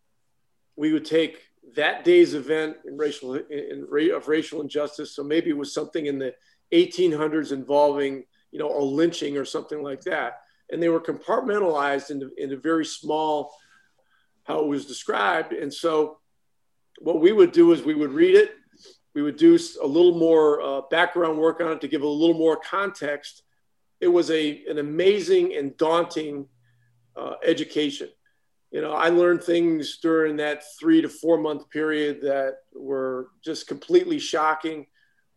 we 0.76 0.92
would 0.92 1.04
take 1.04 1.42
that 1.76 2.04
day's 2.04 2.34
event 2.34 2.76
in 2.86 2.96
racial 2.96 3.34
in, 3.34 3.44
in, 3.50 4.14
of 4.14 4.28
racial 4.28 4.60
injustice. 4.60 5.14
So 5.14 5.22
maybe 5.22 5.50
it 5.50 5.56
was 5.56 5.72
something 5.72 6.06
in 6.06 6.18
the 6.18 6.34
1800s 6.72 7.52
involving, 7.52 8.24
you 8.50 8.58
know, 8.58 8.70
a 8.70 8.82
lynching 8.82 9.36
or 9.36 9.44
something 9.44 9.82
like 9.82 10.02
that. 10.02 10.40
And 10.70 10.82
they 10.82 10.88
were 10.88 11.00
compartmentalized 11.00 12.10
into, 12.10 12.30
into 12.36 12.56
very 12.56 12.84
small 12.84 13.54
how 14.44 14.60
it 14.60 14.66
was 14.66 14.86
described. 14.86 15.52
And 15.52 15.72
so 15.72 16.18
what 17.00 17.20
we 17.20 17.32
would 17.32 17.52
do 17.52 17.72
is 17.72 17.82
we 17.82 17.94
would 17.94 18.12
read 18.12 18.34
it, 18.34 18.52
we 19.14 19.22
would 19.22 19.36
do 19.36 19.58
a 19.82 19.86
little 19.86 20.16
more 20.16 20.62
uh, 20.62 20.80
background 20.90 21.38
work 21.38 21.60
on 21.60 21.72
it 21.72 21.80
to 21.80 21.88
give 21.88 22.02
a 22.02 22.06
little 22.06 22.38
more 22.38 22.56
context. 22.56 23.42
It 24.00 24.08
was 24.08 24.30
a, 24.30 24.64
an 24.66 24.78
amazing 24.78 25.54
and 25.54 25.76
daunting 25.76 26.46
uh, 27.16 27.34
education. 27.44 28.08
You 28.70 28.82
know, 28.82 28.92
I 28.92 29.08
learned 29.08 29.42
things 29.42 29.98
during 29.98 30.36
that 30.36 30.62
three 30.78 31.00
to 31.00 31.08
four 31.08 31.38
month 31.38 31.70
period 31.70 32.20
that 32.22 32.58
were 32.74 33.28
just 33.42 33.66
completely 33.66 34.18
shocking. 34.18 34.86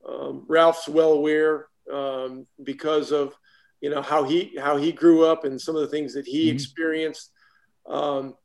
Um, 0.08 0.46
Ralph's 0.48 0.90
well 0.90 1.14
aware 1.14 1.68
um, 1.92 2.46
because 2.64 3.12
of 3.12 3.36
you 3.80 3.90
know 3.90 4.02
how 4.02 4.24
he 4.24 4.58
how 4.60 4.78
he 4.78 4.92
grew 4.92 5.26
up 5.26 5.46
and 5.46 5.60
some 5.60 5.76
of 5.76 5.82
the 5.82 5.88
things 5.88 6.14
that 6.14 6.28
he 6.28 6.48
mm-hmm. 6.48 6.56
experienced. 6.56 7.32
Um, 7.88 8.36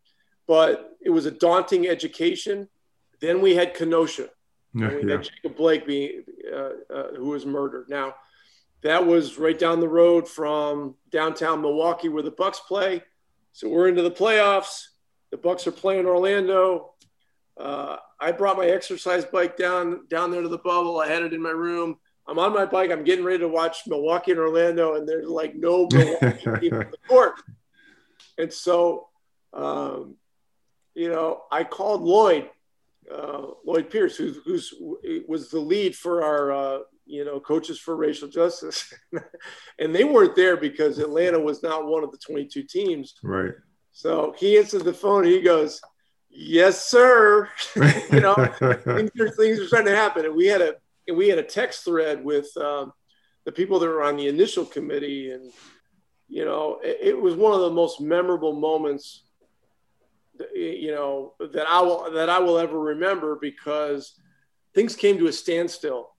but 0.46 0.96
it 1.00 1.10
was 1.10 1.26
a 1.26 1.30
daunting 1.30 1.88
education. 1.88 2.68
Then 3.20 3.40
we 3.40 3.56
had 3.56 3.74
Kenosha. 3.74 4.28
Yeah, 4.72 4.94
we 4.94 5.04
yeah. 5.04 5.12
had 5.12 5.24
Jacob 5.24 5.56
Blake 5.56 5.86
being 5.86 6.22
uh, 6.52 6.70
uh, 6.92 7.14
who 7.16 7.30
was 7.30 7.44
murdered. 7.44 7.88
Now, 7.88 8.14
that 8.82 9.04
was 9.04 9.38
right 9.38 9.58
down 9.58 9.80
the 9.80 9.88
road 9.88 10.28
from 10.28 10.94
downtown 11.10 11.60
Milwaukee 11.60 12.08
where 12.08 12.22
the 12.22 12.30
Bucks 12.30 12.60
play. 12.60 13.02
So 13.56 13.70
we're 13.70 13.88
into 13.88 14.02
the 14.02 14.10
playoffs. 14.10 14.82
The 15.30 15.38
Bucks 15.38 15.66
are 15.66 15.72
playing 15.72 16.04
Orlando. 16.04 16.92
Uh, 17.58 17.96
I 18.20 18.30
brought 18.32 18.58
my 18.58 18.66
exercise 18.66 19.24
bike 19.24 19.56
down 19.56 20.06
down 20.08 20.30
there 20.30 20.42
to 20.42 20.48
the 20.48 20.58
bubble. 20.58 21.00
I 21.00 21.08
had 21.08 21.22
it 21.22 21.32
in 21.32 21.40
my 21.40 21.52
room. 21.52 21.96
I'm 22.28 22.38
on 22.38 22.52
my 22.52 22.66
bike. 22.66 22.90
I'm 22.90 23.02
getting 23.02 23.24
ready 23.24 23.38
to 23.38 23.48
watch 23.48 23.78
Milwaukee 23.86 24.32
and 24.32 24.40
Orlando, 24.40 24.96
and 24.96 25.08
there's 25.08 25.26
like 25.26 25.54
no 25.54 25.88
Milwaukee 25.92 26.70
on 26.70 26.90
the 26.90 26.98
court. 27.08 27.40
And 28.36 28.52
so 28.52 29.08
um, 29.54 30.16
you 30.94 31.08
know, 31.08 31.44
I 31.50 31.64
called 31.64 32.02
Lloyd, 32.02 32.50
uh, 33.10 33.46
Lloyd 33.64 33.88
Pierce, 33.88 34.18
who 34.18 34.34
who's, 34.44 34.74
was 35.26 35.48
the 35.48 35.60
lead 35.60 35.96
for 35.96 36.22
our, 36.22 36.52
uh, 36.52 36.78
you 37.06 37.24
know, 37.24 37.40
coaches 37.40 37.78
for 37.78 37.96
racial 37.96 38.28
justice, 38.28 38.92
and 39.78 39.94
they 39.94 40.04
weren't 40.04 40.36
there 40.36 40.56
because 40.56 40.98
Atlanta 40.98 41.38
was 41.38 41.62
not 41.62 41.86
one 41.86 42.04
of 42.04 42.10
the 42.10 42.18
22 42.18 42.64
teams. 42.64 43.14
Right. 43.22 43.52
So 43.92 44.34
he 44.36 44.58
answered 44.58 44.84
the 44.84 44.92
phone. 44.92 45.24
he 45.24 45.40
goes, 45.40 45.80
yes, 46.28 46.86
sir. 46.86 47.48
you 48.12 48.20
know, 48.20 48.34
things 48.34 49.10
are 49.20 49.30
things 49.30 49.58
are 49.58 49.66
starting 49.66 49.92
to 49.92 49.96
happen, 49.96 50.26
and 50.26 50.34
we 50.34 50.46
had 50.46 50.60
a 50.60 50.74
and 51.08 51.16
we 51.16 51.28
had 51.28 51.38
a 51.38 51.42
text 51.42 51.84
thread 51.84 52.24
with 52.24 52.48
um, 52.56 52.92
the 53.44 53.52
people 53.52 53.78
that 53.78 53.88
were 53.88 54.02
on 54.02 54.16
the 54.16 54.28
initial 54.28 54.64
committee, 54.64 55.30
and 55.30 55.52
you 56.28 56.44
know, 56.44 56.80
it, 56.82 56.98
it 57.00 57.20
was 57.20 57.34
one 57.34 57.54
of 57.54 57.60
the 57.60 57.70
most 57.70 58.00
memorable 58.00 58.52
moments 58.52 59.22
you 60.54 60.90
know 60.90 61.34
that 61.40 61.66
I 61.68 61.80
will 61.80 62.10
that 62.12 62.28
I 62.28 62.38
will 62.38 62.58
ever 62.58 62.78
remember 62.78 63.36
because 63.40 64.18
things 64.74 64.94
came 64.94 65.18
to 65.18 65.28
a 65.28 65.32
standstill. 65.32 66.10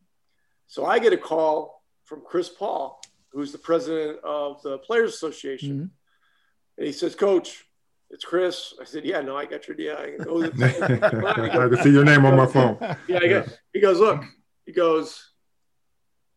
So 0.67 0.85
I 0.85 0.99
get 0.99 1.13
a 1.13 1.17
call 1.17 1.83
from 2.03 2.21
Chris 2.25 2.49
Paul, 2.49 3.01
who's 3.31 3.51
the 3.51 3.57
president 3.57 4.19
of 4.23 4.61
the 4.61 4.77
Players 4.79 5.13
Association, 5.13 5.69
mm-hmm. 5.69 6.77
and 6.77 6.87
he 6.87 6.91
says, 6.91 7.15
"Coach, 7.15 7.65
it's 8.09 8.25
Chris." 8.25 8.73
I 8.79 8.83
said, 8.83 9.05
"Yeah, 9.05 9.21
no, 9.21 9.35
I 9.35 9.45
got 9.45 9.67
your 9.67 9.79
yeah." 9.79 9.95
I, 9.97 10.23
go, 10.23 10.43
I 10.43 11.69
can 11.69 11.83
see 11.83 11.91
your 11.91 12.05
name 12.05 12.25
on 12.25 12.35
my 12.35 12.45
phone. 12.45 12.77
Yeah, 13.07 13.19
I 13.21 13.27
got, 13.27 13.47
he 13.73 13.79
goes, 13.79 13.99
"Look," 13.99 14.23
he 14.65 14.73
goes, 14.73 15.31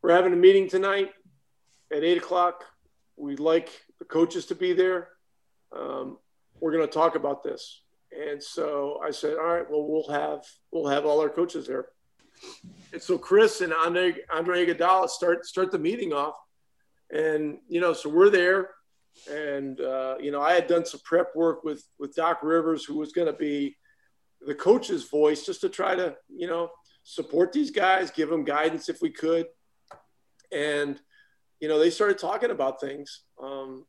"We're 0.03 0.14
having 0.14 0.33
a 0.33 0.37
meeting 0.37 0.69
tonight 0.69 1.11
at 1.93 2.05
eight 2.05 2.19
o'clock. 2.19 2.64
We'd 3.16 3.40
like 3.40 3.71
the 3.99 4.05
coaches 4.05 4.47
to 4.47 4.55
be 4.55 4.73
there. 4.73 5.09
Um, 5.77 6.19
we're 6.61 6.73
going 6.73 6.87
to 6.87 6.93
talk 6.93 7.16
about 7.16 7.43
this." 7.43 7.83
And 8.12 8.43
so 8.43 9.01
I 9.05 9.11
said, 9.11 9.37
"All 9.38 9.45
right, 9.45 9.69
well, 9.69 9.87
we'll 9.87 10.09
have 10.09 10.45
we'll 10.71 10.88
have 10.88 11.05
all 11.05 11.21
our 11.21 11.29
coaches 11.29 11.66
there." 11.66 11.87
And 12.92 13.03
so 13.03 13.18
Chris 13.18 13.61
and 13.61 13.72
Andre, 13.72 14.14
Andre 14.33 14.66
Iguodala 14.66 15.09
start 15.09 15.46
start 15.46 15.70
the 15.70 15.79
meeting 15.79 16.12
off, 16.12 16.35
and 17.12 17.59
you 17.68 17.81
know, 17.81 17.92
so 17.92 18.09
we're 18.09 18.31
there, 18.31 18.70
and 19.31 19.81
uh, 19.81 20.16
you 20.20 20.31
know, 20.31 20.40
I 20.40 20.53
had 20.55 20.66
done 20.66 20.85
some 20.85 21.00
prep 21.05 21.35
work 21.37 21.64
with 21.64 21.85
with 21.98 22.14
Doc 22.14 22.40
Rivers, 22.42 22.85
who 22.85 22.98
was 22.98 23.12
going 23.12 23.26
to 23.26 23.33
be 23.33 23.76
the 24.46 24.55
coach's 24.55 25.09
voice, 25.09 25.44
just 25.44 25.61
to 25.61 25.68
try 25.68 25.94
to 25.94 26.16
you 26.29 26.46
know 26.46 26.70
support 27.05 27.53
these 27.53 27.70
guys, 27.70 28.11
give 28.11 28.29
them 28.29 28.44
guidance 28.44 28.88
if 28.88 29.00
we 29.00 29.11
could, 29.11 29.46
and 30.53 31.00
you 31.61 31.68
know, 31.68 31.79
they 31.79 31.90
started 31.90 32.18
talking 32.18 32.50
about 32.50 32.81
things. 32.81 33.22
Um, 33.40 33.87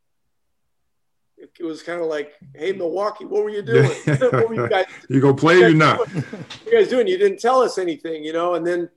it 1.42 1.64
was 1.64 1.82
kind 1.82 2.00
of 2.00 2.06
like, 2.06 2.34
"Hey, 2.54 2.72
Milwaukee, 2.72 3.24
what 3.24 3.42
were 3.42 3.50
you 3.50 3.62
doing? 3.74 3.90
what 4.04 4.48
were 4.48 4.54
you 4.54 4.68
guys? 4.68 4.86
you 5.08 5.20
go 5.20 5.34
play 5.34 5.58
you 5.58 5.66
or 5.66 5.74
not? 5.74 5.98
What 5.98 6.14
you 6.66 6.72
guys 6.72 6.88
doing? 6.88 7.06
You 7.06 7.18
didn't 7.18 7.40
tell 7.40 7.60
us 7.60 7.78
anything, 7.78 8.24
you 8.24 8.32
know." 8.32 8.54
And 8.54 8.66
then, 8.66 8.88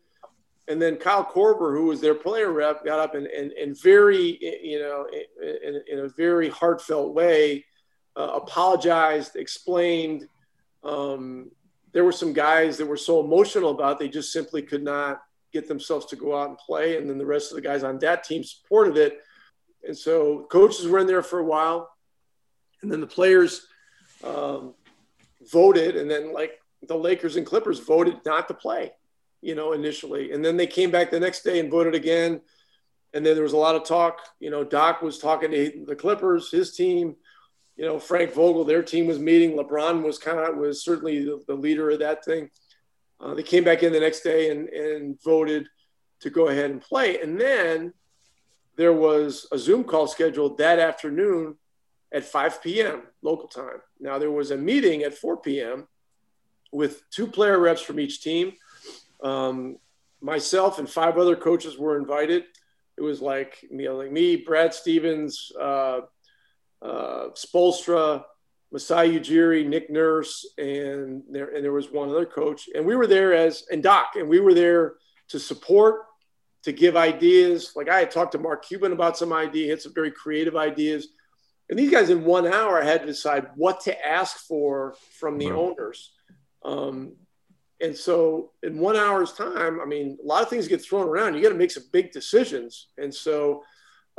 and 0.67 0.81
then 0.81 0.97
Kyle 0.97 1.25
Korver, 1.25 1.75
who 1.75 1.85
was 1.85 2.01
their 2.01 2.15
player 2.15 2.51
rep, 2.51 2.85
got 2.85 2.99
up 2.99 3.15
and 3.15 3.27
and, 3.27 3.51
and 3.51 3.79
very, 3.81 4.37
you 4.63 4.79
know, 4.79 5.07
in, 5.41 5.81
in 5.87 5.99
a 5.99 6.09
very 6.09 6.49
heartfelt 6.49 7.13
way, 7.13 7.65
uh, 8.15 8.31
apologized, 8.33 9.35
explained. 9.35 10.27
Um, 10.83 11.51
there 11.93 12.03
were 12.03 12.11
some 12.11 12.33
guys 12.33 12.77
that 12.77 12.85
were 12.85 12.97
so 12.97 13.23
emotional 13.23 13.71
about 13.71 13.99
they 13.99 14.09
just 14.09 14.33
simply 14.33 14.61
could 14.61 14.83
not 14.83 15.21
get 15.53 15.67
themselves 15.67 16.05
to 16.07 16.17
go 16.17 16.37
out 16.37 16.49
and 16.49 16.57
play, 16.57 16.97
and 16.97 17.09
then 17.09 17.17
the 17.17 17.25
rest 17.25 17.51
of 17.51 17.55
the 17.55 17.61
guys 17.61 17.83
on 17.83 17.97
that 17.99 18.23
team 18.23 18.43
supported 18.43 18.97
it. 18.97 19.19
And 19.87 19.97
so 19.97 20.45
coaches 20.51 20.87
were 20.87 20.99
in 20.99 21.07
there 21.07 21.23
for 21.23 21.39
a 21.39 21.43
while 21.43 21.94
and 22.85 22.91
then 22.91 23.01
the 23.01 23.07
players 23.07 23.65
um, 24.23 24.75
voted, 25.51 25.95
and 25.95 26.09
then 26.09 26.31
like 26.31 26.61
the 26.87 26.95
Lakers 26.95 27.35
and 27.35 27.45
Clippers 27.45 27.79
voted 27.79 28.19
not 28.25 28.47
to 28.47 28.53
play, 28.53 28.91
you 29.41 29.55
know, 29.55 29.73
initially, 29.73 30.31
and 30.31 30.45
then 30.45 30.55
they 30.55 30.67
came 30.67 30.91
back 30.91 31.09
the 31.09 31.19
next 31.19 31.41
day 31.41 31.59
and 31.59 31.71
voted 31.71 31.95
again, 31.95 32.41
and 33.15 33.25
then 33.25 33.33
there 33.33 33.43
was 33.43 33.53
a 33.53 33.57
lot 33.57 33.75
of 33.75 33.83
talk. 33.83 34.19
You 34.39 34.51
know, 34.51 34.63
Doc 34.63 35.01
was 35.01 35.17
talking 35.17 35.49
to 35.49 35.83
the 35.87 35.95
Clippers, 35.95 36.51
his 36.51 36.75
team. 36.75 37.15
You 37.75 37.85
know, 37.85 37.99
Frank 37.99 38.33
Vogel, 38.33 38.65
their 38.65 38.83
team 38.83 39.07
was 39.07 39.17
meeting. 39.17 39.57
LeBron 39.57 40.03
was 40.03 40.19
kind 40.19 40.37
of 40.37 40.57
was 40.57 40.83
certainly 40.83 41.25
the, 41.25 41.43
the 41.47 41.55
leader 41.55 41.89
of 41.89 41.99
that 41.99 42.23
thing. 42.23 42.49
Uh, 43.19 43.33
they 43.33 43.43
came 43.43 43.63
back 43.63 43.81
in 43.81 43.91
the 43.91 43.99
next 43.99 44.21
day 44.21 44.51
and, 44.51 44.69
and 44.69 45.21
voted 45.23 45.67
to 46.21 46.29
go 46.29 46.49
ahead 46.49 46.69
and 46.69 46.81
play. 46.81 47.19
And 47.19 47.41
then 47.41 47.93
there 48.75 48.93
was 48.93 49.47
a 49.51 49.57
Zoom 49.57 49.83
call 49.83 50.07
scheduled 50.07 50.57
that 50.59 50.79
afternoon 50.79 51.55
at 52.13 52.23
5 52.23 52.61
p.m. 52.61 53.03
local 53.21 53.47
time. 53.47 53.81
Now, 53.99 54.17
there 54.17 54.31
was 54.31 54.51
a 54.51 54.57
meeting 54.57 55.03
at 55.03 55.13
4 55.13 55.37
p.m. 55.37 55.87
with 56.71 57.01
two 57.09 57.27
player 57.27 57.59
reps 57.59 57.81
from 57.81 57.99
each 57.99 58.21
team. 58.21 58.53
Um, 59.23 59.77
myself 60.21 60.79
and 60.79 60.89
five 60.89 61.17
other 61.17 61.35
coaches 61.35 61.77
were 61.77 61.97
invited. 61.97 62.43
It 62.97 63.01
was 63.01 63.21
like, 63.21 63.57
you 63.69 63.85
know, 63.85 63.97
like 63.97 64.11
me, 64.11 64.37
Brad 64.37 64.73
Stevens, 64.73 65.51
uh, 65.59 66.01
uh, 66.81 67.29
Spoelstra, 67.33 68.23
Masai 68.71 69.19
Ujiri, 69.19 69.67
Nick 69.67 69.89
Nurse, 69.89 70.45
and 70.57 71.23
there, 71.29 71.53
and 71.53 71.63
there 71.63 71.71
was 71.71 71.91
one 71.91 72.09
other 72.09 72.25
coach. 72.25 72.69
And 72.73 72.85
we 72.85 72.95
were 72.95 73.07
there 73.07 73.33
as, 73.33 73.65
and 73.71 73.83
Doc, 73.83 74.15
and 74.15 74.27
we 74.27 74.39
were 74.39 74.53
there 74.53 74.95
to 75.29 75.39
support, 75.39 76.01
to 76.63 76.71
give 76.71 76.95
ideas. 76.95 77.73
Like 77.75 77.89
I 77.89 77.99
had 77.99 78.11
talked 78.11 78.31
to 78.33 78.37
Mark 78.39 78.65
Cuban 78.65 78.91
about 78.91 79.17
some 79.17 79.33
ideas, 79.33 79.69
had 79.69 79.81
some 79.81 79.93
very 79.93 80.11
creative 80.11 80.55
ideas 80.55 81.09
and 81.69 81.79
these 81.79 81.91
guys 81.91 82.09
in 82.09 82.23
one 82.23 82.45
hour 82.45 82.81
had 82.81 83.01
to 83.01 83.07
decide 83.07 83.47
what 83.55 83.81
to 83.81 84.07
ask 84.07 84.37
for 84.47 84.95
from 85.19 85.37
the 85.37 85.49
owners. 85.51 86.11
Um, 86.63 87.13
and 87.81 87.95
so 87.95 88.51
in 88.63 88.77
one 88.79 88.95
hour's 88.95 89.33
time, 89.33 89.79
I 89.81 89.85
mean, 89.85 90.17
a 90.23 90.25
lot 90.25 90.43
of 90.43 90.49
things 90.49 90.67
get 90.67 90.83
thrown 90.83 91.07
around. 91.07 91.35
You 91.35 91.41
got 91.41 91.49
to 91.49 91.55
make 91.55 91.71
some 91.71 91.85
big 91.91 92.11
decisions. 92.11 92.87
And 92.97 93.13
so 93.13 93.63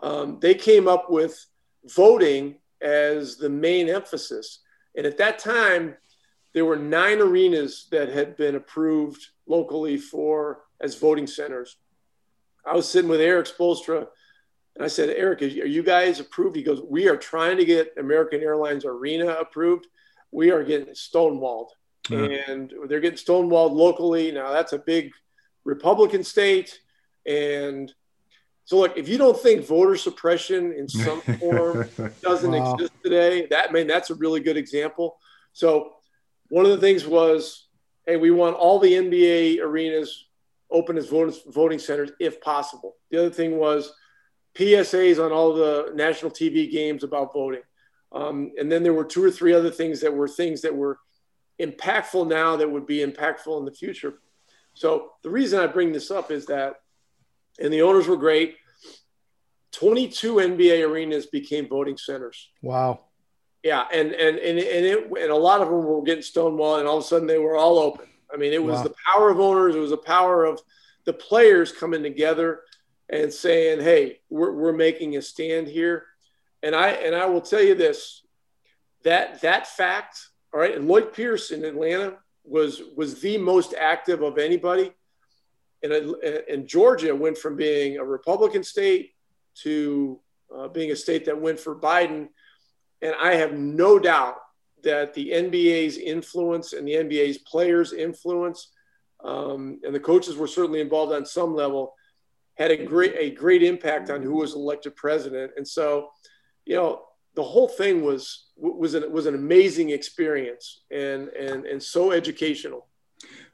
um, 0.03 0.39
they 0.41 0.55
came 0.55 0.89
up 0.89 1.11
with 1.11 1.47
voting 1.85 2.57
as 2.83 3.37
the 3.37 3.49
main 3.49 3.89
emphasis. 3.89 4.61
And 4.97 5.07
at 5.07 5.19
that 5.19 5.39
time, 5.39 5.97
there 6.53 6.65
were 6.65 6.77
nine 6.77 7.21
arenas 7.21 7.87
that 7.91 8.09
had 8.09 8.37
been 8.37 8.57
approved 8.57 9.25
locally 9.47 9.97
for 9.97 10.63
as 10.81 10.97
voting 10.97 11.27
centers. 11.27 11.77
I 12.67 12.75
was 12.75 12.89
sitting 12.89 13.11
with 13.11 13.21
Erik 13.21 13.47
Spoelstra 13.47 14.09
and 14.77 14.85
I 14.85 14.89
said, 14.89 15.09
Erik, 15.09 15.41
are 15.41 15.47
you 15.47 15.83
guys 15.83 16.21
approved? 16.21 16.55
He 16.55 16.63
goes, 16.63 16.83
We 16.87 17.09
are 17.09 17.17
trying 17.17 17.57
to 17.57 17.65
get 17.65 17.95
American 17.99 18.43
Airlines 18.43 18.85
Arena 18.85 19.29
approved. 19.29 19.87
We 20.31 20.51
are 20.51 20.63
getting 20.63 20.93
stonewalled. 20.95 21.69
And 22.11 22.73
they're 22.87 23.01
getting 23.01 23.19
stonewalled 23.19 23.73
locally. 23.73 24.31
Now, 24.31 24.53
that's 24.53 24.73
a 24.73 24.79
big 24.79 25.13
Republican 25.65 26.23
state. 26.23 26.79
And 27.27 27.93
so, 28.65 28.79
look, 28.79 28.97
if 28.97 29.09
you 29.09 29.19
don't 29.19 29.41
think 29.41 29.67
voter 29.67 29.97
suppression 29.97 30.73
in 30.73 30.89
some 30.89 31.21
form 31.41 31.89
doesn't 32.23 32.53
wow. 32.53 32.75
exist 32.75 32.93
today, 33.03 33.47
that 33.47 33.71
I 33.71 33.73
mean 33.73 33.87
that's 33.87 34.11
a 34.11 34.15
really 34.15 34.41
good 34.41 34.57
example. 34.57 35.17
So, 35.53 35.95
one 36.51 36.65
of 36.67 36.71
the 36.71 36.79
things 36.79 37.07
was, 37.07 37.67
hey, 38.07 38.17
we 38.17 38.31
want 38.31 38.57
all 38.57 38.79
the 38.79 38.93
NBA 38.93 39.61
arenas 39.61 40.27
open 40.71 40.99
as 40.99 41.09
voting, 41.09 41.35
voting 41.49 41.79
centers 41.79 42.11
if 42.21 42.41
possible. 42.41 42.97
The 43.11 43.19
other 43.19 43.31
thing 43.31 43.57
was 43.57 43.93
PSAs 44.57 45.23
on 45.23 45.33
all 45.33 45.55
the 45.55 45.93
national 45.95 46.31
TV 46.31 46.71
games 46.71 47.05
about 47.05 47.33
voting. 47.33 47.63
Um, 48.13 48.53
and 48.59 48.71
then 48.71 48.83
there 48.83 48.95
were 48.95 49.05
two 49.05 49.23
or 49.23 49.31
three 49.31 49.53
other 49.53 49.71
things 49.71 50.01
that 50.01 50.15
were 50.15 50.29
things 50.29 50.63
that 50.63 50.75
were 50.75 50.99
impactful 51.61 52.29
now 52.29 52.57
that 52.57 52.71
would 52.71 52.87
be 52.87 53.05
impactful 53.05 53.59
in 53.59 53.65
the 53.65 53.73
future. 53.73 54.15
So 54.75 55.13
the 55.23 55.31
reason 55.31 55.61
I 55.61 55.67
bring 55.67 55.93
this 55.93 56.11
up 56.11 56.31
is 56.31 56.47
that, 56.47 56.77
and 57.59 57.73
the 57.73 57.83
owners 57.83 58.07
were 58.07 58.17
great. 58.17 58.57
22 59.73 60.37
NBA 60.37 60.89
arenas 60.89 61.27
became 61.27 61.69
voting 61.69 61.97
centers. 61.97 62.51
Wow. 62.63 63.01
Yeah, 63.63 63.85
and 63.93 64.13
and 64.13 64.39
and 64.39 64.59
and, 64.59 64.87
it, 64.87 65.07
and 65.07 65.31
a 65.31 65.37
lot 65.37 65.61
of 65.61 65.69
them 65.69 65.85
were 65.85 66.03
getting 66.03 66.23
stonewalled, 66.23 66.79
and 66.79 66.89
all 66.89 66.99
of 66.99 67.05
a 67.05 67.07
sudden 67.07 67.27
they 67.27 67.39
were 67.39 67.57
all 67.57 67.79
open. 67.79 68.07
I 68.33 68.37
mean, 68.37 68.53
it 68.53 68.63
was 68.63 68.77
wow. 68.77 68.83
the 68.85 68.95
power 69.07 69.31
of 69.31 69.41
owners. 69.41 69.75
It 69.75 69.81
was 69.81 69.91
the 69.91 69.97
power 69.97 70.45
of 70.45 70.61
the 71.05 71.13
players 71.13 71.73
coming 71.73 72.03
together 72.03 72.61
and 73.09 73.33
saying, 73.33 73.81
"Hey, 73.81 74.21
we're, 74.31 74.53
we're 74.53 74.73
making 74.73 75.17
a 75.17 75.23
stand 75.23 75.69
here." 75.69 76.05
And 76.63 76.75
I 76.75 76.91
and 76.91 77.15
I 77.15 77.27
will 77.27 77.41
tell 77.41 77.63
you 77.63 77.75
this: 77.75 78.23
that 79.05 79.41
that 79.43 79.67
fact, 79.67 80.19
all 80.53 80.61
right. 80.61 80.75
And 80.75 80.89
Lloyd 80.89 81.13
Pierce 81.13 81.51
in 81.51 81.65
Atlanta 81.65 82.19
was 82.45 82.83
was 82.97 83.21
the 83.21 83.39
most 83.39 83.75
active 83.79 84.23
of 84.23 84.39
anybody. 84.39 84.93
And, 85.83 85.93
and 85.93 86.67
Georgia 86.67 87.15
went 87.15 87.39
from 87.39 87.55
being 87.55 87.99
a 87.99 88.05
Republican 88.05 88.65
state 88.65 89.13
to 89.63 90.19
uh, 90.55 90.69
being 90.69 90.91
a 90.91 90.97
state 90.97 91.25
that 91.27 91.41
went 91.41 91.61
for 91.61 91.75
Biden. 91.77 92.29
And 93.03 93.15
I 93.21 93.35
have 93.35 93.53
no 93.53 93.99
doubt 93.99 94.37
that 94.83 95.15
the 95.15 95.31
NBA's 95.31 95.99
influence 95.99 96.73
and 96.73 96.87
the 96.87 96.95
NBA's 96.95 97.39
players' 97.39 97.93
influence, 97.93 98.73
um, 99.25 99.81
and 99.85 99.95
the 99.95 100.01
coaches 100.01 100.37
were 100.37 100.47
certainly 100.47 100.81
involved 100.81 101.13
on 101.13 101.27
some 101.27 101.55
level, 101.55 101.95
had 102.57 102.71
a 102.71 102.85
great 102.85 103.15
a 103.17 103.31
great 103.31 103.63
impact 103.63 104.11
on 104.11 104.23
who 104.23 104.35
was 104.35 104.55
elected 104.55 104.97
president. 104.97 105.53
And 105.57 105.67
so, 105.67 106.11
you 106.65 106.77
know, 106.77 107.03
the 107.35 107.43
whole 107.43 107.69
thing 107.69 108.03
was 108.03 108.47
was 108.57 108.95
an 108.95 109.11
was 109.13 109.27
an 109.27 109.35
amazing 109.35 109.91
experience 109.91 110.83
and 110.91 111.29
and 111.29 111.67
and 111.67 111.83
so 111.83 112.13
educational. 112.13 112.87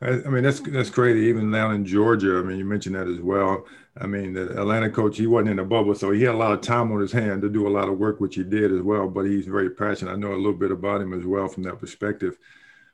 I, 0.00 0.08
I 0.08 0.28
mean, 0.28 0.44
that's 0.44 0.60
that's 0.60 0.90
crazy. 0.90 1.26
Even 1.26 1.50
down 1.50 1.74
in 1.74 1.84
Georgia, 1.84 2.38
I 2.38 2.42
mean, 2.42 2.58
you 2.58 2.64
mentioned 2.64 2.94
that 2.94 3.08
as 3.08 3.20
well. 3.20 3.64
I 4.00 4.06
mean, 4.06 4.32
the 4.32 4.58
Atlanta 4.58 4.88
coach, 4.88 5.18
he 5.18 5.26
wasn't 5.26 5.50
in 5.50 5.56
the 5.56 5.64
bubble, 5.64 5.94
so 5.94 6.12
he 6.12 6.22
had 6.22 6.34
a 6.34 6.38
lot 6.38 6.52
of 6.52 6.62
time 6.62 6.90
on 6.92 7.00
his 7.00 7.12
hand 7.12 7.42
to 7.42 7.50
do 7.50 7.68
a 7.68 7.70
lot 7.70 7.88
of 7.88 7.98
work, 7.98 8.20
which 8.20 8.36
he 8.36 8.42
did 8.42 8.72
as 8.72 8.80
well. 8.80 9.08
But 9.08 9.26
he's 9.26 9.46
very 9.46 9.70
passionate. 9.70 10.12
I 10.12 10.16
know 10.16 10.32
a 10.32 10.36
little 10.36 10.54
bit 10.54 10.70
about 10.70 11.02
him 11.02 11.12
as 11.12 11.26
well 11.26 11.48
from 11.48 11.64
that 11.64 11.78
perspective. 11.78 12.38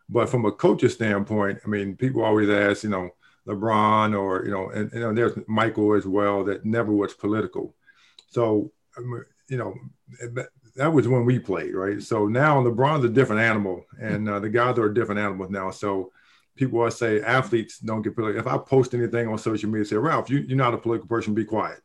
But 0.08 0.28
from 0.28 0.46
a 0.46 0.52
coach's 0.52 0.94
standpoint, 0.94 1.60
I 1.64 1.68
mean, 1.68 1.94
people 1.94 2.24
always 2.24 2.48
ask, 2.48 2.82
you 2.82 2.90
know, 2.90 3.10
LeBron 3.48 4.18
or 4.18 4.44
you 4.44 4.50
know, 4.50 4.70
and, 4.70 5.16
there's 5.16 5.38
Michael 5.46 5.94
as 5.94 6.06
well 6.06 6.44
that 6.44 6.64
never 6.64 6.92
was 6.92 7.14
political. 7.14 7.74
So 8.28 8.72
you 9.48 9.56
know, 9.56 9.74
that 10.76 10.92
was 10.92 11.08
when 11.08 11.24
we 11.24 11.38
played, 11.38 11.74
right? 11.74 12.02
So 12.02 12.26
now 12.26 12.62
LeBron's 12.62 13.04
a 13.04 13.08
different 13.08 13.42
animal, 13.42 13.84
and 14.00 14.28
uh, 14.28 14.38
the 14.38 14.48
guys 14.48 14.78
are 14.78 14.86
a 14.86 14.94
different 14.94 15.20
animals 15.20 15.50
now. 15.50 15.70
So 15.70 16.12
people 16.56 16.78
always 16.78 16.96
say 16.96 17.20
athletes 17.20 17.78
don't 17.78 18.02
get 18.02 18.14
political. 18.14 18.40
If 18.40 18.46
I 18.46 18.58
post 18.58 18.94
anything 18.94 19.28
on 19.28 19.38
social 19.38 19.70
media, 19.70 19.84
say 19.84 19.96
Ralph, 19.96 20.28
you, 20.28 20.38
you're 20.38 20.56
not 20.56 20.74
a 20.74 20.78
political 20.78 21.08
person, 21.08 21.34
be 21.34 21.44
quiet. 21.44 21.80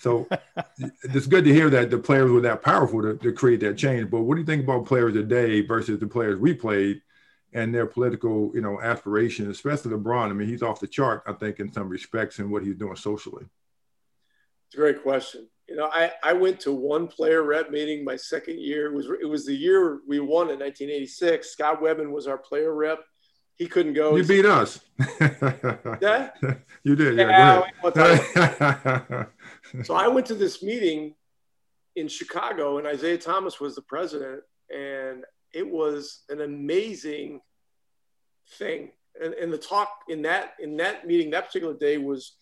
So 0.00 0.26
it's 1.04 1.26
good 1.26 1.44
to 1.44 1.52
hear 1.52 1.70
that 1.70 1.90
the 1.90 1.98
players 1.98 2.30
were 2.30 2.40
that 2.40 2.62
powerful 2.62 3.02
to, 3.02 3.16
to 3.16 3.32
create 3.32 3.60
that 3.60 3.78
change. 3.78 4.10
But 4.10 4.22
what 4.22 4.34
do 4.34 4.40
you 4.40 4.46
think 4.46 4.64
about 4.64 4.86
players 4.86 5.12
today 5.12 5.60
versus 5.60 6.00
the 6.00 6.06
players 6.06 6.40
we 6.40 6.54
played 6.54 7.02
and 7.56 7.74
their 7.74 7.86
political, 7.86 8.50
you 8.54 8.60
know, 8.60 8.80
aspirations, 8.80 9.48
especially 9.48 9.92
LeBron? 9.92 10.30
I 10.30 10.32
mean, 10.32 10.48
he's 10.48 10.62
off 10.62 10.80
the 10.80 10.86
chart, 10.86 11.22
I 11.26 11.32
think, 11.32 11.58
in 11.58 11.72
some 11.72 11.88
respects 11.88 12.38
and 12.38 12.50
what 12.50 12.62
he's 12.62 12.76
doing 12.76 12.96
socially. 12.96 13.46
It's 14.66 14.74
a 14.74 14.78
great 14.78 15.02
question. 15.02 15.48
You 15.68 15.76
know, 15.76 15.90
I, 15.92 16.12
I 16.22 16.32
went 16.32 16.60
to 16.60 16.72
one 16.72 17.08
player 17.08 17.42
rep 17.42 17.70
meeting 17.70 18.04
my 18.04 18.16
second 18.16 18.60
year. 18.60 18.86
It 18.86 18.94
was 18.94 19.06
it 19.20 19.28
was 19.28 19.44
the 19.44 19.54
year 19.54 20.00
we 20.06 20.20
won 20.20 20.50
in 20.50 20.60
1986. 20.60 21.50
Scott 21.50 21.82
Wedman 21.82 22.10
was 22.10 22.28
our 22.28 22.38
player 22.38 22.72
rep 22.72 23.00
he 23.56 23.66
couldn't 23.66 23.94
go. 23.94 24.16
You 24.16 24.24
beat 24.24 24.44
us. 24.44 24.80
yeah, 25.20 26.30
you 26.84 26.94
did. 26.94 27.16
Yeah. 27.16 27.62
yeah 27.82 29.24
so 29.82 29.94
I 29.94 30.08
went 30.08 30.26
to 30.26 30.34
this 30.34 30.62
meeting 30.62 31.14
in 31.96 32.06
Chicago, 32.06 32.78
and 32.78 32.86
Isiah 32.86 33.16
Thomas 33.16 33.58
was 33.58 33.74
the 33.74 33.82
president, 33.82 34.42
and 34.70 35.24
it 35.54 35.66
was 35.66 36.24
an 36.28 36.42
amazing 36.42 37.40
thing. 38.52 38.90
And, 39.22 39.34
and 39.34 39.52
the 39.52 39.58
talk 39.58 39.88
in 40.08 40.22
that 40.22 40.54
in 40.60 40.76
that 40.76 41.06
meeting 41.06 41.30
that 41.30 41.46
particular 41.46 41.74
day 41.74 41.96
was, 41.98 42.36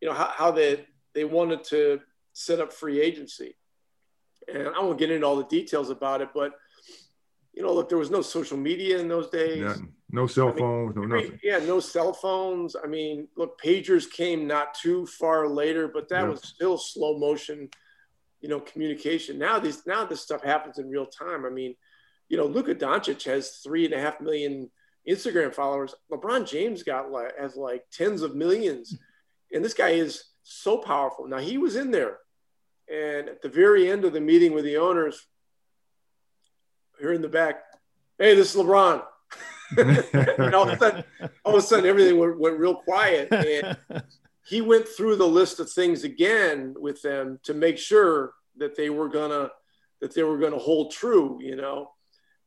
you 0.00 0.08
know, 0.08 0.14
how, 0.14 0.32
how 0.36 0.50
they 0.50 0.86
they 1.14 1.24
wanted 1.24 1.64
to 1.64 2.00
set 2.32 2.60
up 2.60 2.72
free 2.72 3.00
agency, 3.00 3.56
and 4.52 4.68
I 4.68 4.80
won't 4.80 4.98
get 4.98 5.10
into 5.10 5.26
all 5.26 5.36
the 5.36 5.44
details 5.44 5.90
about 5.90 6.20
it, 6.20 6.28
but 6.32 6.52
you 7.56 7.62
know, 7.62 7.72
look, 7.72 7.88
there 7.88 7.98
was 7.98 8.10
no 8.10 8.20
social 8.20 8.58
media 8.58 8.98
in 8.98 9.08
those 9.08 9.30
days. 9.30 9.80
No 10.10 10.26
cell 10.26 10.52
phones, 10.52 10.96
I 10.96 11.00
mean, 11.00 11.08
no 11.08 11.16
nothing. 11.16 11.40
Yeah, 11.42 11.58
no 11.58 11.80
cell 11.80 12.12
phones. 12.12 12.76
I 12.82 12.86
mean, 12.86 13.26
look, 13.36 13.60
pagers 13.60 14.08
came 14.08 14.46
not 14.46 14.74
too 14.74 15.06
far 15.06 15.48
later, 15.48 15.88
but 15.88 16.08
that 16.10 16.22
yeah. 16.22 16.28
was 16.28 16.42
still 16.42 16.78
slow 16.78 17.18
motion, 17.18 17.68
you 18.40 18.48
know, 18.48 18.60
communication. 18.60 19.38
Now 19.38 19.58
these 19.58 19.84
now 19.86 20.04
this 20.04 20.20
stuff 20.20 20.44
happens 20.44 20.78
in 20.78 20.88
real 20.88 21.06
time. 21.06 21.44
I 21.44 21.50
mean, 21.50 21.74
you 22.28 22.36
know, 22.36 22.46
Luka 22.46 22.74
Doncic 22.74 23.24
has 23.24 23.60
three 23.64 23.84
and 23.84 23.94
a 23.94 24.00
half 24.00 24.20
million 24.20 24.70
Instagram 25.08 25.54
followers. 25.54 25.94
LeBron 26.10 26.48
James 26.48 26.82
got 26.82 27.10
like 27.10 27.32
like 27.56 27.84
tens 27.92 28.22
of 28.22 28.34
millions, 28.34 28.98
and 29.52 29.64
this 29.64 29.74
guy 29.74 29.90
is 29.90 30.24
so 30.42 30.78
powerful. 30.78 31.26
Now 31.26 31.38
he 31.38 31.58
was 31.58 31.76
in 31.76 31.90
there, 31.90 32.18
and 32.88 33.28
at 33.28 33.42
the 33.42 33.48
very 33.48 33.90
end 33.90 34.04
of 34.04 34.12
the 34.12 34.20
meeting 34.20 34.52
with 34.52 34.64
the 34.64 34.76
owners, 34.76 35.26
here 36.98 37.12
in 37.12 37.22
the 37.22 37.28
back, 37.28 37.62
hey, 38.18 38.34
this 38.34 38.54
is 38.54 38.60
LeBron. 38.60 39.02
and 39.76 40.54
all 40.54 40.68
of 40.68 40.74
a 40.74 40.78
sudden, 40.78 41.04
all 41.44 41.56
of 41.56 41.58
a 41.58 41.66
sudden, 41.66 41.86
everything 41.86 42.18
went, 42.18 42.38
went 42.38 42.58
real 42.58 42.76
quiet. 42.76 43.32
And 43.32 43.76
he 44.46 44.60
went 44.60 44.86
through 44.86 45.16
the 45.16 45.26
list 45.26 45.58
of 45.58 45.70
things 45.70 46.04
again 46.04 46.74
with 46.78 47.02
them 47.02 47.40
to 47.42 47.54
make 47.54 47.78
sure 47.78 48.32
that 48.58 48.76
they 48.76 48.90
were 48.90 49.08
gonna 49.08 49.50
that 50.00 50.14
they 50.14 50.22
were 50.22 50.38
gonna 50.38 50.58
hold 50.58 50.92
true, 50.92 51.38
you 51.42 51.56
know. 51.56 51.90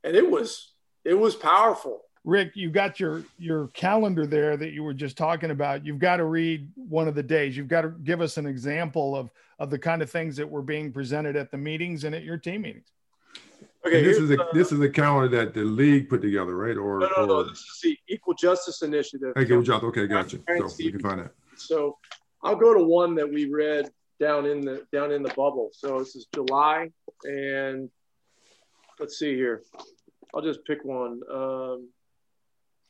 And 0.03 0.15
it 0.15 0.29
was 0.29 0.73
it 1.03 1.13
was 1.13 1.35
powerful. 1.35 2.01
Rick, 2.25 2.51
you 2.55 2.69
got 2.69 2.99
your 2.99 3.23
your 3.37 3.67
calendar 3.69 4.25
there 4.25 4.57
that 4.57 4.71
you 4.71 4.83
were 4.83 4.93
just 4.93 5.17
talking 5.17 5.51
about. 5.51 5.85
You've 5.85 5.99
got 5.99 6.17
to 6.17 6.25
read 6.25 6.69
one 6.75 7.07
of 7.07 7.15
the 7.15 7.23
days. 7.23 7.55
You've 7.55 7.67
got 7.67 7.81
to 7.81 7.89
give 7.89 8.21
us 8.21 8.37
an 8.37 8.45
example 8.45 9.15
of 9.15 9.31
of 9.57 9.69
the 9.69 9.79
kind 9.79 10.01
of 10.01 10.09
things 10.09 10.35
that 10.37 10.49
were 10.49 10.61
being 10.61 10.91
presented 10.91 11.35
at 11.35 11.51
the 11.51 11.57
meetings 11.57 12.03
and 12.03 12.13
at 12.13 12.23
your 12.23 12.37
team 12.37 12.61
meetings. 12.61 12.91
Okay, 13.85 14.03
this 14.03 14.17
is 14.17 14.29
a 14.31 14.41
uh, 14.41 14.45
this 14.53 14.71
is 14.73 14.81
a 14.81 14.89
calendar 14.89 15.29
that 15.37 15.53
the 15.53 15.63
league 15.63 16.09
put 16.09 16.21
together, 16.21 16.55
right? 16.55 16.75
Or 16.75 16.99
no, 16.99 17.07
no, 17.07 17.23
or, 17.23 17.27
no. 17.27 17.43
This 17.43 17.59
is 17.59 17.79
the 17.81 17.97
Equal 18.09 18.33
Justice 18.33 18.81
Initiative. 18.81 19.33
Equal 19.39 19.61
Justice. 19.61 19.87
Okay, 19.87 20.07
gotcha. 20.07 20.39
So 20.47 20.69
you 20.79 20.91
can 20.91 20.99
find 20.99 21.21
that. 21.21 21.31
So 21.55 21.97
I'll 22.43 22.57
go 22.57 22.73
to 22.73 22.83
one 22.83 23.15
that 23.15 23.31
we 23.31 23.45
read 23.49 23.89
down 24.19 24.45
in 24.45 24.61
the 24.61 24.85
down 24.91 25.13
in 25.13 25.23
the 25.23 25.29
bubble. 25.29 25.69
So 25.71 25.99
this 25.99 26.15
is 26.15 26.27
July, 26.33 26.89
and 27.23 27.89
let's 28.99 29.17
see 29.17 29.35
here. 29.35 29.63
I'll 30.35 30.41
just 30.41 30.59
pick 30.65 30.83
one. 30.83 31.21
Um, 31.31 31.89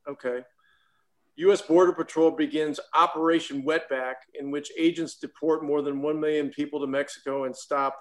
okay. 0.10 0.44
U.S. 1.38 1.62
Border 1.62 1.94
Patrol 1.94 2.32
begins 2.32 2.80
Operation 2.94 3.64
Wetback, 3.64 4.16
in 4.38 4.52
which 4.52 4.72
agents 4.78 5.16
deport 5.16 5.64
more 5.64 5.82
than 5.82 6.02
1 6.02 6.20
million 6.20 6.50
people 6.50 6.82
to 6.82 6.88
Mexico 6.88 7.46
and 7.46 7.56
stop 7.56 7.98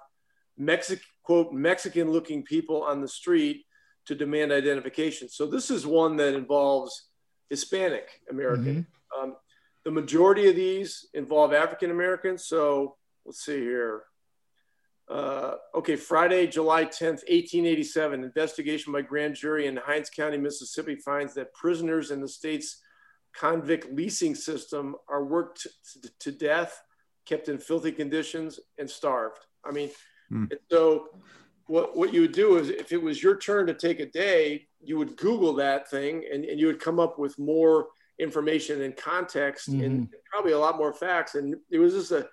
Mexic, 0.56 1.00
quote, 1.22 1.52
Mexican 1.52 2.10
looking 2.10 2.42
people 2.42 2.82
on 2.82 3.00
the 3.00 3.06
street 3.06 3.64
to 4.06 4.16
demand 4.16 4.50
identification. 4.50 5.28
So 5.28 5.46
this 5.46 5.70
is 5.70 5.86
one 5.86 6.16
that 6.16 6.34
involves 6.34 7.10
Hispanic 7.48 8.08
American. 8.28 8.86
Mm-hmm. 9.14 9.22
Um, 9.22 9.36
the 9.84 9.90
majority 9.92 10.48
of 10.48 10.56
these 10.56 11.06
involve 11.14 11.52
African 11.52 11.90
Americans. 11.90 12.44
So 12.44 12.96
let's 13.24 13.44
see 13.44 13.60
here. 13.60 14.02
Uh, 15.08 15.54
okay, 15.74 15.96
Friday, 15.96 16.46
July 16.46 16.84
10th, 16.84 17.24
1887, 17.28 18.24
investigation 18.24 18.92
by 18.92 19.00
grand 19.00 19.34
jury 19.34 19.66
in 19.66 19.76
Hinds 19.76 20.10
County, 20.10 20.36
Mississippi 20.36 20.96
finds 20.96 21.34
that 21.34 21.54
prisoners 21.54 22.10
in 22.10 22.20
the 22.20 22.28
state's 22.28 22.82
convict 23.34 23.90
leasing 23.92 24.34
system 24.34 24.96
are 25.08 25.24
worked 25.24 25.66
to, 26.20 26.32
death, 26.32 26.82
kept 27.24 27.48
in 27.48 27.58
filthy 27.58 27.92
conditions, 27.92 28.60
and 28.78 28.88
starved. 28.88 29.38
I 29.64 29.70
mean, 29.70 29.90
Mm. 30.32 30.50
And 30.50 30.60
so 30.70 31.08
what, 31.66 31.96
what 31.96 32.12
you 32.12 32.22
would 32.22 32.32
do 32.32 32.56
is 32.56 32.70
if 32.70 32.92
it 32.92 33.02
was 33.02 33.22
your 33.22 33.36
turn 33.36 33.66
to 33.66 33.74
take 33.74 34.00
a 34.00 34.06
day, 34.06 34.66
you 34.80 34.96
would 34.98 35.16
Google 35.16 35.54
that 35.54 35.90
thing 35.90 36.24
and, 36.32 36.44
and 36.44 36.58
you 36.58 36.66
would 36.66 36.80
come 36.80 36.98
up 36.98 37.18
with 37.18 37.38
more 37.38 37.88
information 38.18 38.82
and 38.82 38.96
context 38.96 39.70
mm-hmm. 39.70 39.84
and 39.84 40.08
probably 40.30 40.52
a 40.52 40.58
lot 40.58 40.76
more 40.76 40.92
facts. 40.92 41.34
And 41.34 41.56
it 41.70 41.78
was 41.78 41.94
just 41.94 42.12
a, 42.12 42.26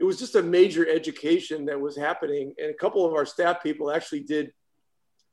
it 0.00 0.04
was 0.04 0.18
just 0.18 0.34
a 0.34 0.42
major 0.42 0.88
education 0.88 1.66
that 1.66 1.78
was 1.78 1.94
happening. 1.94 2.54
And 2.58 2.70
a 2.70 2.74
couple 2.74 3.04
of 3.04 3.12
our 3.12 3.26
staff 3.26 3.62
people 3.62 3.92
actually 3.92 4.20
did 4.20 4.50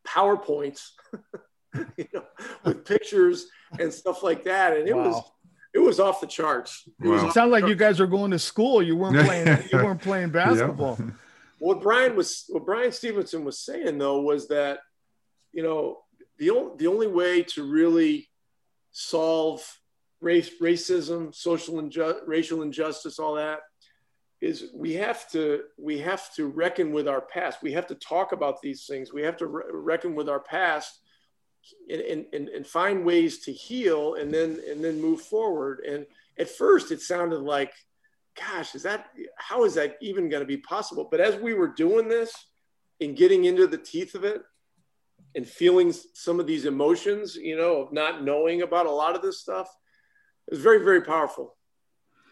PowerPoints, 0.06 0.90
you 1.98 2.06
know, 2.14 2.26
with 2.66 2.84
pictures 2.84 3.48
and 3.80 3.94
stuff 3.94 4.24
like 4.24 4.44
that. 4.44 4.76
And 4.76 4.88
it 4.88 4.96
wow. 4.96 5.08
was, 5.08 5.24
it 5.74 5.80
was 5.80 6.00
off 6.02 6.20
the 6.20 6.28
charts. 6.28 6.84
It, 7.02 7.08
wow. 7.08 7.28
it 7.28 7.32
sounded 7.32 7.54
like 7.54 7.68
you 7.68 7.76
guys 7.76 8.02
were 8.02 8.08
going 8.08 8.32
to 8.32 8.40
school. 8.40 8.84
You 8.84 8.98
weren't 8.98 9.26
playing. 9.26 9.48
you 9.72 9.78
weren't 9.78 10.02
playing 10.02 10.30
basketball. 10.30 10.98
Yep. 11.00 11.10
What 11.60 11.82
Bryan 11.82 12.16
was, 12.16 12.46
what 12.50 12.68
Bryan 12.68 12.92
Stevenson 12.92 13.44
was 13.44 13.58
saying 13.58 13.98
though 13.98 14.22
was 14.22 14.48
that, 14.50 14.78
you 15.52 15.64
know, 15.64 16.02
the 16.38 16.52
only 16.52 16.78
the 16.78 16.86
only 16.86 17.08
way 17.08 17.42
to 17.42 17.64
really 17.64 18.30
solve 18.92 19.66
race, 20.22 20.52
racism, 20.62 21.34
social 21.34 21.82
inju- 21.82 22.20
racial 22.28 22.62
injustice, 22.62 23.18
all 23.18 23.34
that, 23.34 23.62
is 24.40 24.66
we 24.74 24.94
have 24.94 25.30
to 25.32 25.64
we 25.78 25.98
have 26.00 26.34
to 26.36 26.48
reckon 26.48 26.92
with 26.92 27.08
our 27.08 27.22
past. 27.22 27.64
We 27.64 27.74
have 27.74 27.88
to 27.88 27.96
talk 27.96 28.32
about 28.32 28.62
these 28.62 28.86
things. 28.86 29.12
We 29.12 29.24
have 29.24 29.38
to 29.38 29.48
re- 29.48 29.64
reckon 29.72 30.16
with 30.16 30.30
our 30.30 30.40
past. 30.40 31.00
And, 31.92 32.26
and, 32.32 32.48
and 32.48 32.66
find 32.66 33.04
ways 33.04 33.40
to 33.40 33.52
heal 33.52 34.14
and 34.14 34.34
then 34.34 34.58
and 34.70 34.82
then 34.82 35.02
move 35.02 35.20
forward 35.20 35.82
and 35.86 36.06
at 36.40 36.50
first 36.50 36.94
it 36.94 37.02
sounded 37.02 37.42
like 37.42 37.74
gosh, 38.38 38.76
is 38.76 38.84
that 38.84 39.08
how 39.38 39.64
is 39.64 39.74
that 39.76 39.98
even 40.02 40.30
going 40.30 40.42
to 40.42 40.48
be 40.48 40.58
possible? 40.58 41.08
But 41.10 41.20
as 41.20 41.36
we 41.36 41.54
were 41.54 41.68
doing 41.68 42.08
this 42.08 42.34
and 43.02 43.16
getting 43.16 43.46
into 43.46 43.68
the 43.68 43.78
teeth 43.78 44.16
of 44.16 44.24
it 44.24 44.42
and 45.36 45.46
feeling 45.46 45.94
some 46.14 46.40
of 46.40 46.48
these 46.48 46.66
emotions, 46.66 47.36
you 47.36 47.58
know, 47.58 47.82
of 47.82 47.94
not 47.94 48.24
knowing 48.24 48.62
about 48.62 48.86
a 48.86 48.92
lot 48.92 49.16
of 49.16 49.22
this 49.22 49.40
stuff, 49.40 49.68
it 50.48 50.54
was 50.54 50.62
very, 50.62 50.84
very 50.84 51.02
powerful. 51.02 51.56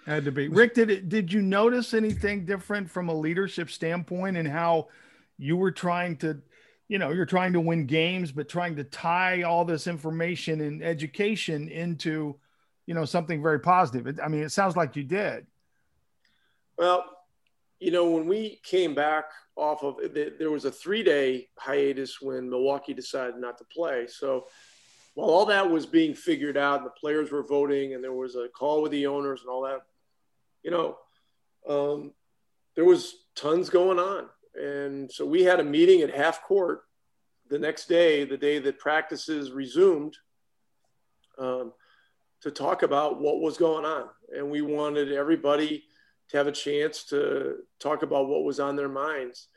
Had 0.06 0.26
to 0.26 0.32
be. 0.32 0.47
Rick, 0.47 0.76
did 0.76 0.91
it, 0.91 1.10
did 1.10 1.34
you 1.34 1.41
notice 1.41 1.93
anything 1.93 2.45
different 2.45 2.89
from 2.89 3.10
a 3.10 3.14
leadership 3.14 3.72
standpoint 3.72 4.38
and 4.38 4.47
how 4.47 4.89
you 5.38 5.58
were 5.58 5.72
trying 5.72 6.16
to, 6.18 6.39
you 6.88 6.99
know, 6.99 7.12
you're 7.12 7.26
trying 7.26 7.53
to 7.53 7.60
win 7.60 7.88
games, 7.88 8.32
but 8.32 8.47
trying 8.47 8.76
to 8.76 8.84
tie 8.84 9.41
all 9.41 9.66
this 9.66 9.88
information 9.88 10.62
and 10.62 10.84
education 10.84 11.70
into, 11.70 12.36
you 12.86 12.93
know, 12.93 13.03
something 13.03 13.41
very 13.41 13.60
positive? 13.60 14.20
I 14.24 14.28
mean, 14.28 14.43
it 14.43 14.51
sounds 14.51 14.76
like 14.76 14.95
you 14.95 15.03
did. 15.03 15.47
Well, 16.78 17.06
you 17.80 17.89
know, 17.89 18.10
when 18.12 18.28
we 18.28 18.60
came 18.64 18.93
back 18.93 19.26
off 19.56 19.84
of 19.84 19.97
there 20.14 20.51
was 20.51 20.66
a 20.66 20.72
three 20.72 21.01
day 21.01 21.47
hiatus 21.58 22.22
when 22.22 22.49
Milwaukee 22.49 22.93
decided 22.93 23.38
not 23.38 23.58
to 23.58 23.64
play. 23.66 24.06
So 24.08 24.45
while 25.16 25.30
all 25.30 25.45
that 25.45 25.70
was 25.70 25.86
being 25.86 26.14
figured 26.14 26.58
out 26.58 26.80
and 26.80 26.86
the 26.86 26.91
players 26.91 27.32
were 27.32 27.43
voting 27.43 27.93
and 27.95 28.03
there 28.03 28.14
was 28.14 28.36
a 28.36 28.49
call 28.49 28.82
with 28.82 28.91
the 28.91 29.08
owners 29.08 29.41
and 29.41 29.49
all 29.49 29.62
that, 29.64 29.82
you 30.66 30.72
know, 30.72 30.97
um, 31.70 32.11
there 32.76 32.86
was 32.86 33.16
tons 33.36 33.70
going 33.70 33.99
on. 33.99 34.28
And 34.55 35.11
so 35.11 35.26
we 35.26 35.43
had 35.43 35.59
a 35.61 35.63
meeting 35.63 36.01
at 36.01 36.13
half 36.13 36.41
court 36.43 36.82
the 37.49 37.59
next 37.59 37.88
day, 37.88 38.26
the 38.26 38.38
day 38.38 38.59
that 38.59 38.80
practices 38.80 39.51
resumed. 39.51 40.18
um, 41.38 41.74
to 42.41 42.51
talk 42.51 42.84
about 42.84 43.20
what 43.20 43.41
was 43.41 43.57
going 43.57 43.86
on, 43.86 44.07
and 44.36 44.51
we 44.51 44.61
wanted 44.61 45.11
everybody 45.11 45.84
to 46.30 46.38
have 46.38 46.47
a 46.47 46.51
chance 46.51 47.05
to 47.05 47.55
talk 47.80 48.03
about 48.03 48.28
what 48.28 48.43
was 48.43 48.59
on 48.59 48.76
their 48.76 48.89
minds. 48.89 49.47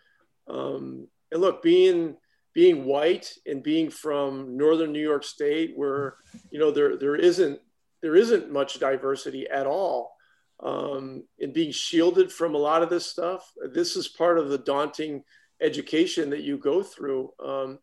Um, 0.49 1.09
and 1.31 1.41
look, 1.41 1.63
being 1.63 2.17
being 2.55 2.85
white 2.87 3.33
and 3.47 3.63
being 3.63 3.91
from 3.91 4.57
northern 4.57 4.93
New 4.93 5.03
York 5.03 5.25
State, 5.25 5.73
where 5.77 6.17
you 6.51 6.59
know 6.59 6.71
there 6.71 6.97
there 6.97 7.17
isn't 7.17 7.61
there 8.03 8.17
isn't 8.17 8.53
much 8.53 8.81
diversity 8.81 9.47
at 9.49 9.67
all, 9.67 10.17
um, 10.61 11.25
and 11.41 11.53
being 11.53 11.71
shielded 11.71 12.33
from 12.33 12.55
a 12.55 12.59
lot 12.59 12.83
of 12.83 12.91
this 12.91 13.07
stuff, 13.07 13.53
this 13.73 13.97
is 13.97 14.09
part 14.09 14.39
of 14.39 14.49
the 14.49 14.59
daunting 14.59 15.23
education 15.61 16.31
that 16.31 16.43
you 16.43 16.59
go 16.59 16.83
through. 16.83 17.31
Um, 17.45 17.79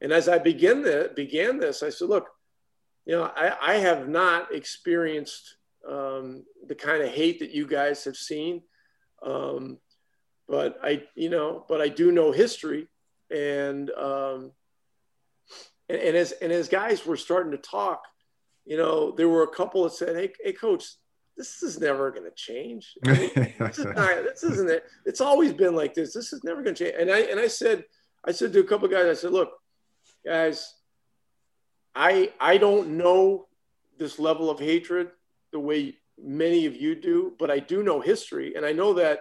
and 0.00 0.12
as 0.12 0.28
I 0.28 0.38
begin 0.38 0.82
the, 0.82 1.12
began 1.14 1.58
this, 1.58 1.82
I 1.82 1.90
said, 1.90 2.08
look, 2.08 2.28
you 3.04 3.12
know, 3.12 3.30
I, 3.36 3.56
I 3.60 3.74
have 3.76 4.08
not 4.08 4.52
experienced 4.52 5.56
um, 5.88 6.44
the 6.66 6.74
kind 6.74 7.02
of 7.02 7.10
hate 7.10 7.38
that 7.40 7.52
you 7.52 7.66
guys 7.66 8.04
have 8.04 8.16
seen. 8.16 8.62
Um, 9.24 9.78
but 10.48 10.78
I, 10.82 11.04
you 11.14 11.30
know, 11.30 11.64
but 11.68 11.80
I 11.80 11.88
do 11.88 12.12
know 12.12 12.32
history 12.32 12.88
and, 13.30 13.90
um, 13.90 14.52
and, 15.88 15.98
and 15.98 16.16
as, 16.16 16.32
and 16.32 16.52
as 16.52 16.68
guys 16.68 17.06
were 17.06 17.16
starting 17.16 17.52
to 17.52 17.58
talk, 17.58 18.02
you 18.64 18.76
know, 18.76 19.12
there 19.12 19.28
were 19.28 19.44
a 19.44 19.48
couple 19.48 19.84
that 19.84 19.92
said, 19.92 20.16
Hey, 20.16 20.32
Hey 20.42 20.52
coach, 20.52 20.84
this 21.36 21.62
is 21.62 21.78
never 21.78 22.10
going 22.10 22.24
to 22.24 22.34
change. 22.34 22.94
I 23.04 23.12
mean, 23.12 23.54
this, 23.58 23.78
is 23.78 23.84
not, 23.96 24.24
this 24.24 24.42
isn't 24.42 24.70
it. 24.70 24.84
It's 25.04 25.20
always 25.20 25.52
been 25.52 25.74
like 25.74 25.94
this. 25.94 26.14
This 26.14 26.32
is 26.32 26.42
never 26.44 26.62
going 26.62 26.74
to 26.74 26.84
change. 26.84 26.96
And 26.98 27.10
I, 27.10 27.20
and 27.20 27.38
I 27.38 27.46
said, 27.46 27.84
I 28.24 28.32
said 28.32 28.52
to 28.52 28.60
a 28.60 28.64
couple 28.64 28.88
guys, 28.88 29.06
I 29.06 29.14
said, 29.14 29.32
look, 29.32 29.52
guys, 30.24 30.74
I, 31.94 32.32
I 32.40 32.58
don't 32.58 32.96
know 32.96 33.48
this 33.98 34.18
level 34.18 34.50
of 34.50 34.58
hatred 34.58 35.10
the 35.52 35.60
way 35.60 35.96
many 36.18 36.66
of 36.66 36.76
you 36.76 36.94
do, 36.94 37.34
but 37.38 37.50
I 37.50 37.58
do 37.58 37.82
know 37.82 38.00
history. 38.00 38.54
And 38.56 38.64
I 38.64 38.72
know 38.72 38.94
that 38.94 39.20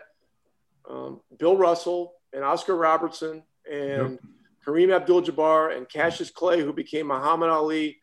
um, 0.89 1.21
Bill 1.37 1.57
Russell 1.57 2.13
and 2.33 2.43
Oscar 2.43 2.75
Robertson 2.75 3.43
and 3.69 4.11
yep. 4.11 4.19
Kareem 4.65 4.93
Abdul 4.93 5.23
Jabbar 5.23 5.75
and 5.75 5.87
Cassius 5.87 6.31
Clay, 6.31 6.61
who 6.61 6.73
became 6.73 7.07
Muhammad 7.07 7.49
Ali 7.49 7.97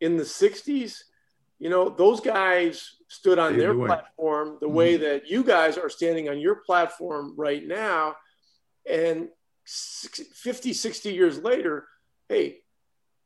in 0.00 0.16
the 0.16 0.24
60s, 0.24 1.02
you 1.58 1.70
know, 1.70 1.88
those 1.88 2.20
guys 2.20 2.94
stood 3.08 3.38
on 3.38 3.58
their 3.58 3.74
platform 3.74 4.58
the 4.60 4.66
mm-hmm. 4.66 4.74
way 4.74 4.96
that 4.96 5.28
you 5.28 5.42
guys 5.42 5.76
are 5.76 5.90
standing 5.90 6.28
on 6.28 6.38
your 6.38 6.56
platform 6.56 7.34
right 7.36 7.66
now. 7.66 8.14
And 8.88 9.28
50, 9.66 10.72
60 10.72 11.12
years 11.12 11.38
later, 11.42 11.86
hey, 12.28 12.58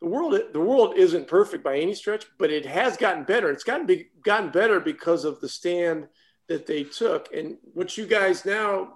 the 0.01 0.09
world 0.09 0.41
the 0.53 0.61
world 0.61 0.95
isn't 0.97 1.29
perfect 1.29 1.63
by 1.63 1.79
any 1.79 1.95
stretch, 1.95 2.27
but 2.39 2.51
it 2.51 2.67
has 2.67 2.97
gotten 2.97 3.23
better. 3.23 3.51
It's 3.51 3.63
gotten 3.65 3.87
be, 3.87 4.09
gotten 4.25 4.51
better 4.51 4.81
because 4.81 5.25
of 5.25 5.41
the 5.41 5.49
stand 5.49 6.09
that 6.49 6.67
they 6.67 6.83
took. 6.85 7.33
And 7.33 7.59
what 7.75 7.97
you 7.97 8.07
guys 8.07 8.45
now 8.45 8.95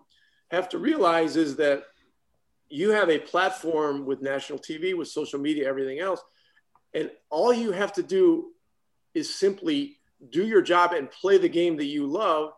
have 0.50 0.68
to 0.70 0.78
realize 0.78 1.36
is 1.36 1.56
that 1.56 1.84
you 2.68 2.90
have 2.90 3.10
a 3.10 3.20
platform 3.20 4.04
with 4.04 4.20
national 4.20 4.58
TV, 4.58 4.96
with 4.96 5.08
social 5.08 5.38
media, 5.38 5.68
everything 5.68 6.00
else, 6.00 6.20
and 6.94 7.10
all 7.30 7.52
you 7.52 7.70
have 7.70 7.92
to 7.92 8.02
do 8.02 8.48
is 9.16 9.34
simply 9.34 9.98
do 10.30 10.46
your 10.46 10.62
job 10.62 10.92
and 10.92 11.10
play 11.10 11.38
the 11.38 11.48
game 11.48 11.76
that 11.78 11.86
you 11.86 12.06
love, 12.06 12.52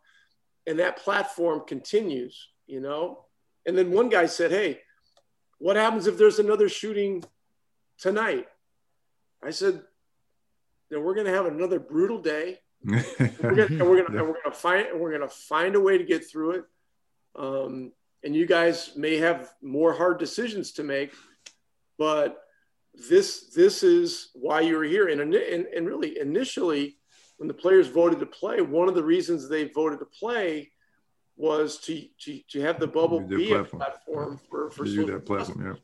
and 0.66 0.78
that 0.78 0.98
platform 0.98 1.62
continues. 1.66 2.48
You 2.66 2.80
know. 2.80 3.24
And 3.66 3.76
then 3.76 3.90
one 3.90 4.08
guy 4.08 4.26
said, 4.26 4.50
"Hey, 4.50 4.80
what 5.58 5.76
happens 5.76 6.06
if 6.06 6.18
there's 6.18 6.38
another 6.38 6.68
shooting 6.68 7.24
tonight. 7.98 8.48
I 9.42 9.50
said, 9.50 9.82
"Then 10.90 11.02
we're 11.02 11.14
going 11.14 11.26
to 11.26 11.32
have 11.32 11.46
another 11.46 11.78
brutal 11.78 12.20
day. 12.20 12.60
we're 12.84 13.54
going 13.54 13.78
gonna 14.06 14.54
find 14.54 14.86
we're 14.94 15.10
gonna 15.10 15.28
find 15.28 15.74
a 15.74 15.80
way 15.80 15.98
to 15.98 16.04
get 16.04 16.24
through 16.24 16.52
it. 16.52 16.64
Um, 17.34 17.92
and 18.22 18.36
you 18.36 18.46
guys 18.46 18.92
may 18.96 19.16
have 19.16 19.52
more 19.60 19.92
hard 19.92 20.18
decisions 20.18 20.72
to 20.72 20.84
make, 20.84 21.12
but 21.98 22.40
this 22.94 23.50
this 23.54 23.82
is 23.82 24.30
why 24.34 24.60
you're 24.60 24.84
here. 24.84 25.08
And, 25.08 25.20
and, 25.20 25.66
and 25.66 25.86
really, 25.86 26.18
initially, 26.18 26.96
when 27.36 27.48
the 27.48 27.54
players 27.54 27.88
voted 27.88 28.20
to 28.20 28.26
play, 28.26 28.60
one 28.60 28.88
of 28.88 28.94
the 28.94 29.04
reasons 29.04 29.48
they 29.48 29.68
voted 29.68 30.00
to 30.00 30.06
play 30.06 30.70
was 31.36 31.78
to 31.78 32.04
to, 32.20 32.40
to 32.48 32.60
have 32.60 32.80
the 32.80 32.86
bubble 32.86 33.20
be 33.20 33.48
platform. 33.48 33.82
a 33.82 33.84
platform 33.84 34.40
for 34.50 34.70
for 34.70 34.84
that 34.84 35.24
platform. 35.24 35.66
Yeah. 35.66 35.74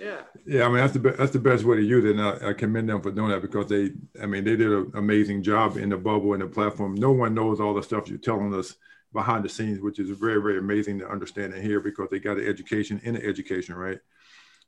Yeah. 0.00 0.20
Yeah, 0.46 0.64
I 0.64 0.68
mean 0.68 0.78
that's 0.78 0.94
the 0.94 0.98
be- 0.98 1.10
that's 1.10 1.32
the 1.32 1.38
best 1.38 1.64
way 1.64 1.76
to 1.76 1.82
use 1.82 2.04
it, 2.06 2.12
and 2.12 2.22
I, 2.22 2.50
I, 2.50 2.52
commend 2.54 2.88
them 2.88 3.02
for 3.02 3.10
doing 3.10 3.28
that 3.30 3.42
because 3.42 3.66
they, 3.66 3.90
I 4.22 4.24
mean, 4.24 4.44
they 4.44 4.56
did 4.56 4.72
an 4.72 4.92
amazing 4.94 5.42
job 5.42 5.76
in 5.76 5.90
the 5.90 5.98
bubble 5.98 6.32
and 6.32 6.40
the 6.40 6.46
platform. 6.46 6.94
No 6.94 7.10
one 7.10 7.34
knows 7.34 7.60
all 7.60 7.74
the 7.74 7.82
stuff 7.82 8.08
you're 8.08 8.16
telling 8.16 8.54
us 8.54 8.76
behind 9.12 9.44
the 9.44 9.50
scenes, 9.50 9.80
which 9.80 9.98
is 9.98 10.08
very 10.08 10.40
very 10.40 10.56
amazing 10.56 11.00
to 11.00 11.08
understand 11.08 11.52
and 11.52 11.62
hear 11.62 11.80
because 11.80 12.08
they 12.10 12.18
got 12.18 12.38
an 12.38 12.46
education 12.46 12.98
in 13.04 13.14
the 13.14 13.24
education, 13.24 13.74
right? 13.74 13.98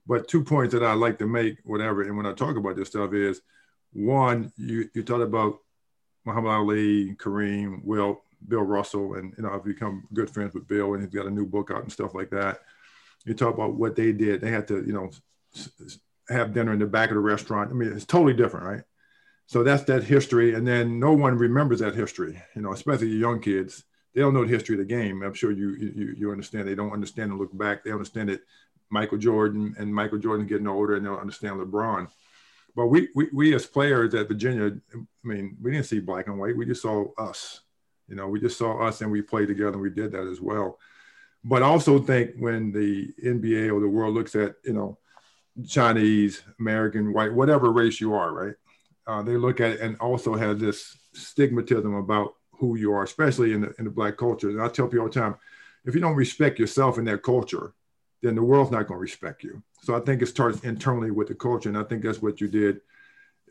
But 0.07 0.29
two 0.29 0.43
points 0.43 0.75
that 0.75 0.83
I 0.83 0.95
like 0.95 1.19
to 1.19 1.27
make, 1.27 1.59
whatever, 1.65 2.03
and 2.03 2.17
when 2.17 2.27
I 2.27 2.33
talk 2.33 2.57
about 2.57 2.77
this 2.77 2.89
stuff 2.89 3.13
is, 3.13 3.41
one, 3.93 4.53
you 4.57 4.89
you 4.95 5.03
talked 5.03 5.23
about 5.23 5.59
Muhammad 6.25 6.53
Ali, 6.53 7.15
Kareem, 7.15 7.85
Will, 7.85 8.23
Bill 8.49 8.63
Russell, 8.63 9.15
and 9.15 9.35
you 9.37 9.45
know 9.45 9.53
I've 9.53 9.65
become 9.65 10.09
good 10.13 10.31
friends 10.31 10.55
with 10.55 10.67
Bill, 10.67 10.95
and 10.95 11.03
he's 11.03 11.13
got 11.13 11.27
a 11.27 11.31
new 11.31 11.47
book 11.47 11.71
out 11.71 11.83
and 11.83 11.93
stuff 11.93 12.15
like 12.15 12.31
that 12.31 12.59
you 13.25 13.35
talk 13.35 13.55
about 13.55 13.75
what 13.75 13.97
they 13.97 14.13
did. 14.13 14.41
They 14.41 14.51
had 14.51 14.69
to, 14.69 14.85
you 14.85 14.93
know, 14.93 15.11
have 16.29 16.53
dinner 16.53 16.73
in 16.73 16.79
the 16.79 16.87
back 16.87 17.11
of 17.11 17.15
the 17.15 17.21
restaurant. 17.21 17.71
I 17.71 17.75
mean, 17.75 17.93
it's 17.93 18.05
totally 18.05 18.35
different, 18.35 18.67
right? 18.67 18.83
So 19.47 19.63
that's 19.63 19.85
that 19.85 20.05
history. 20.05 20.55
And 20.55 20.67
then 20.67 20.99
no 20.99 21.13
one 21.13 21.37
remembers 21.37 21.81
that 21.81 21.95
history, 21.95 22.41
you 22.55 22.63
know, 22.63 22.73
especially 22.73 23.09
young 23.09 23.41
kids. 23.41 23.85
They 24.15 24.21
don't 24.21 24.35
know 24.35 24.45
the 24.45 24.51
history 24.51 24.75
of 24.75 24.81
the 24.81 24.85
game. 24.85 25.23
I'm 25.23 25.35
sure 25.35 25.53
you 25.53 25.75
you, 25.75 26.15
you 26.17 26.33
understand. 26.33 26.69
They 26.69 26.75
don't 26.75 26.93
understand 26.93 27.31
and 27.31 27.41
look 27.41 27.57
back. 27.57 27.83
They 27.83 27.93
understand 27.93 28.29
that 28.29 28.41
Michael 28.93 29.19
Jordan 29.19 29.75
and 29.79 29.93
Michael 29.93 30.19
Jordan 30.19 30.47
getting 30.47 30.69
older 30.69 30.95
and 30.95 31.05
they 31.05 31.09
don't 31.09 31.19
understand 31.19 31.59
LeBron. 31.59 32.09
But 32.77 32.87
we, 32.87 33.09
we, 33.15 33.29
we 33.33 33.55
as 33.55 33.67
players 33.67 34.15
at 34.15 34.29
Virginia, 34.29 34.73
I 34.95 34.99
mean, 35.25 35.57
we 35.61 35.73
didn't 35.73 35.87
see 35.87 35.99
black 35.99 36.27
and 36.27 36.39
white. 36.39 36.57
We 36.57 36.67
just 36.67 36.83
saw 36.83 37.07
us. 37.19 37.61
You 38.07 38.17
know, 38.17 38.29
we 38.29 38.39
just 38.39 38.59
saw 38.59 38.87
us 38.87 39.01
and 39.01 39.11
we 39.11 39.23
played 39.23 39.49
together 39.49 39.73
and 39.73 39.81
we 39.81 39.91
did 39.91 40.13
that 40.13 40.27
as 40.27 40.41
well. 40.41 40.79
But 41.43 41.63
I 41.63 41.67
also 41.67 41.99
think 41.99 42.33
when 42.39 42.71
the 42.71 43.13
NBA 43.25 43.73
or 43.73 43.81
the 43.81 43.89
world 43.89 44.15
looks 44.15 44.35
at, 44.37 44.57
you 44.65 44.75
know, 44.75 44.99
Chinese, 45.67 46.43
American, 46.61 47.13
white, 47.13 47.33
whatever 47.33 47.73
race 47.73 48.01
you 48.01 48.15
are, 48.15 48.33
right? 48.33 48.55
Uh, 49.07 49.23
they 49.23 49.37
look 49.37 49.61
at 49.61 49.73
it 49.73 49.81
and 49.81 49.97
also 49.99 50.35
have 50.35 50.59
this 50.59 50.97
stigmatism 51.15 51.99
about 51.99 52.35
who 52.53 52.77
you 52.77 52.93
are, 52.93 53.03
especially 53.03 53.55
in 53.55 53.63
the, 53.63 53.75
in 53.79 53.87
the 53.87 53.91
black 53.91 54.17
culture. 54.17 54.51
And 54.51 54.63
I 54.63 54.69
tell 54.69 54.87
people 54.87 55.07
all 55.07 55.09
the 55.09 55.19
time, 55.19 55.35
if 55.85 55.95
you 55.95 56.01
don't 56.01 56.15
respect 56.15 56.59
yourself 56.59 56.99
in 56.99 57.05
that 57.07 57.23
culture, 57.23 57.75
then 58.23 58.35
the 58.35 58.43
world's 58.43 58.71
not 58.71 58.87
going 58.87 58.99
to 58.99 59.03
respect 59.03 59.43
you. 59.43 59.63
So 59.83 59.97
I 59.97 60.01
think 60.01 60.23
it 60.23 60.27
starts 60.27 60.61
internally 60.61 61.11
with 61.11 61.29
the 61.29 61.35
culture. 61.35 61.69
And 61.69 61.77
I 61.77 61.83
think 61.83 62.03
that's 62.03 62.23
what 62.23 62.41
you 62.41 62.49
did 62.49 62.81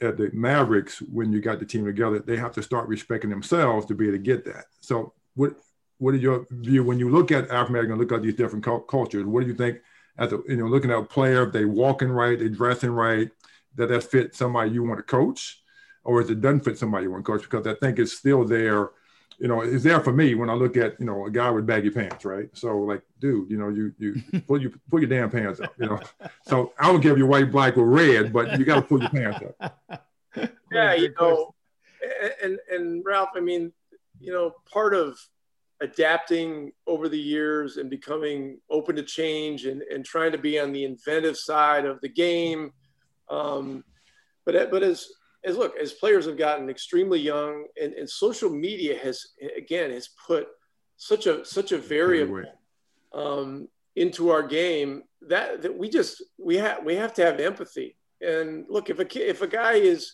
at 0.02 0.18
the 0.18 0.32
Mavericks 0.34 1.02
when 1.02 1.32
you 1.32 1.42
got 1.42 1.60
the 1.60 1.66
team 1.66 1.86
together. 1.86 2.20
They 2.20 2.38
have 2.38 2.54
to 2.54 2.64
start 2.64 2.88
respecting 2.88 3.30
themselves 3.30 3.86
to 3.88 3.96
be 3.96 4.06
able 4.06 4.18
to 4.18 4.24
get 4.24 4.46
that. 4.46 4.66
So 4.80 5.14
what 5.36 5.56
what 5.98 6.16
is 6.16 6.22
your 6.22 6.48
view 6.50 6.84
when 6.84 6.98
you 6.98 7.10
look 7.10 7.32
at 7.32 7.44
African 7.52 7.76
American, 7.76 8.00
look 8.00 8.12
at 8.12 8.24
these 8.24 8.34
different 8.34 8.66
cultures? 8.66 9.26
What 9.26 9.42
do 9.42 9.48
you 9.48 9.56
think? 9.56 9.80
As 10.18 10.34
a, 10.34 10.40
you 10.48 10.58
know, 10.58 10.66
looking 10.66 10.92
at 10.92 10.98
a 10.98 11.04
player, 11.04 11.44
if 11.44 11.54
they 11.54 11.66
walking 11.66 12.12
right, 12.12 12.38
they 12.38 12.50
dressing 12.50 12.90
right, 12.92 13.30
that 13.76 13.88
that 13.88 14.04
fit 14.04 14.36
somebody 14.36 14.72
you 14.72 14.84
want 14.84 14.98
to 14.98 15.04
coach, 15.04 15.62
or 16.04 16.22
is 16.22 16.30
it 16.30 16.42
doesn't 16.42 16.66
fit 16.66 16.78
somebody 16.78 17.04
you 17.04 17.12
want 17.12 17.24
to 17.24 17.32
coach? 17.32 17.44
Because 17.44 17.68
I 17.68 17.76
think 17.76 18.00
it's 18.00 18.14
still 18.14 18.44
there. 18.44 18.90
You 19.42 19.48
know, 19.48 19.62
it's 19.62 19.84
there 19.84 20.00
for 20.00 20.14
me 20.14 20.36
when 20.36 20.52
I 20.52 20.54
look 20.54 20.78
at 20.78 21.00
you 21.00 21.06
know 21.06 21.26
a 21.26 21.32
guy 21.32 21.50
with 21.50 21.66
baggy 21.66 21.90
pants, 21.90 22.26
right? 22.26 22.48
So 22.54 22.78
like, 22.78 23.02
dude, 23.20 23.50
you 23.50 23.58
know, 23.58 23.70
you 23.70 23.94
you 23.98 24.22
pull 24.48 24.62
you 24.62 24.72
pull 24.90 25.00
your 25.00 25.10
damn 25.10 25.32
pants 25.32 25.60
up, 25.60 25.74
you 25.80 25.88
know. 25.88 26.00
So 26.46 26.74
I 26.78 26.88
don't 26.88 27.02
care 27.02 27.12
if 27.12 27.18
you're 27.18 27.28
white, 27.28 27.52
black, 27.52 27.76
or 27.76 27.86
red, 27.86 28.32
but 28.32 28.60
you 28.60 28.66
got 28.66 28.76
to 28.76 28.82
pull 28.84 29.00
your 29.02 29.10
pants 29.10 29.40
up. 29.60 29.80
Yeah, 30.72 30.94
you 30.94 31.14
know, 31.20 31.54
and 32.42 32.58
and 32.72 33.04
Ralph, 33.06 33.32
I 33.36 33.42
mean, 33.42 33.74
you 34.22 34.32
know, 34.32 34.56
part 34.72 34.94
of 34.94 35.18
adapting 35.82 36.72
over 36.88 37.10
the 37.10 37.20
years 37.20 37.78
and 37.78 37.90
becoming 37.90 38.60
open 38.70 38.96
to 38.96 39.04
change 39.04 39.66
and, 39.66 39.82
and 39.82 40.06
trying 40.06 40.32
to 40.32 40.38
be 40.38 40.60
on 40.60 40.72
the 40.72 40.86
inventive 40.86 41.36
side 41.36 41.86
of 41.86 42.00
the 42.02 42.08
game. 42.08 42.72
Um, 43.30 43.84
but, 44.46 44.72
but 44.72 44.84
as, 44.84 45.08
as 45.44 45.58
look, 45.58 45.76
as 45.78 45.94
players 45.94 46.26
have 46.26 46.38
gotten 46.38 46.70
extremely 46.70 47.20
young 47.20 47.66
and, 47.82 47.94
and 47.94 48.10
social 48.10 48.50
media 48.50 48.98
has, 48.98 49.26
again, 49.58 49.92
has 49.92 50.10
put 50.28 50.48
such 50.98 51.26
a, 51.26 51.44
such 51.46 51.72
a 51.72 51.78
variable 51.78 52.44
um, 53.14 53.68
into 53.96 54.30
our 54.30 54.44
game 54.44 55.04
that, 55.28 55.62
that 55.62 55.78
we 55.78 55.90
just, 55.90 56.24
we 56.38 56.58
have, 56.58 56.84
we 56.84 56.96
have 56.96 57.14
to 57.16 57.26
have 57.26 57.40
empathy. 57.40 57.98
And 58.22 58.66
look, 58.70 58.90
if 58.90 59.00
a 59.00 59.30
if 59.30 59.42
a 59.42 59.48
guy 59.48 59.74
is, 59.74 60.14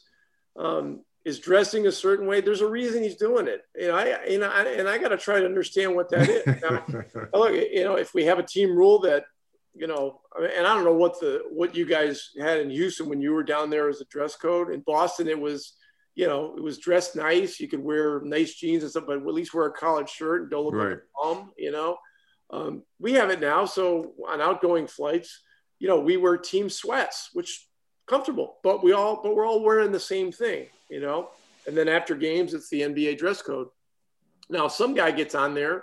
um, 0.57 1.01
is 1.25 1.39
dressing 1.39 1.87
a 1.87 1.91
certain 1.91 2.25
way, 2.25 2.39
there's 2.39 2.61
a 2.61 2.69
reason 2.69 3.03
he's 3.03 3.17
doing 3.17 3.49
it. 3.49 3.61
You 3.75 3.89
know, 3.89 3.95
I, 3.95 4.25
you 4.29 4.39
know, 4.39 4.49
I, 4.49 4.63
and 4.63 4.87
I 4.87 4.97
got 4.97 5.09
to 5.09 5.17
try 5.17 5.41
to 5.41 5.45
understand 5.45 5.93
what 5.93 6.09
that 6.11 6.29
is. 6.29 6.45
Now, 6.61 6.85
look, 7.33 7.53
you 7.53 7.83
know, 7.83 7.95
if 7.95 8.13
we 8.13 8.23
have 8.23 8.39
a 8.39 8.43
team 8.43 8.75
rule 8.75 8.99
that, 8.99 9.25
you 9.77 9.87
know, 9.87 10.21
and 10.39 10.65
I 10.65 10.73
don't 10.73 10.83
know 10.83 10.93
what 10.93 11.19
the 11.19 11.43
what 11.49 11.75
you 11.75 11.85
guys 11.85 12.31
had 12.39 12.59
in 12.59 12.69
Houston 12.69 13.09
when 13.09 13.21
you 13.21 13.33
were 13.33 13.43
down 13.43 13.69
there 13.69 13.89
as 13.89 14.01
a 14.01 14.05
dress 14.05 14.35
code. 14.35 14.71
In 14.71 14.81
Boston, 14.81 15.27
it 15.27 15.39
was, 15.39 15.73
you 16.15 16.27
know, 16.27 16.55
it 16.57 16.63
was 16.63 16.79
dressed 16.79 17.15
nice. 17.15 17.59
You 17.59 17.67
could 17.67 17.83
wear 17.83 18.21
nice 18.21 18.55
jeans 18.55 18.83
and 18.83 18.91
stuff, 18.91 19.05
but 19.07 19.17
at 19.17 19.25
least 19.25 19.53
wear 19.53 19.67
a 19.67 19.71
collared 19.71 20.09
shirt 20.09 20.41
and 20.41 20.51
don't 20.51 20.65
look 20.65 20.73
right. 20.73 20.89
like 20.89 20.97
a 20.97 21.35
bum, 21.35 21.51
you 21.57 21.71
know. 21.71 21.97
Um, 22.49 22.83
we 22.99 23.13
have 23.13 23.29
it 23.29 23.41
now. 23.41 23.65
So 23.65 24.13
on 24.27 24.41
outgoing 24.41 24.87
flights, 24.87 25.41
you 25.79 25.87
know, 25.87 25.99
we 25.99 26.17
wear 26.17 26.37
team 26.37 26.69
sweats, 26.69 27.29
which 27.33 27.67
comfortable, 28.07 28.57
but 28.63 28.83
we 28.83 28.93
all, 28.93 29.21
but 29.21 29.35
we're 29.35 29.45
all 29.45 29.63
wearing 29.63 29.91
the 29.91 29.99
same 29.99 30.31
thing, 30.31 30.67
you 30.89 31.01
know. 31.01 31.29
And 31.67 31.75
then 31.75 31.89
after 31.89 32.15
games, 32.15 32.53
it's 32.53 32.69
the 32.69 32.81
NBA 32.81 33.17
dress 33.17 33.41
code. 33.41 33.67
Now, 34.49 34.69
some 34.69 34.93
guy 34.93 35.11
gets 35.11 35.35
on 35.35 35.53
there 35.53 35.73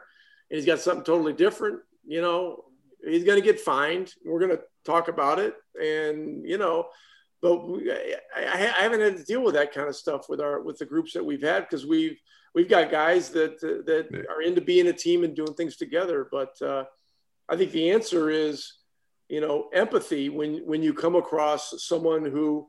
and 0.51 0.57
he's 0.57 0.65
got 0.65 0.81
something 0.81 1.05
totally 1.05 1.35
different, 1.35 1.81
you 2.07 2.23
know, 2.23 2.65
he's 3.07 3.25
going 3.25 3.41
to 3.41 3.45
get 3.45 3.61
fined. 3.61 4.13
We're 4.25 4.41
going 4.41 4.57
to 4.57 4.63
talk 4.85 5.09
about 5.09 5.39
it, 5.39 5.55
and 5.81 6.49
you 6.49 6.59
know, 6.59 6.89
but 7.45 7.69
we, 7.69 7.93
I, 7.93 8.17
I, 8.37 8.83
haven't 8.83 9.01
had 9.01 9.19
to 9.19 9.25
deal 9.25 9.43
with 9.43 9.55
that 9.55 9.75
kind 9.75 9.89
of 9.89 9.97
stuff 9.97 10.29
with 10.29 10.41
our 10.41 10.63
with 10.63 10.79
the 10.79 10.87
groups 10.87 11.13
that 11.13 11.25
we've 11.25 11.43
had 11.43 11.61
because 11.61 11.87
we've 11.87 12.19
we've 12.55 12.69
got 12.69 12.91
guys 12.91 13.31
that 13.31 13.61
that 13.61 14.09
yeah. 14.11 14.21
are 14.31 14.41
into 14.41 14.61
being 14.61 14.87
a 14.89 14.93
team 14.93 15.25
and 15.25 15.37
doing 15.37 15.55
things 15.55 15.77
together. 15.77 16.27
But 16.31 16.61
uh, 16.63 16.85
I 17.49 17.57
think 17.57 17.73
the 17.73 17.91
answer 17.91 18.31
is, 18.31 18.75
you 19.29 19.41
know, 19.41 19.69
empathy 19.75 20.29
when 20.29 20.67
when 20.67 20.83
you 20.83 20.95
come 20.95 21.17
across 21.17 21.85
someone 21.85 22.25
who, 22.25 22.69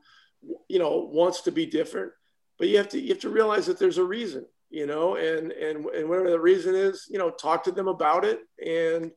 you 0.68 0.78
know, 0.78 1.08
wants 1.10 1.40
to 1.42 1.52
be 1.52 1.66
different, 1.66 2.12
but 2.58 2.68
you 2.68 2.76
have 2.76 2.88
to 2.90 3.00
you 3.00 3.08
have 3.08 3.20
to 3.20 3.30
realize 3.30 3.66
that 3.66 3.78
there's 3.78 3.98
a 3.98 4.04
reason, 4.04 4.44
you 4.68 4.86
know, 4.86 5.16
and 5.16 5.52
and 5.52 5.86
and 5.86 6.08
whatever 6.08 6.30
the 6.30 6.40
reason 6.40 6.74
is, 6.74 7.06
you 7.08 7.18
know, 7.18 7.30
talk 7.30 7.64
to 7.64 7.72
them 7.72 7.88
about 7.88 8.24
it 8.24 8.40
and 8.64 9.10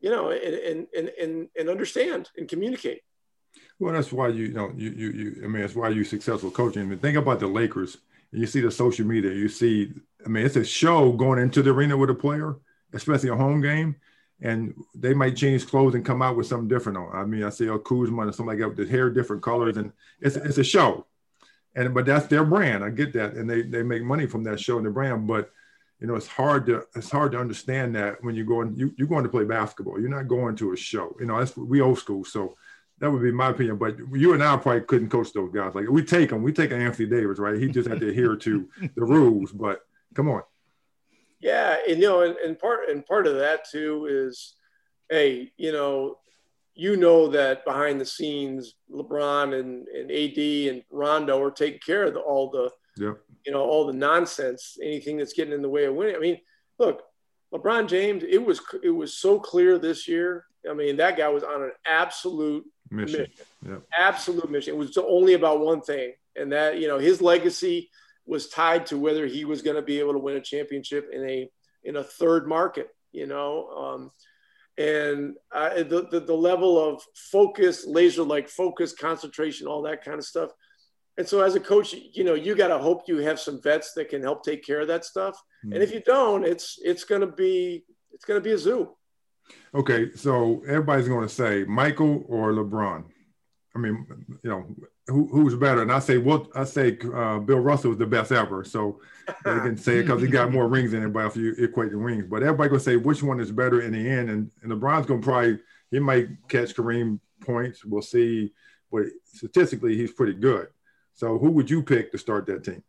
you 0.00 0.10
know 0.10 0.30
and 0.30 0.86
and 0.96 1.08
and 1.20 1.48
and 1.58 1.68
understand 1.68 2.30
and 2.36 2.48
communicate. 2.48 3.02
Well, 3.78 3.94
that's 3.94 4.12
why 4.12 4.28
you, 4.28 4.46
you 4.46 4.52
know 4.52 4.72
you 4.76 4.90
you 4.90 5.10
you. 5.10 5.40
I 5.44 5.48
mean, 5.48 5.62
that's 5.62 5.74
why 5.74 5.88
you 5.90 6.04
successful 6.04 6.50
coaching. 6.50 6.82
I 6.82 6.84
mean, 6.86 6.98
think 6.98 7.16
about 7.16 7.40
the 7.40 7.46
Lakers. 7.46 7.98
You 8.32 8.46
see 8.46 8.60
the 8.60 8.70
social 8.70 9.06
media. 9.06 9.32
You 9.32 9.48
see, 9.48 9.92
I 10.24 10.28
mean, 10.28 10.44
it's 10.44 10.56
a 10.56 10.64
show 10.64 11.12
going 11.12 11.40
into 11.40 11.62
the 11.62 11.70
arena 11.70 11.96
with 11.96 12.10
a 12.10 12.14
player, 12.14 12.56
especially 12.92 13.30
a 13.30 13.36
home 13.36 13.60
game, 13.60 13.96
and 14.40 14.74
they 14.94 15.14
might 15.14 15.36
change 15.36 15.66
clothes 15.66 15.94
and 15.94 16.04
come 16.04 16.22
out 16.22 16.36
with 16.36 16.46
something 16.46 16.68
different 16.68 16.98
on. 16.98 17.14
I 17.14 17.24
mean, 17.24 17.42
I 17.42 17.50
see 17.50 17.66
a 17.66 17.78
Kuzma 17.78 18.22
and 18.22 18.34
something 18.34 18.50
like 18.50 18.58
that 18.58 18.68
with 18.68 18.76
the 18.76 18.86
hair 18.86 19.10
different 19.10 19.42
colors, 19.42 19.76
and 19.76 19.92
it's 20.20 20.36
it's 20.36 20.58
a 20.58 20.64
show, 20.64 21.06
and 21.74 21.92
but 21.92 22.06
that's 22.06 22.26
their 22.26 22.44
brand. 22.44 22.84
I 22.84 22.90
get 22.90 23.12
that, 23.14 23.34
and 23.34 23.48
they 23.48 23.62
they 23.62 23.82
make 23.82 24.02
money 24.02 24.26
from 24.26 24.44
that 24.44 24.60
show 24.60 24.76
and 24.76 24.86
the 24.86 24.90
brand, 24.90 25.26
but 25.26 25.50
you 26.00 26.06
know, 26.06 26.14
it's 26.14 26.26
hard 26.26 26.66
to 26.66 26.86
it's 26.94 27.10
hard 27.10 27.32
to 27.32 27.38
understand 27.38 27.94
that 27.94 28.22
when 28.24 28.34
you're 28.34 28.46
going 28.46 28.74
you, 28.76 28.92
you're 28.96 29.08
going 29.08 29.22
to 29.22 29.28
play 29.28 29.44
basketball. 29.44 30.00
You're 30.00 30.08
not 30.08 30.28
going 30.28 30.56
to 30.56 30.72
a 30.72 30.76
show. 30.76 31.14
You 31.20 31.26
know, 31.26 31.38
that's 31.38 31.56
we 31.56 31.80
old 31.80 31.98
school. 31.98 32.24
So 32.24 32.56
that 33.00 33.10
would 33.10 33.22
be 33.22 33.32
my 33.32 33.50
opinion. 33.50 33.76
But 33.76 33.96
you 34.12 34.32
and 34.32 34.42
I 34.42 34.56
probably 34.56 34.80
couldn't 34.82 35.10
coach 35.10 35.32
those 35.32 35.52
guys. 35.52 35.74
Like 35.74 35.88
we 35.88 36.02
take 36.02 36.30
them, 36.30 36.42
we 36.42 36.52
take 36.52 36.72
Anthony 36.72 37.08
Davis, 37.08 37.38
right? 37.38 37.58
He 37.58 37.68
just 37.68 37.88
had 37.88 38.00
to 38.00 38.08
adhere 38.08 38.36
to 38.36 38.68
the 38.94 39.04
rules. 39.04 39.52
But 39.52 39.80
come 40.14 40.28
on. 40.28 40.42
Yeah, 41.40 41.76
and 41.88 42.00
you 42.00 42.08
know, 42.08 42.22
and, 42.22 42.36
and 42.36 42.58
part 42.58 42.88
and 42.88 43.04
part 43.04 43.26
of 43.26 43.36
that 43.36 43.68
too 43.70 44.06
is, 44.10 44.54
hey, 45.10 45.52
you 45.58 45.72
know, 45.72 46.18
you 46.74 46.96
know 46.96 47.28
that 47.28 47.64
behind 47.66 48.00
the 48.00 48.06
scenes, 48.06 48.74
LeBron 48.90 49.58
and, 49.58 49.86
and 49.88 50.10
AD 50.10 50.74
and 50.74 50.82
Rondo 50.90 51.42
are 51.42 51.50
taking 51.50 51.80
care 51.80 52.04
of 52.04 52.14
the, 52.14 52.20
all 52.20 52.50
the, 52.50 52.70
yeah. 52.96 53.12
you 53.44 53.52
know, 53.52 53.62
all 53.62 53.86
the 53.86 53.92
nonsense, 53.92 54.78
anything 54.82 55.16
that's 55.16 55.32
getting 55.32 55.52
in 55.52 55.62
the 55.62 55.68
way 55.68 55.84
of 55.84 55.94
winning. 55.94 56.16
I 56.16 56.18
mean, 56.18 56.38
look, 56.78 57.02
LeBron 57.52 57.88
James, 57.88 58.22
it 58.28 58.44
was 58.44 58.60
it 58.82 58.90
was 58.90 59.14
so 59.14 59.38
clear 59.38 59.78
this 59.78 60.06
year. 60.06 60.46
I 60.68 60.74
mean, 60.74 60.96
that 60.98 61.16
guy 61.16 61.28
was 61.28 61.42
on 61.42 61.62
an 61.62 61.72
absolute 61.86 62.64
mission. 62.90 63.20
mission. 63.20 63.34
Yep. 63.66 63.82
Absolute 63.98 64.50
mission. 64.50 64.74
It 64.74 64.78
was 64.78 64.96
only 64.98 65.34
about 65.34 65.60
one 65.60 65.80
thing, 65.80 66.12
and 66.36 66.52
that 66.52 66.78
you 66.78 66.88
know 66.88 66.98
his 66.98 67.20
legacy 67.20 67.90
was 68.26 68.48
tied 68.48 68.86
to 68.86 68.98
whether 68.98 69.26
he 69.26 69.44
was 69.44 69.62
going 69.62 69.76
to 69.76 69.82
be 69.82 69.98
able 69.98 70.12
to 70.12 70.18
win 70.18 70.36
a 70.36 70.40
championship 70.40 71.08
in 71.12 71.28
a 71.28 71.50
in 71.84 71.96
a 71.96 72.04
third 72.04 72.46
market. 72.46 72.88
You 73.12 73.26
know, 73.26 73.68
um, 73.70 74.10
and 74.78 75.34
uh, 75.52 75.82
the, 75.82 76.06
the 76.10 76.20
the 76.20 76.34
level 76.34 76.78
of 76.78 77.02
focus, 77.14 77.86
laser 77.86 78.22
like 78.22 78.48
focus, 78.48 78.92
concentration, 78.92 79.66
all 79.66 79.82
that 79.82 80.04
kind 80.04 80.18
of 80.18 80.24
stuff. 80.24 80.50
And 81.20 81.28
so, 81.28 81.42
as 81.42 81.54
a 81.54 81.60
coach, 81.60 81.94
you 82.14 82.24
know, 82.24 82.32
you 82.32 82.54
got 82.54 82.68
to 82.68 82.78
hope 82.78 83.02
you 83.06 83.18
have 83.18 83.38
some 83.38 83.60
vets 83.60 83.92
that 83.92 84.08
can 84.08 84.22
help 84.22 84.42
take 84.42 84.64
care 84.64 84.80
of 84.80 84.88
that 84.88 85.04
stuff. 85.04 85.34
Mm-hmm. 85.62 85.74
And 85.74 85.82
if 85.82 85.92
you 85.92 86.00
don't, 86.00 86.46
it's 86.46 86.78
it's 86.82 87.04
going 87.04 87.20
to 87.20 87.26
be 87.26 87.84
it's 88.10 88.24
going 88.24 88.40
to 88.40 88.42
be 88.42 88.54
a 88.54 88.58
zoo. 88.58 88.96
Okay, 89.74 90.12
so 90.14 90.62
everybody's 90.66 91.08
going 91.08 91.28
to 91.28 91.34
say 91.34 91.64
Michael 91.64 92.24
or 92.26 92.54
LeBron. 92.54 93.04
I 93.76 93.78
mean, 93.78 94.06
you 94.42 94.48
know, 94.48 94.64
who, 95.08 95.26
who's 95.26 95.54
better? 95.56 95.82
And 95.82 95.92
I 95.92 95.98
say, 95.98 96.16
well, 96.16 96.48
I 96.54 96.64
say 96.64 96.96
uh, 97.14 97.38
Bill 97.40 97.58
Russell 97.58 97.90
was 97.90 97.98
the 97.98 98.06
best 98.06 98.32
ever. 98.32 98.64
So 98.64 99.02
they 99.44 99.58
can 99.58 99.76
say 99.76 99.98
it 99.98 100.04
because 100.04 100.22
he 100.22 100.28
got 100.28 100.50
more 100.50 100.68
rings 100.68 100.92
than 100.92 101.00
everybody 101.00 101.28
if 101.28 101.36
you 101.36 101.54
equate 101.62 101.90
the 101.90 101.98
rings. 101.98 102.24
But 102.30 102.42
everybody 102.42 102.70
gonna 102.70 102.80
say 102.80 102.96
which 102.96 103.22
one 103.22 103.40
is 103.40 103.52
better 103.52 103.82
in 103.82 103.92
the 103.92 104.08
end. 104.08 104.30
And, 104.30 104.50
and 104.62 104.72
LeBron's 104.72 105.04
gonna 105.04 105.20
probably 105.20 105.58
he 105.90 105.98
might 105.98 106.28
catch 106.48 106.74
Kareem 106.74 107.20
points. 107.42 107.84
We'll 107.84 108.00
see. 108.00 108.54
But 108.90 109.04
statistically, 109.26 109.98
he's 109.98 110.12
pretty 110.12 110.32
good. 110.32 110.68
So 111.20 111.36
who 111.36 111.50
would 111.50 111.68
you 111.68 111.82
pick 111.82 112.10
to 112.12 112.18
start 112.18 112.46
that 112.46 112.64
team? 112.64 112.82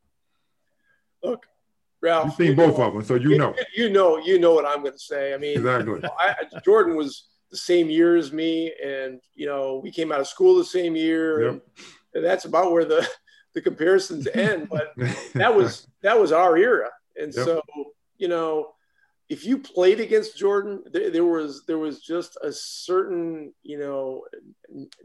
Look, 1.22 1.46
Ralph. 2.02 2.28
You've 2.28 2.48
seen 2.48 2.56
both 2.56 2.78
know, 2.78 2.86
of 2.86 2.94
them, 2.94 3.04
so 3.04 3.16
you, 3.16 3.38
know. 3.38 3.54
You 3.76 3.90
know, 3.90 4.20
you 4.20 4.40
know 4.40 4.54
what 4.54 4.66
I'm 4.66 4.80
going 4.80 4.94
to 4.94 5.00
say. 5.00 5.34
I 5.34 5.38
mean, 5.38 5.58
exactly. 5.58 5.96
You 5.96 6.00
know, 6.00 6.14
I, 6.18 6.36
Jordan 6.64 6.96
was 6.96 7.28
the 7.52 7.58
same 7.58 7.90
year 7.90 8.16
as 8.16 8.32
me, 8.32 8.72
and 8.82 9.20
you 9.36 9.48
know, 9.48 9.82
we 9.84 9.92
came 9.92 10.14
out 10.14 10.22
of 10.22 10.28
school 10.28 10.58
the 10.58 10.64
same 10.64 10.96
year, 10.96 11.42
yep. 11.42 11.52
and, 11.52 11.62
and 12.14 12.24
that's 12.24 12.46
about 12.46 12.72
where 12.72 12.86
the 12.86 13.06
the 13.54 13.62
comparisons 13.62 14.28
end. 14.34 14.70
But 14.70 14.94
that 15.34 15.54
was 15.54 15.88
that 16.02 16.18
was 16.18 16.32
our 16.32 16.56
era, 16.56 16.88
and 17.18 17.34
yep. 17.36 17.46
so 17.46 17.62
you 18.18 18.30
know, 18.30 18.70
if 19.32 19.46
you 19.46 19.58
played 19.58 20.02
against 20.02 20.38
Jordan, 20.38 20.84
there, 20.92 21.10
there, 21.10 21.24
was 21.26 21.64
there 21.66 21.78
was 21.78 22.02
just 22.02 22.38
a 22.44 22.52
certain 22.52 23.54
you 23.64 23.80
know 23.80 24.26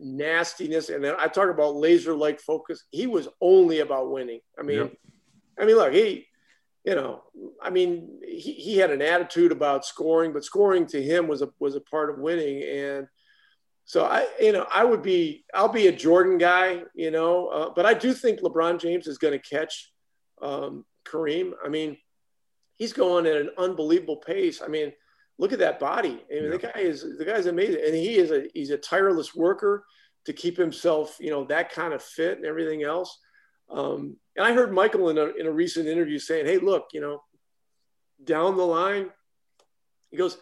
nastiness, 0.01 0.89
and 0.89 1.03
then 1.03 1.15
I 1.17 1.29
talk 1.29 1.49
about 1.49 1.77
laser 1.77 2.15
like 2.15 2.41
focus. 2.41 2.85
He 2.91 3.07
was 3.07 3.29
only 3.41 3.81
about 3.81 4.11
winning. 4.11 4.41
I 4.59 4.63
mean, 4.63 4.79
yep. 4.79 4.97
I 5.61 5.65
mean, 5.65 5.77
look, 5.77 5.93
he 5.93 6.27
you 6.85 6.95
know, 6.95 7.23
I 7.63 7.71
mean, 7.71 8.21
he, 8.25 8.53
he 8.53 8.79
had 8.79 8.91
an 8.91 9.03
attitude 9.03 9.53
about 9.53 9.85
scoring, 9.85 10.33
but 10.33 10.45
scoring 10.45 10.87
to 10.89 11.03
him 11.03 11.29
was 11.29 11.43
a 11.43 11.49
was 11.61 11.77
a 11.77 11.81
part 11.81 12.11
of 12.11 12.19
winning. 12.19 12.63
And 12.63 13.07
so 13.85 14.05
I, 14.05 14.27
you 14.41 14.51
know, 14.53 14.67
I 14.73 14.85
would 14.85 15.03
be, 15.03 15.45
I'll 15.55 15.69
be 15.69 15.87
a 15.87 15.93
Jordan 15.93 16.39
guy, 16.39 16.83
you 16.95 17.13
know, 17.13 17.47
uh, 17.49 17.71
but 17.75 17.87
I 17.87 17.95
do 17.95 18.13
think 18.13 18.41
LeBron 18.41 18.81
James 18.81 19.07
is 19.07 19.19
going 19.19 19.39
to 19.39 19.49
catch 19.57 19.93
um, 20.43 20.85
Kareem. 21.05 21.53
I 21.65 21.69
mean, 21.69 21.97
he's 22.77 22.93
going 22.93 23.27
at 23.27 23.37
an 23.37 23.51
unbelievable 23.59 24.17
pace. 24.17 24.63
I 24.63 24.69
mean, 24.69 24.93
look 25.39 25.53
at 25.53 25.59
that 25.59 25.81
body. 25.81 26.23
I 26.31 26.35
mean, 26.35 26.45
yeah. 26.45 26.51
the 26.51 26.59
guy 26.59 26.81
is 26.81 27.19
the 27.19 27.25
guy's 27.25 27.47
amazing, 27.47 27.83
and 27.85 27.95
he 27.95 28.17
is 28.17 28.31
a 28.31 28.47
he's 28.55 28.71
a 28.71 28.79
tireless 28.79 29.35
worker 29.35 29.85
to 30.27 30.33
keep 30.33 30.57
himself, 30.57 31.17
you 31.21 31.31
know, 31.31 31.45
that 31.45 31.73
kind 31.73 31.95
of 31.95 32.03
fit 32.03 32.37
and 32.37 32.47
everything 32.47 32.83
else. 32.83 33.19
Um, 33.71 34.17
and 34.37 34.47
I 34.47 34.53
heard 34.53 34.73
Michael 34.73 35.09
in 35.09 35.19
a, 35.19 35.27
in 35.39 35.47
a 35.47 35.53
recent 35.53 35.87
interview 35.87 36.19
saying, 36.19 36.47
hey, 36.47 36.59
look, 36.59 36.89
you 36.93 37.01
know, 37.01 37.23
down 38.23 38.57
the 38.57 38.67
line, 38.67 39.11
he 40.11 40.17
goes, 40.17 40.37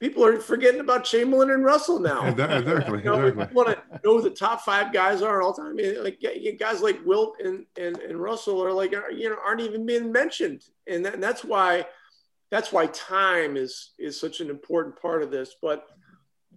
people 0.00 0.24
are 0.24 0.38
forgetting 0.38 0.80
about 0.80 1.04
Chamberlain 1.04 1.50
and 1.50 1.64
Russell 1.64 1.98
now. 1.98 2.26
exactly. 2.26 2.98
you 2.98 3.04
know, 3.04 3.26
exactly. 3.26 3.54
want 3.54 3.68
to 3.68 4.00
know 4.04 4.16
who 4.18 4.22
the 4.22 4.30
top 4.30 4.62
five 4.62 4.92
guys 4.92 5.22
are 5.22 5.42
all 5.42 5.52
time. 5.52 5.70
I 5.70 5.72
mean, 5.72 6.04
like 6.04 6.24
guys 6.58 6.80
like 6.80 7.04
Wilt 7.04 7.36
and, 7.40 7.66
and, 7.78 7.98
and 7.98 8.20
Russell 8.20 8.62
are 8.62 8.72
like, 8.72 8.92
you 8.92 9.30
know, 9.30 9.36
aren't 9.44 9.60
even 9.60 9.86
being 9.86 10.12
mentioned. 10.12 10.64
And, 10.86 11.04
that, 11.04 11.14
and 11.14 11.22
that's 11.22 11.44
why, 11.44 11.86
that's 12.50 12.72
why 12.72 12.86
time 12.86 13.56
is, 13.56 13.90
is 13.98 14.18
such 14.18 14.40
an 14.40 14.50
important 14.50 15.00
part 15.00 15.22
of 15.22 15.30
this. 15.30 15.56
But 15.60 15.86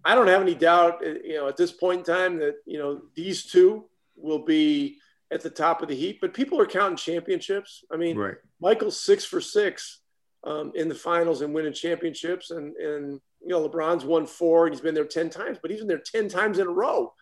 I 0.05 0.15
don't 0.15 0.27
have 0.27 0.41
any 0.41 0.55
doubt, 0.55 1.01
eh, 1.05 1.15
you 1.23 1.35
know, 1.35 1.47
at 1.47 1.57
this 1.57 1.71
point 1.71 1.99
in 1.99 2.05
time 2.05 2.37
that, 2.39 2.55
you 2.65 2.77
know, 2.77 3.01
these 3.15 3.45
two 3.45 3.85
will 4.15 4.45
be 4.45 4.97
at 5.31 5.41
the 5.41 5.49
top 5.49 5.81
of 5.81 5.87
the 5.87 5.95
heap, 5.95 6.19
but 6.21 6.33
people 6.33 6.59
are 6.59 6.65
counting 6.65 6.97
championships. 6.97 7.83
I 7.91 7.97
mean, 7.97 8.17
right. 8.17 8.35
Michael's 8.59 8.99
six 8.99 9.25
for 9.25 9.41
six 9.41 10.01
um, 10.43 10.71
in 10.75 10.89
the 10.89 10.95
finals 10.95 11.41
and 11.41 11.53
winning 11.53 11.73
championships, 11.73 12.51
and 12.51 12.75
and 12.77 13.19
you 13.41 13.49
know 13.49 13.67
LeBron's 13.67 14.05
won 14.05 14.25
four 14.25 14.65
and 14.65 14.73
he's 14.73 14.81
been 14.81 14.95
there 14.95 15.05
ten 15.05 15.29
times, 15.29 15.57
but 15.61 15.71
he's 15.71 15.79
been 15.79 15.87
there 15.87 16.03
ten 16.03 16.27
times 16.27 16.59
in 16.59 16.67
a 16.67 16.71
row, 16.71 17.13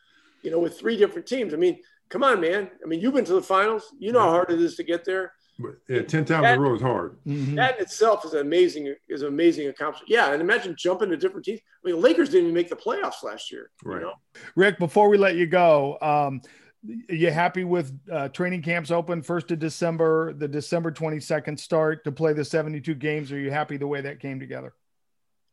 you 0.41 0.51
know, 0.51 0.59
with 0.59 0.79
three 0.79 0.97
different 0.97 1.27
teams. 1.27 1.53
I 1.53 1.57
mean, 1.57 1.79
come 2.09 2.23
on, 2.23 2.39
man. 2.41 2.69
I 2.83 2.87
mean, 2.87 2.99
you've 2.99 3.13
been 3.13 3.25
to 3.25 3.33
the 3.33 3.41
finals. 3.41 3.83
You 3.99 4.11
know 4.11 4.21
how 4.21 4.31
hard 4.31 4.51
it 4.51 4.61
is 4.61 4.75
to 4.75 4.83
get 4.83 5.05
there. 5.05 5.33
But 5.59 5.75
yeah, 5.89 6.03
ten 6.03 6.23
times 6.23 6.43
that, 6.43 6.53
in 6.53 6.59
a 6.59 6.61
row 6.61 6.75
is 6.75 6.81
hard. 6.81 7.17
Mm-hmm. 7.27 7.55
That 7.55 7.75
in 7.77 7.83
itself 7.83 8.23
is 8.23 8.33
an 8.33 8.39
amazing. 8.39 8.95
Is 9.09 9.23
an 9.23 9.27
amazing 9.27 9.67
accomplishment. 9.67 10.09
Yeah, 10.09 10.31
and 10.31 10.41
imagine 10.41 10.75
jumping 10.77 11.09
to 11.09 11.17
different 11.17 11.45
teams. 11.45 11.59
I 11.83 11.91
mean, 11.91 12.01
Lakers 12.01 12.29
didn't 12.29 12.45
even 12.45 12.55
make 12.55 12.69
the 12.69 12.77
playoffs 12.77 13.23
last 13.23 13.51
year. 13.51 13.69
Right. 13.83 13.97
You 13.97 14.07
know? 14.07 14.13
Rick, 14.55 14.79
before 14.79 15.09
we 15.09 15.17
let 15.17 15.35
you 15.35 15.47
go, 15.47 15.97
um, 16.01 16.41
you 16.83 17.31
happy 17.31 17.63
with 17.63 17.97
uh, 18.11 18.29
training 18.29 18.61
camps 18.61 18.91
open 18.91 19.21
first 19.21 19.51
of 19.51 19.59
December, 19.59 20.33
the 20.33 20.47
December 20.47 20.91
22nd 20.91 21.59
start 21.59 22.03
to 22.05 22.11
play 22.11 22.33
the 22.33 22.45
72 22.45 22.95
games? 22.95 23.31
Are 23.31 23.39
you 23.39 23.51
happy 23.51 23.77
the 23.77 23.87
way 23.87 24.01
that 24.01 24.19
came 24.19 24.39
together? 24.39 24.73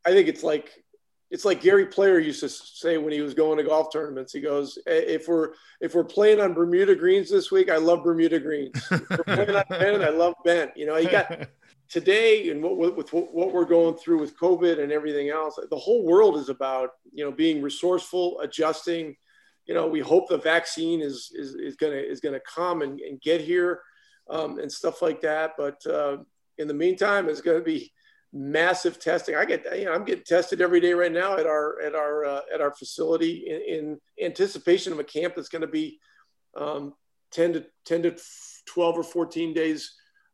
I 0.05 0.11
think 0.11 0.27
it's 0.27 0.43
like 0.43 0.83
it's 1.29 1.43
like 1.43 1.59
Gary 1.59 1.85
Player 1.85 2.19
used 2.19 2.39
to 2.39 2.47
say 2.47 2.97
when 2.97 3.11
he 3.11 3.19
was 3.19 3.33
going 3.33 3.57
to 3.57 3.63
golf 3.63 3.91
tournaments. 3.91 4.31
He 4.31 4.39
goes, 4.39 4.77
"If 4.85 5.27
we're 5.27 5.51
if 5.81 5.93
we're 5.93 6.05
playing 6.05 6.39
on 6.39 6.53
Bermuda 6.53 6.95
greens 6.95 7.29
this 7.29 7.51
week, 7.51 7.69
I 7.69 7.75
love 7.75 8.03
Bermuda 8.03 8.39
greens. 8.39 8.71
If 8.89 9.09
we're 9.09 9.23
playing 9.23 9.55
on 9.55 9.65
bent, 9.69 10.03
I 10.03 10.09
love 10.09 10.35
bent. 10.45 10.71
You 10.77 10.85
know, 10.85 10.95
you 10.95 11.09
got 11.09 11.49
today 11.89 12.49
and 12.49 12.63
what 12.63 12.95
with 12.95 13.11
what 13.11 13.53
we're 13.53 13.65
going 13.65 13.95
through 13.95 14.21
with 14.21 14.37
COVID 14.39 14.81
and 14.81 14.93
everything 14.93 15.29
else. 15.29 15.59
The 15.69 15.77
whole 15.77 16.05
world 16.05 16.37
is 16.37 16.47
about 16.47 16.91
you 17.11 17.25
know 17.25 17.31
being 17.31 17.61
resourceful, 17.61 18.39
adjusting. 18.39 19.17
You 19.67 19.73
know, 19.73 19.87
we 19.87 19.99
hope 19.99 20.29
the 20.29 20.37
vaccine 20.37 21.01
is 21.01 21.31
is, 21.35 21.55
is 21.55 21.75
gonna 21.75 21.95
is 21.95 22.19
gonna 22.19 22.39
come 22.39 22.81
and, 22.81 22.99
and 22.99 23.21
get 23.21 23.41
here 23.41 23.81
um, 24.29 24.59
and 24.59 24.71
stuff 24.71 25.01
like 25.01 25.21
that. 25.21 25.53
But 25.57 25.85
uh, 25.85 26.17
in 26.57 26.67
the 26.67 26.73
meantime, 26.73 27.29
it's 27.29 27.41
to 27.41 27.61
be 27.61 27.91
massive 28.33 28.99
testing. 28.99 29.35
I 29.35 29.45
get, 29.45 29.65
you 29.77 29.85
know, 29.85 29.93
I'm 29.93 30.05
getting 30.05 30.23
tested 30.23 30.61
every 30.61 30.79
day 30.79 30.93
right 30.93 31.11
now 31.11 31.37
at 31.37 31.45
our 31.45 31.81
at 31.81 31.95
our 31.95 32.25
uh, 32.25 32.41
at 32.53 32.61
our 32.61 32.73
facility 32.73 33.47
in, 33.47 33.75
in, 33.75 34.25
anticipation 34.25 34.93
of 34.93 34.99
a 34.99 35.03
camp 35.03 35.35
that's 35.35 35.49
going 35.49 35.61
to 35.61 35.67
be 35.67 35.99
um, 36.55 36.93
10 37.31 37.53
to 37.53 37.65
10 37.85 38.03
to 38.03 38.15
12 38.65 38.97
or 38.97 39.03
14 39.03 39.53
days 39.53 39.93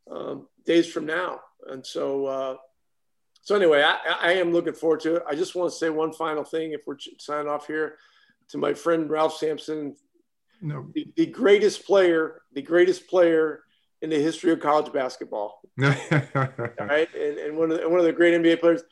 um, 0.09 0.47
days 0.65 0.87
from 0.87 1.05
now. 1.05 1.39
And 1.67 1.85
so 1.85 2.25
uh, 2.25 2.55
so 3.41 3.55
anyway, 3.55 3.83
I, 3.83 3.97
I 4.21 4.31
am 4.33 4.53
looking 4.53 4.73
forward 4.73 5.01
to 5.01 5.15
it. 5.15 5.23
I 5.27 5.35
just 5.35 5.55
want 5.55 5.71
to 5.71 5.77
say 5.77 5.89
one 5.89 6.13
final 6.13 6.43
thing 6.43 6.71
if 6.71 6.81
we're 6.87 6.97
signing 7.19 7.49
off 7.49 7.67
here 7.67 7.97
to 8.53 8.59
my 8.59 8.73
friend 8.73 9.09
Ralph 9.09 9.35
Sampson, 9.35 9.95
no. 10.61 10.87
the, 10.93 11.07
the 11.17 11.25
greatest 11.25 11.85
player, 11.85 12.43
the 12.53 12.61
greatest 12.61 13.07
player 13.07 13.63
in 14.03 14.11
the 14.11 14.19
history 14.19 14.51
of 14.51 14.59
college 14.59 14.93
basketball. 14.93 15.59
right, 15.77 17.07
and, 17.15 17.37
and 17.39 17.57
one 17.57 17.71
of 17.71 17.81
the, 17.81 17.89
one 17.89 17.99
of 17.99 18.05
the 18.05 18.13
great 18.13 18.39
NBA 18.39 18.59
players. 18.59 18.83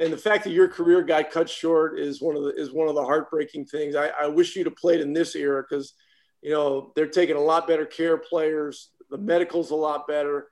And 0.00 0.12
the 0.12 0.18
fact 0.18 0.42
that 0.44 0.50
your 0.50 0.66
career 0.66 1.02
got 1.02 1.30
cut 1.30 1.48
short 1.48 2.00
is 2.00 2.20
one 2.20 2.36
of 2.36 2.42
the 2.42 2.54
is 2.56 2.72
one 2.72 2.88
of 2.88 2.96
the 2.96 3.04
heartbreaking 3.04 3.66
things. 3.66 3.94
I, 3.94 4.08
I 4.08 4.26
wish 4.26 4.56
you'd 4.56 4.66
have 4.66 4.74
played 4.74 5.00
in 5.00 5.12
this 5.12 5.36
era 5.36 5.62
because, 5.62 5.94
you 6.42 6.50
know, 6.50 6.92
they're 6.96 7.06
taking 7.06 7.36
a 7.36 7.40
lot 7.40 7.68
better 7.68 7.86
care 7.86 8.14
of 8.14 8.24
players. 8.24 8.90
The 9.10 9.18
medical's 9.18 9.70
a 9.70 9.76
lot 9.76 10.08
better, 10.08 10.48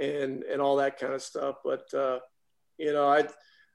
and 0.00 0.44
and 0.44 0.62
all 0.62 0.76
that 0.76 0.98
kind 0.98 1.12
of 1.12 1.20
stuff. 1.20 1.56
But 1.62 1.92
uh, 1.92 2.20
you 2.78 2.94
know, 2.94 3.06
I 3.06 3.24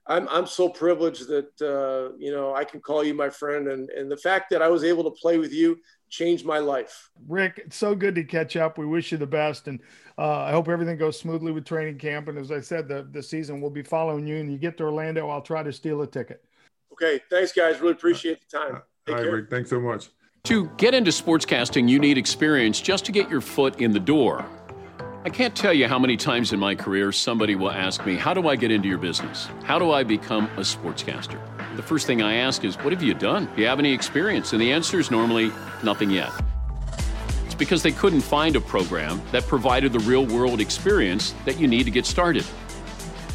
I'm 0.06 0.28
I'm 0.28 0.46
so 0.46 0.68
privileged 0.68 1.28
that 1.28 1.60
uh, 1.62 2.14
you 2.18 2.30
know 2.30 2.54
I 2.54 2.64
can 2.64 2.80
call 2.80 3.02
you 3.02 3.14
my 3.14 3.30
friend, 3.30 3.68
and 3.68 3.88
and 3.90 4.10
the 4.10 4.16
fact 4.16 4.50
that 4.50 4.60
I 4.60 4.68
was 4.68 4.84
able 4.84 5.04
to 5.04 5.10
play 5.10 5.38
with 5.38 5.52
you 5.52 5.78
changed 6.10 6.44
my 6.44 6.58
life. 6.58 7.10
Rick, 7.26 7.62
it's 7.64 7.76
so 7.76 7.94
good 7.94 8.14
to 8.14 8.24
catch 8.24 8.56
up. 8.56 8.78
We 8.78 8.86
wish 8.86 9.12
you 9.12 9.18
the 9.18 9.26
best, 9.26 9.66
and 9.66 9.80
uh, 10.18 10.42
I 10.42 10.50
hope 10.50 10.68
everything 10.68 10.98
goes 10.98 11.18
smoothly 11.18 11.52
with 11.52 11.64
training 11.64 11.98
camp. 11.98 12.28
And 12.28 12.38
as 12.38 12.52
I 12.52 12.60
said, 12.60 12.86
the 12.86 13.08
the 13.10 13.22
season 13.22 13.60
will 13.60 13.70
be 13.70 13.82
following 13.82 14.26
you. 14.26 14.36
And 14.36 14.52
you 14.52 14.58
get 14.58 14.76
to 14.78 14.84
Orlando, 14.84 15.28
I'll 15.30 15.42
try 15.42 15.62
to 15.62 15.72
steal 15.72 16.02
a 16.02 16.06
ticket. 16.06 16.44
Okay, 16.92 17.20
thanks, 17.30 17.52
guys. 17.52 17.80
Really 17.80 17.92
appreciate 17.92 18.40
the 18.48 18.58
time. 18.58 18.82
Take 19.06 19.14
All 19.14 19.14
right, 19.14 19.22
care. 19.24 19.36
Rick. 19.36 19.50
Thanks 19.50 19.70
so 19.70 19.80
much. 19.80 20.10
To 20.44 20.68
get 20.76 20.92
into 20.92 21.10
sportscasting, 21.10 21.88
you 21.88 21.98
need 21.98 22.18
experience 22.18 22.78
just 22.80 23.06
to 23.06 23.12
get 23.12 23.30
your 23.30 23.40
foot 23.40 23.80
in 23.80 23.92
the 23.92 24.00
door. 24.00 24.44
I 25.26 25.30
can't 25.30 25.56
tell 25.56 25.72
you 25.72 25.88
how 25.88 25.98
many 25.98 26.18
times 26.18 26.52
in 26.52 26.60
my 26.60 26.74
career 26.74 27.10
somebody 27.10 27.54
will 27.54 27.70
ask 27.70 28.04
me, 28.04 28.14
How 28.14 28.34
do 28.34 28.46
I 28.46 28.56
get 28.56 28.70
into 28.70 28.88
your 28.88 28.98
business? 28.98 29.48
How 29.62 29.78
do 29.78 29.90
I 29.90 30.02
become 30.02 30.50
a 30.58 30.60
sportscaster? 30.60 31.40
The 31.76 31.82
first 31.82 32.06
thing 32.06 32.20
I 32.20 32.34
ask 32.34 32.62
is, 32.62 32.76
What 32.76 32.92
have 32.92 33.02
you 33.02 33.14
done? 33.14 33.48
Do 33.56 33.62
you 33.62 33.66
have 33.66 33.78
any 33.78 33.94
experience? 33.94 34.52
And 34.52 34.60
the 34.60 34.70
answer 34.70 34.98
is 34.98 35.10
normally, 35.10 35.50
Nothing 35.82 36.10
yet. 36.10 36.30
It's 37.46 37.54
because 37.54 37.82
they 37.82 37.90
couldn't 37.90 38.20
find 38.20 38.54
a 38.54 38.60
program 38.60 39.22
that 39.32 39.46
provided 39.46 39.94
the 39.94 40.00
real 40.00 40.26
world 40.26 40.60
experience 40.60 41.34
that 41.46 41.58
you 41.58 41.68
need 41.68 41.84
to 41.84 41.90
get 41.90 42.04
started. 42.04 42.44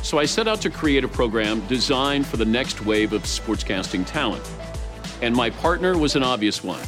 So 0.03 0.19
I 0.19 0.25
set 0.25 0.47
out 0.47 0.61
to 0.61 0.69
create 0.69 1.03
a 1.03 1.07
program 1.07 1.65
designed 1.65 2.27
for 2.27 2.37
the 2.37 2.45
next 2.45 2.85
wave 2.85 3.13
of 3.13 3.23
sportscasting 3.23 4.05
talent. 4.05 4.47
And 5.23 5.35
my 5.35 5.49
partner 5.49 5.97
was 5.97 6.15
an 6.15 6.21
obvious 6.21 6.63
one 6.63 6.83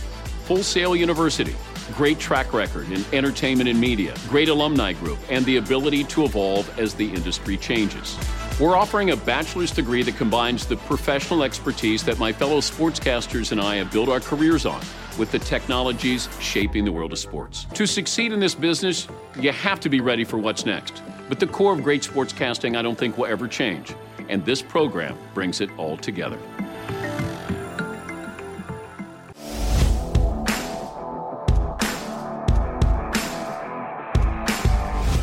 Full 0.45 0.61
Sail 0.61 0.95
University 0.95 1.55
great 1.93 2.19
track 2.19 2.53
record 2.53 2.91
in 2.91 3.03
entertainment 3.13 3.69
and 3.69 3.79
media, 3.79 4.15
great 4.27 4.49
alumni 4.49 4.93
group, 4.93 5.19
and 5.29 5.45
the 5.45 5.57
ability 5.57 6.03
to 6.05 6.23
evolve 6.23 6.79
as 6.79 6.93
the 6.93 7.07
industry 7.11 7.57
changes. 7.57 8.17
We're 8.59 8.75
offering 8.75 9.09
a 9.09 9.17
bachelor's 9.17 9.71
degree 9.71 10.03
that 10.03 10.17
combines 10.17 10.65
the 10.67 10.77
professional 10.77 11.43
expertise 11.43 12.03
that 12.03 12.19
my 12.19 12.31
fellow 12.31 12.59
sportscasters 12.59 13.51
and 13.51 13.59
I 13.59 13.77
have 13.77 13.91
built 13.91 14.07
our 14.09 14.19
careers 14.19 14.65
on 14.65 14.81
with 15.17 15.31
the 15.31 15.39
technologies 15.39 16.29
shaping 16.39 16.85
the 16.85 16.91
world 16.91 17.11
of 17.11 17.19
sports. 17.19 17.65
To 17.73 17.87
succeed 17.87 18.31
in 18.31 18.39
this 18.39 18.55
business, 18.55 19.07
you 19.39 19.51
have 19.51 19.79
to 19.79 19.89
be 19.89 19.99
ready 19.99 20.23
for 20.23 20.37
what's 20.37 20.65
next. 20.65 21.01
But 21.27 21.39
the 21.39 21.47
core 21.47 21.73
of 21.73 21.83
great 21.83 22.03
sportscasting, 22.03 22.77
I 22.77 22.81
don't 22.81 22.97
think 22.97 23.17
will 23.17 23.25
ever 23.25 23.47
change. 23.47 23.93
And 24.29 24.45
this 24.45 24.61
program 24.61 25.17
brings 25.33 25.61
it 25.61 25.69
all 25.77 25.97
together. 25.97 26.37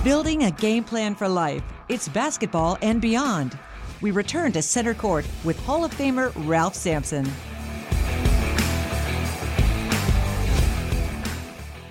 Building 0.09 0.45
a 0.45 0.51
game 0.51 0.85
plan 0.85 1.15
for 1.15 1.29
life. 1.29 1.63
It's 1.91 2.09
basketball 2.09 2.79
and 2.81 2.99
beyond. 2.99 3.59
We 4.01 4.11
return 4.11 4.53
to 4.53 4.63
center 4.63 4.95
court 4.95 5.27
with 5.45 5.63
Hall 5.67 5.85
of 5.85 5.93
Famer 5.93 6.33
Ralph 6.49 6.75
Sampson. 6.75 7.31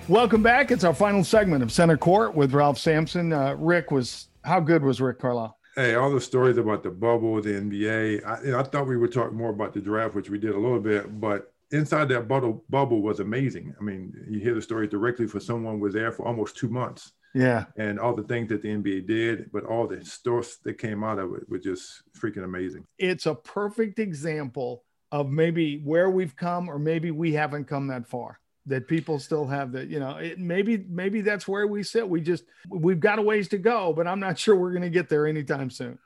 Welcome 0.08 0.42
back. 0.42 0.72
It's 0.72 0.82
our 0.82 0.94
final 0.94 1.22
segment 1.22 1.62
of 1.62 1.70
Center 1.70 1.96
Court 1.96 2.34
with 2.34 2.52
Ralph 2.52 2.76
Sampson. 2.76 3.32
Uh, 3.32 3.54
Rick 3.56 3.92
was 3.92 4.26
how 4.42 4.58
good 4.58 4.82
was 4.82 5.00
Rick 5.00 5.20
Carlisle? 5.20 5.56
Hey, 5.76 5.94
all 5.94 6.10
the 6.10 6.20
stories 6.20 6.56
about 6.56 6.82
the 6.82 6.90
bubble, 6.90 7.40
the 7.40 7.50
NBA. 7.50 8.26
I, 8.26 8.42
you 8.42 8.50
know, 8.50 8.58
I 8.58 8.64
thought 8.64 8.88
we 8.88 8.96
would 8.96 9.12
talk 9.12 9.32
more 9.32 9.50
about 9.50 9.74
the 9.74 9.80
draft, 9.80 10.16
which 10.16 10.28
we 10.28 10.40
did 10.40 10.56
a 10.56 10.58
little 10.58 10.80
bit, 10.80 11.20
but 11.20 11.54
inside 11.70 12.08
that 12.08 12.26
bubble 12.26 12.64
bubble 12.68 13.00
was 13.00 13.20
amazing. 13.20 13.76
I 13.80 13.84
mean, 13.84 14.12
you 14.28 14.40
hear 14.40 14.56
the 14.56 14.62
story 14.62 14.88
directly 14.88 15.28
for 15.28 15.38
someone 15.38 15.74
who 15.74 15.82
was 15.82 15.94
there 15.94 16.10
for 16.10 16.26
almost 16.26 16.56
two 16.56 16.68
months 16.68 17.12
yeah. 17.34 17.66
And 17.76 17.98
all 17.98 18.14
the 18.14 18.22
things 18.22 18.48
that 18.48 18.62
the 18.62 18.68
NBA 18.68 19.06
did, 19.06 19.50
but 19.52 19.64
all 19.64 19.86
the 19.86 20.04
stuff 20.04 20.56
that 20.64 20.78
came 20.78 21.04
out 21.04 21.18
of 21.18 21.34
it 21.34 21.48
was 21.48 21.62
just 21.62 22.02
freaking 22.18 22.44
amazing. 22.44 22.84
It's 22.98 23.26
a 23.26 23.34
perfect 23.34 23.98
example 23.98 24.84
of 25.12 25.28
maybe 25.30 25.80
where 25.84 26.10
we've 26.10 26.36
come 26.36 26.68
or 26.68 26.78
maybe 26.78 27.10
we 27.10 27.32
haven't 27.32 27.64
come 27.64 27.88
that 27.88 28.06
far 28.06 28.38
that 28.66 28.86
people 28.86 29.18
still 29.18 29.46
have 29.46 29.72
that 29.72 29.88
you 29.88 29.98
know 29.98 30.16
it, 30.18 30.38
maybe 30.38 30.84
maybe 30.88 31.22
that's 31.22 31.48
where 31.48 31.66
we 31.66 31.82
sit 31.82 32.06
we 32.06 32.20
just 32.20 32.44
we've 32.68 33.00
got 33.00 33.18
a 33.18 33.22
ways 33.22 33.48
to 33.48 33.56
go 33.56 33.94
but 33.94 34.06
i'm 34.06 34.20
not 34.20 34.38
sure 34.38 34.54
we're 34.54 34.72
going 34.72 34.82
to 34.82 34.90
get 34.90 35.08
there 35.08 35.26
anytime 35.26 35.70
soon 35.70 35.98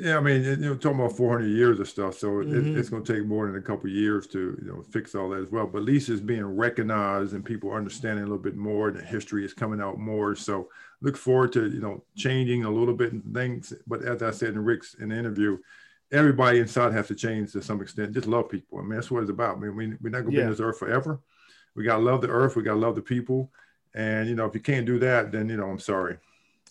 yeah, 0.00 0.16
I 0.16 0.20
mean, 0.20 0.42
you 0.42 0.56
know, 0.56 0.74
talking 0.74 0.98
about 0.98 1.16
400 1.16 1.46
years 1.46 1.78
of 1.78 1.88
stuff, 1.88 2.16
so 2.16 2.28
mm-hmm. 2.28 2.74
it, 2.74 2.78
it's 2.78 2.88
going 2.88 3.04
to 3.04 3.12
take 3.12 3.26
more 3.26 3.46
than 3.46 3.56
a 3.56 3.62
couple 3.62 3.90
years 3.90 4.26
to 4.28 4.58
you 4.62 4.68
know 4.68 4.82
fix 4.82 5.14
all 5.14 5.28
that 5.30 5.42
as 5.42 5.50
well. 5.50 5.66
But 5.66 5.78
at 5.78 5.84
least 5.84 6.08
it's 6.08 6.20
being 6.20 6.44
recognized 6.44 7.34
and 7.34 7.44
people 7.44 7.72
understanding 7.72 8.24
a 8.24 8.26
little 8.26 8.42
bit 8.42 8.56
more. 8.56 8.90
The 8.90 9.02
history 9.02 9.44
is 9.44 9.52
coming 9.52 9.80
out 9.80 9.98
more, 9.98 10.34
so 10.34 10.68
look 11.02 11.16
forward 11.16 11.52
to 11.52 11.68
you 11.68 11.80
know 11.80 12.02
changing 12.16 12.64
a 12.64 12.70
little 12.70 12.94
bit 12.94 13.12
and 13.12 13.34
things. 13.34 13.74
But 13.86 14.02
as 14.02 14.22
I 14.22 14.30
said 14.30 14.54
in 14.54 14.64
Rick's 14.64 14.94
in 14.94 15.10
the 15.10 15.18
interview, 15.18 15.58
everybody 16.10 16.60
inside 16.60 16.92
has 16.92 17.08
to 17.08 17.14
change 17.14 17.52
to 17.52 17.62
some 17.62 17.82
extent. 17.82 18.12
Just 18.12 18.26
love 18.26 18.48
people. 18.48 18.78
I 18.78 18.82
mean, 18.82 18.94
that's 18.94 19.10
what 19.10 19.22
it's 19.22 19.30
about. 19.30 19.58
I 19.58 19.60
mean, 19.60 19.76
we, 19.76 19.86
we're 20.00 20.10
not 20.10 20.22
going 20.22 20.30
to 20.30 20.36
yeah. 20.36 20.42
be 20.42 20.44
on 20.44 20.50
this 20.50 20.60
earth 20.60 20.78
forever. 20.78 21.20
We 21.74 21.84
got 21.84 21.96
to 21.96 22.02
love 22.02 22.22
the 22.22 22.28
earth. 22.28 22.56
We 22.56 22.62
got 22.62 22.74
to 22.74 22.80
love 22.80 22.94
the 22.94 23.02
people. 23.02 23.50
And 23.94 24.28
you 24.28 24.34
know, 24.34 24.46
if 24.46 24.54
you 24.54 24.60
can't 24.60 24.86
do 24.86 24.98
that, 25.00 25.30
then 25.30 25.48
you 25.48 25.56
know, 25.56 25.68
I'm 25.68 25.78
sorry. 25.78 26.18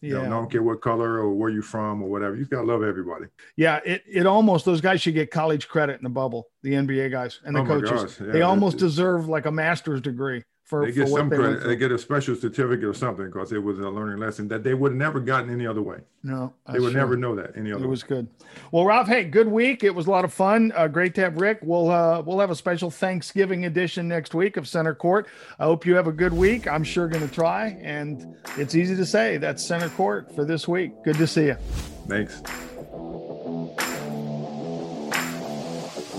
You 0.02 0.16
yeah. 0.16 0.22
know, 0.22 0.26
I 0.26 0.30
don't 0.30 0.52
care 0.52 0.64
what 0.64 0.82
color 0.82 1.20
or 1.20 1.34
where 1.34 1.50
you're 1.50 1.62
from 1.62 2.02
or 2.02 2.10
whatever. 2.10 2.36
You've 2.36 2.50
got 2.50 2.62
to 2.62 2.68
love 2.68 2.84
everybody. 2.84 3.26
Yeah, 3.58 3.80
it, 3.86 4.04
it 4.08 4.26
almost 4.26 4.66
those 4.66 4.82
guys 4.82 5.02
should 5.02 5.14
get 5.14 5.30
college 5.30 5.68
credit 5.68 5.98
in 5.98 6.04
the 6.04 6.10
bubble. 6.10 6.48
The 6.64 6.72
NBA 6.72 7.12
guys 7.12 7.40
and 7.44 7.56
the 7.56 7.62
oh 7.62 7.66
coaches, 7.66 8.18
yeah, 8.20 8.32
they 8.32 8.42
almost 8.42 8.78
deserve 8.78 9.28
like 9.28 9.46
a 9.46 9.52
master's 9.52 10.02
degree 10.02 10.44
for, 10.70 10.86
they 10.86 10.92
get 10.92 11.10
for 11.10 11.18
some 11.18 11.30
credit. 11.32 11.64
They 11.64 11.76
get 11.76 11.92
a 11.92 11.98
special 11.98 12.36
certificate 12.36 12.86
or 12.86 12.94
something 12.94 13.26
because 13.26 13.52
it 13.52 13.58
was 13.58 13.80
a 13.80 13.90
learning 13.90 14.20
lesson 14.20 14.48
that 14.50 14.64
they 14.64 14.76
would 14.76 14.92
have 14.92 15.00
never 15.00 15.20
gotten 15.20 15.50
any 15.50 15.66
other 15.66 15.82
way. 15.82 15.98
No, 16.22 16.54
they 16.72 16.80
would 16.80 16.92
true. 16.92 17.02
never 17.02 17.18
know 17.18 17.36
that 17.36 17.54
any 17.58 17.72
other. 17.72 17.84
It 17.84 17.88
way. 17.88 17.90
was 17.90 18.04
good. 18.04 18.28
Well, 18.72 18.86
Ralph, 18.86 19.08
hey, 19.08 19.24
good 19.24 19.48
week. 19.48 19.84
It 19.84 19.96
was 19.96 20.06
a 20.06 20.12
lot 20.12 20.26
of 20.26 20.32
fun. 20.32 20.72
Uh, 20.76 20.88
great 20.88 21.16
to 21.16 21.22
have 21.22 21.38
Rick. 21.38 21.60
We'll 21.64 21.90
uh, 21.90 22.22
we'll 22.22 22.40
have 22.40 22.52
a 22.52 22.56
special 22.56 22.92
Thanksgiving 22.92 23.66
edition 23.66 24.08
next 24.08 24.36
week 24.36 24.58
of 24.58 24.68
Center 24.68 24.94
Court. 24.94 25.28
I 25.58 25.64
hope 25.64 25.88
you 25.88 25.96
have 25.96 26.06
a 26.06 26.12
good 26.12 26.34
week. 26.34 26.68
I'm 26.68 26.84
sure 26.84 27.08
going 27.08 27.28
to 27.28 27.34
try, 27.34 27.80
and 27.82 28.36
it's 28.56 28.76
easy 28.76 28.96
to 28.96 29.06
say 29.08 29.38
that's 29.38 29.66
Center 29.66 29.90
Court 29.90 30.34
for 30.36 30.46
this 30.46 30.68
week. 30.68 30.92
Good 31.04 31.18
to 31.18 31.26
see 31.26 31.46
you. 31.46 31.56
Thanks. 32.08 32.44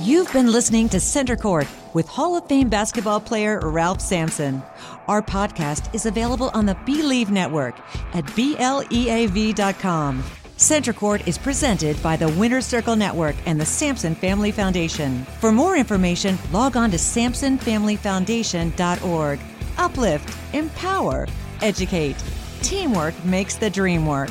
You've 0.03 0.33
been 0.33 0.51
listening 0.51 0.89
to 0.91 0.99
Center 0.99 1.37
Court 1.37 1.69
with 1.93 2.09
Hall 2.09 2.35
of 2.35 2.47
Fame 2.47 2.71
basketball 2.71 3.21
player 3.21 3.61
Ralph 3.63 4.01
Sampson. 4.01 4.63
Our 5.09 5.21
podcast 5.21 5.95
is 5.95 6.07
available 6.07 6.51
on 6.55 6.65
the 6.65 6.75
Bleav 6.75 7.29
Network 7.29 7.79
at 8.15 8.25
BLEAV.com. 8.25 10.25
Center 10.57 10.95
Court 10.95 11.29
is 11.29 11.37
presented 11.37 12.03
by 12.03 12.17
the 12.17 12.31
Winner 12.31 12.63
Circle 12.63 12.97
Network 12.97 13.37
and 13.45 13.61
the 13.61 13.67
Sampson 13.67 14.15
Family 14.15 14.53
Foundation. 14.53 15.27
For 15.39 15.53
more 15.53 15.77
information, 15.77 16.39
log 16.51 16.79
on 16.79 16.91
to 16.93 16.97
SampsonFamilyFoundation.org. 16.97 19.41
Uplift, 19.77 20.55
empower, 20.55 21.29
educate. 21.61 22.17
Teamwork 22.63 23.23
makes 23.27 23.57
the 23.57 23.69
dream 23.69 24.07
work. 24.07 24.31